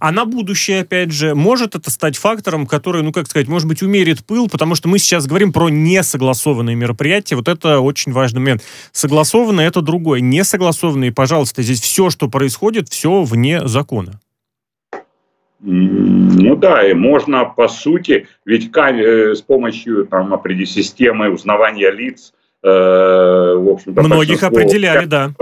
А 0.00 0.12
на 0.12 0.24
будущее, 0.24 0.80
опять 0.80 1.12
же, 1.12 1.34
может 1.34 1.74
это 1.74 1.90
стать 1.90 2.16
фактором, 2.16 2.66
который, 2.66 3.02
ну, 3.02 3.12
как 3.12 3.26
сказать, 3.26 3.48
может 3.48 3.68
быть, 3.68 3.82
умерит 3.82 4.24
пыл, 4.24 4.48
потому 4.48 4.74
что 4.74 4.88
мы 4.88 4.98
сейчас 4.98 5.26
говорим 5.26 5.52
про 5.52 5.68
несогласованные 5.68 6.76
мероприятия. 6.76 7.36
Вот 7.36 7.48
это 7.48 7.80
очень 7.80 8.12
важный 8.12 8.40
момент. 8.40 8.62
Согласованные— 8.92 9.66
это 9.68 9.82
другое. 9.82 10.20
Несогласованные, 10.20 11.12
пожалуйста, 11.12 11.62
здесь 11.62 11.80
все, 11.80 12.10
что 12.10 12.28
происходит, 12.28 12.88
все 12.88 13.22
вне 13.22 13.66
закона. 13.66 14.20
Ну 15.60 16.56
да, 16.56 16.86
и 16.86 16.92
можно 16.92 17.46
по 17.46 17.68
сути, 17.68 18.26
ведь 18.44 18.70
э, 18.76 19.34
с 19.34 19.40
помощью 19.40 20.04
там 20.06 20.38
системы 20.66 21.30
узнавания 21.30 21.90
лиц 21.90 22.34
в 22.62 23.72
общем 23.72 23.92
Многих 23.92 24.42
определяли, 24.42 25.06
да. 25.06 25.32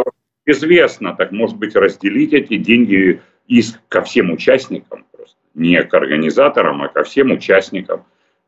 Известно, 0.44 1.14
так 1.16 1.30
может 1.30 1.56
быть 1.56 1.76
разделить 1.76 2.32
эти 2.32 2.56
деньги 2.56 3.20
из, 3.52 3.78
ко 3.88 4.02
всем 4.02 4.30
участникам, 4.30 5.04
просто 5.12 5.36
не 5.54 5.82
к 5.82 5.92
организаторам, 5.92 6.82
а 6.82 6.88
ко 6.88 7.04
всем 7.04 7.30
участникам. 7.32 8.04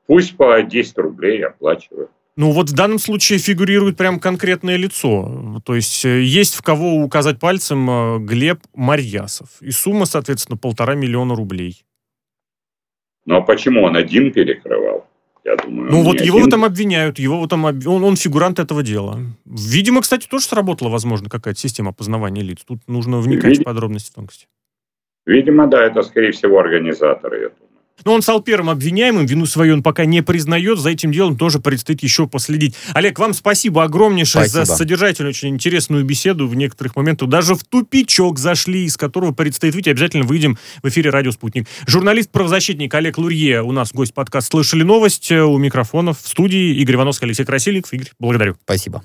Пусть 0.06 0.36
по 0.36 0.62
10 0.62 0.98
рублей 0.98 1.44
оплачивают. 1.44 2.10
Ну 2.36 2.50
вот 2.50 2.70
в 2.70 2.74
данном 2.74 2.98
случае 2.98 3.38
фигурирует 3.38 3.96
прям 3.96 4.18
конкретное 4.18 4.76
лицо. 4.76 5.60
То 5.64 5.74
есть 5.74 6.04
э, 6.04 6.22
есть 6.22 6.54
в 6.54 6.62
кого 6.62 6.96
указать 6.96 7.38
пальцем 7.38 7.88
э, 7.88 8.18
Глеб 8.20 8.60
Марьясов. 8.74 9.48
И 9.60 9.70
сумма, 9.70 10.06
соответственно, 10.06 10.56
полтора 10.56 10.94
миллиона 10.94 11.34
рублей. 11.36 11.84
Ну 13.26 13.36
а 13.36 13.40
почему 13.42 13.84
он 13.84 13.96
один 13.96 14.32
перекрывал? 14.32 15.06
Я 15.44 15.56
думаю, 15.56 15.90
ну 15.90 16.02
вот 16.02 16.20
его 16.22 16.38
один... 16.38 16.50
там 16.50 16.64
обвиняют, 16.64 17.18
его 17.18 17.38
вот 17.38 17.50
там 17.50 17.64
он, 17.64 17.86
он 17.86 18.16
фигурант 18.16 18.58
этого 18.58 18.82
дела. 18.82 19.20
Видимо, 19.44 20.00
кстати, 20.00 20.26
тоже 20.26 20.46
сработала, 20.46 20.88
возможно, 20.88 21.28
какая-то 21.28 21.60
система 21.60 21.90
опознавания 21.90 22.42
лиц. 22.42 22.64
Тут 22.66 22.80
нужно 22.88 23.18
вникать 23.18 23.50
Вид... 23.50 23.60
в 23.60 23.64
подробности, 23.64 24.12
тонкости. 24.12 24.46
Видимо, 25.26 25.66
да, 25.66 25.84
это, 25.84 26.02
скорее 26.02 26.32
всего, 26.32 26.58
организаторы, 26.58 27.36
я 27.36 27.48
думаю. 27.48 27.64
Но 28.04 28.12
он 28.12 28.22
стал 28.22 28.42
первым 28.42 28.70
обвиняемым, 28.70 29.24
вину 29.24 29.46
свою 29.46 29.74
он 29.74 29.82
пока 29.82 30.04
не 30.04 30.22
признает, 30.22 30.78
за 30.78 30.90
этим 30.90 31.12
делом 31.12 31.38
тоже 31.38 31.60
предстоит 31.60 32.02
еще 32.02 32.26
последить. 32.26 32.74
Олег, 32.92 33.18
вам 33.18 33.32
спасибо 33.32 33.84
огромнейшее 33.84 34.46
спасибо. 34.46 34.64
за 34.64 34.76
содержательную, 34.76 35.30
очень 35.30 35.50
интересную 35.50 36.04
беседу 36.04 36.46
в 36.46 36.54
некоторых 36.54 36.96
моментах. 36.96 37.28
Даже 37.28 37.54
в 37.54 37.64
тупичок 37.64 38.38
зашли, 38.38 38.84
из 38.84 38.96
которого 38.96 39.32
предстоит 39.32 39.74
выйти. 39.74 39.88
Обязательно 39.90 40.24
выйдем 40.24 40.58
в 40.82 40.88
эфире 40.88 41.10
«Радио 41.10 41.30
Спутник». 41.30 41.66
Журналист-правозащитник 41.86 42.92
Олег 42.92 43.16
Лурье 43.16 43.62
у 43.62 43.72
нас 43.72 43.92
гость 43.92 44.12
подкаст 44.12 44.50
«Слышали 44.50 44.82
новость» 44.82 45.30
у 45.30 45.56
микрофонов 45.56 46.20
в 46.20 46.28
студии 46.28 46.74
Игорь 46.80 46.96
Ивановский, 46.96 47.26
Алексей 47.26 47.44
Красильников. 47.44 47.92
Игорь, 47.92 48.10
благодарю. 48.18 48.56
Спасибо. 48.64 49.04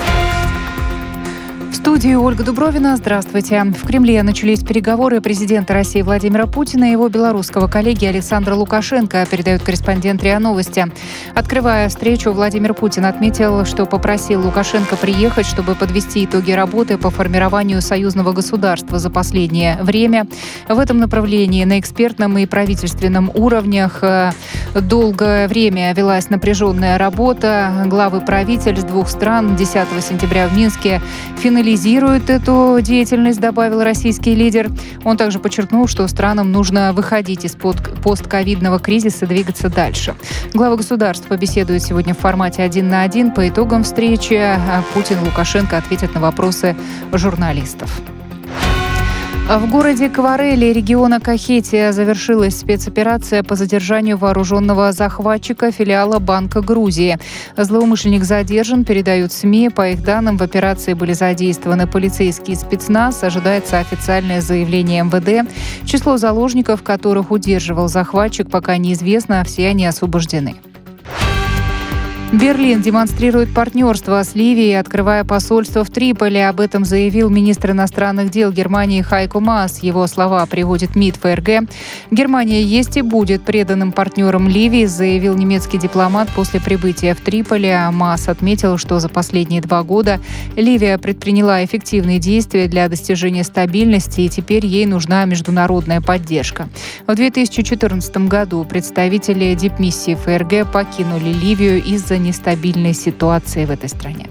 студии 1.75 2.15
Ольга 2.15 2.43
Дубровина. 2.43 2.97
Здравствуйте. 2.97 3.63
В 3.63 3.87
Кремле 3.87 4.21
начались 4.23 4.61
переговоры 4.61 5.21
президента 5.21 5.73
России 5.73 6.01
Владимира 6.01 6.45
Путина 6.45 6.83
и 6.83 6.91
его 6.91 7.07
белорусского 7.07 7.67
коллеги 7.67 8.05
Александра 8.05 8.55
Лукашенко, 8.55 9.25
передает 9.31 9.61
корреспондент 9.61 10.21
РИА 10.21 10.39
Новости. 10.39 10.91
Открывая 11.33 11.87
встречу, 11.87 12.33
Владимир 12.33 12.73
Путин 12.73 13.05
отметил, 13.05 13.63
что 13.65 13.85
попросил 13.85 14.41
Лукашенко 14.41 14.97
приехать, 14.97 15.45
чтобы 15.45 15.75
подвести 15.75 16.25
итоги 16.25 16.51
работы 16.51 16.97
по 16.97 17.09
формированию 17.09 17.81
союзного 17.81 18.33
государства 18.33 18.99
за 18.99 19.09
последнее 19.09 19.77
время. 19.81 20.27
В 20.67 20.77
этом 20.77 20.97
направлении 20.97 21.63
на 21.63 21.79
экспертном 21.79 22.37
и 22.37 22.45
правительственном 22.47 23.31
уровнях 23.33 23.99
э, 24.01 24.31
долгое 24.75 25.47
время 25.47 25.93
велась 25.93 26.29
напряженная 26.29 26.97
работа. 26.97 27.85
Главы 27.85 28.19
правительств 28.19 28.85
двух 28.87 29.07
стран 29.07 29.55
10 29.55 29.87
сентября 30.03 30.49
в 30.49 30.57
Минске 30.57 31.01
финализировали 31.37 31.60
анализирует 31.61 32.31
эту 32.31 32.79
деятельность, 32.81 33.39
добавил 33.39 33.83
российский 33.83 34.33
лидер. 34.33 34.71
Он 35.03 35.15
также 35.15 35.37
подчеркнул, 35.37 35.87
что 35.87 36.07
странам 36.07 36.51
нужно 36.51 36.91
выходить 36.91 37.45
из 37.45 37.55
постковидного 37.55 38.79
кризиса 38.79 39.27
двигаться 39.27 39.69
дальше. 39.69 40.15
Глава 40.55 40.75
государств 40.75 41.27
побеседуют 41.27 41.83
сегодня 41.83 42.15
в 42.15 42.17
формате 42.17 42.63
один 42.63 42.89
на 42.89 43.03
один. 43.03 43.31
По 43.31 43.47
итогам 43.47 43.83
встречи 43.83 44.43
Путин 44.95 45.17
и 45.21 45.25
Лукашенко 45.25 45.77
ответят 45.77 46.15
на 46.15 46.21
вопросы 46.21 46.75
журналистов. 47.13 48.01
В 49.47 49.69
городе 49.69 50.09
Кварели 50.09 50.67
региона 50.67 51.19
Кахетия 51.19 51.91
завершилась 51.91 52.57
спецоперация 52.57 53.43
по 53.43 53.55
задержанию 53.55 54.17
вооруженного 54.17 54.93
захватчика 54.93 55.71
филиала 55.71 56.19
Банка 56.19 56.61
Грузии. 56.61 57.19
Злоумышленник 57.57 58.23
задержан, 58.23 58.85
передают 58.85 59.33
СМИ. 59.33 59.69
По 59.69 59.89
их 59.89 60.03
данным, 60.03 60.37
в 60.37 60.43
операции 60.43 60.93
были 60.93 61.11
задействованы 61.11 61.85
полицейские 61.85 62.55
спецназ. 62.55 63.23
Ожидается 63.23 63.79
официальное 63.79 64.39
заявление 64.39 65.03
МВД. 65.03 65.51
Число 65.85 66.15
заложников, 66.15 66.81
которых 66.81 67.29
удерживал 67.29 67.89
захватчик, 67.89 68.49
пока 68.49 68.77
неизвестно. 68.77 69.43
Все 69.43 69.67
они 69.67 69.85
освобождены. 69.85 70.55
Берлин 72.33 72.81
демонстрирует 72.81 73.53
партнерство 73.53 74.23
с 74.23 74.35
Ливией, 74.35 74.79
открывая 74.79 75.25
посольство 75.25 75.83
в 75.83 75.89
Триполи. 75.89 76.37
Об 76.37 76.61
этом 76.61 76.85
заявил 76.85 77.29
министр 77.29 77.71
иностранных 77.71 78.31
дел 78.31 78.53
Германии 78.53 79.01
Хайко 79.01 79.41
Мас. 79.41 79.83
Его 79.83 80.07
слова 80.07 80.45
приводит 80.45 80.95
МИД 80.95 81.17
ФРГ. 81.17 81.69
Германия 82.09 82.63
есть 82.63 82.95
и 82.95 83.01
будет 83.01 83.43
преданным 83.43 83.91
партнером 83.91 84.47
Ливии, 84.47 84.85
заявил 84.85 85.35
немецкий 85.35 85.77
дипломат 85.77 86.29
после 86.29 86.61
прибытия 86.61 87.15
в 87.15 87.19
Триполи. 87.19 87.75
Мас 87.91 88.29
отметил, 88.29 88.77
что 88.77 89.01
за 89.01 89.09
последние 89.09 89.59
два 89.59 89.83
года 89.83 90.21
Ливия 90.55 90.97
предприняла 90.97 91.65
эффективные 91.65 92.19
действия 92.19 92.69
для 92.69 92.87
достижения 92.87 93.43
стабильности, 93.43 94.21
и 94.21 94.29
теперь 94.29 94.65
ей 94.65 94.85
нужна 94.85 95.25
международная 95.25 95.99
поддержка. 95.99 96.69
В 97.07 97.13
2014 97.13 98.29
году 98.29 98.63
представители 98.63 99.53
дипмиссии 99.53 100.15
ФРГ 100.15 100.71
покинули 100.71 101.33
Ливию 101.33 101.83
из-за 101.83 102.20
нестабильной 102.21 102.93
ситуации 102.93 103.65
в 103.65 103.71
этой 103.71 103.89
стране. 103.89 104.29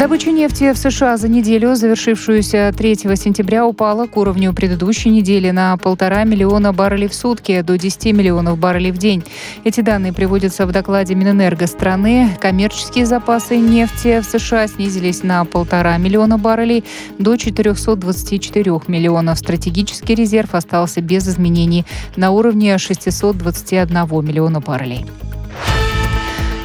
Добыча 0.00 0.30
нефти 0.30 0.72
в 0.72 0.78
США 0.78 1.16
за 1.16 1.28
неделю, 1.28 1.74
завершившуюся 1.74 2.72
3 2.74 2.94
сентября, 3.16 3.66
упала 3.66 4.06
к 4.06 4.16
уровню 4.16 4.54
предыдущей 4.54 5.10
недели 5.10 5.50
на 5.50 5.76
полтора 5.76 6.24
миллиона 6.24 6.72
баррелей 6.72 7.08
в 7.08 7.14
сутки 7.14 7.60
до 7.60 7.76
10 7.76 8.14
миллионов 8.14 8.56
баррелей 8.56 8.92
в 8.92 8.98
день. 8.98 9.24
Эти 9.64 9.80
данные 9.80 10.14
приводятся 10.14 10.64
в 10.64 10.72
докладе 10.72 11.14
Минэнерго 11.14 11.66
страны. 11.66 12.30
Коммерческие 12.40 13.04
запасы 13.04 13.56
нефти 13.56 14.20
в 14.20 14.24
США 14.24 14.68
снизились 14.68 15.22
на 15.22 15.44
полтора 15.44 15.98
миллиона 15.98 16.38
баррелей 16.38 16.84
до 17.18 17.36
424 17.36 18.80
миллионов. 18.86 19.38
Стратегический 19.38 20.14
резерв 20.14 20.54
остался 20.54 21.02
без 21.02 21.28
изменений 21.28 21.84
на 22.16 22.30
уровне 22.30 22.78
621 22.78 24.24
миллиона 24.24 24.60
баррелей. 24.60 25.04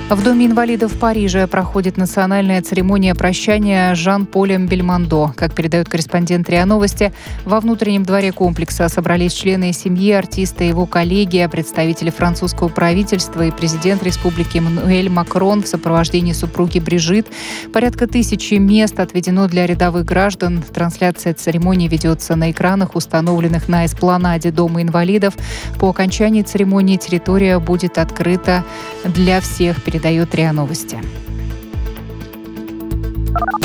В 0.07 0.23
Доме 0.23 0.45
инвалидов 0.45 0.93
в 0.93 0.99
Париже 0.99 1.47
проходит 1.47 1.97
национальная 1.97 2.61
церемония 2.61 3.15
прощания 3.15 3.95
Жан-Полем 3.95 4.67
Бельмондо. 4.67 5.33
Как 5.35 5.55
передают 5.55 5.89
корреспондент 5.89 6.47
РИА 6.47 6.67
Новости, 6.67 7.11
во 7.43 7.59
внутреннем 7.59 8.03
дворе 8.03 8.31
комплекса 8.31 8.87
собрались 8.87 9.33
члены 9.33 9.73
семьи 9.73 10.11
артиста 10.11 10.63
его 10.63 10.85
коллеги, 10.85 11.49
представители 11.51 12.11
французского 12.11 12.67
правительства 12.67 13.47
и 13.47 13.51
президент 13.51 14.03
республики 14.03 14.59
Эммануэль 14.59 15.09
Макрон 15.09 15.63
в 15.63 15.67
сопровождении 15.67 16.33
супруги 16.33 16.77
Брижит. 16.77 17.25
Порядка 17.73 18.05
тысячи 18.05 18.53
мест 18.53 18.99
отведено 18.99 19.47
для 19.47 19.65
рядовых 19.65 20.05
граждан. 20.05 20.61
Трансляция 20.61 21.33
церемонии 21.33 21.87
ведется 21.87 22.35
на 22.35 22.51
экранах, 22.51 22.95
установленных 22.95 23.67
на 23.67 23.87
эспланаде 23.87 24.51
Дома 24.51 24.83
инвалидов. 24.83 25.33
По 25.79 25.89
окончании 25.89 26.43
церемонии 26.43 26.97
территория 26.97 27.57
будет 27.57 27.97
открыта 27.97 28.63
для 29.03 29.41
всех 29.41 29.83
передает 29.95 30.35
РИА 30.35 30.51
Новости. 30.51 30.99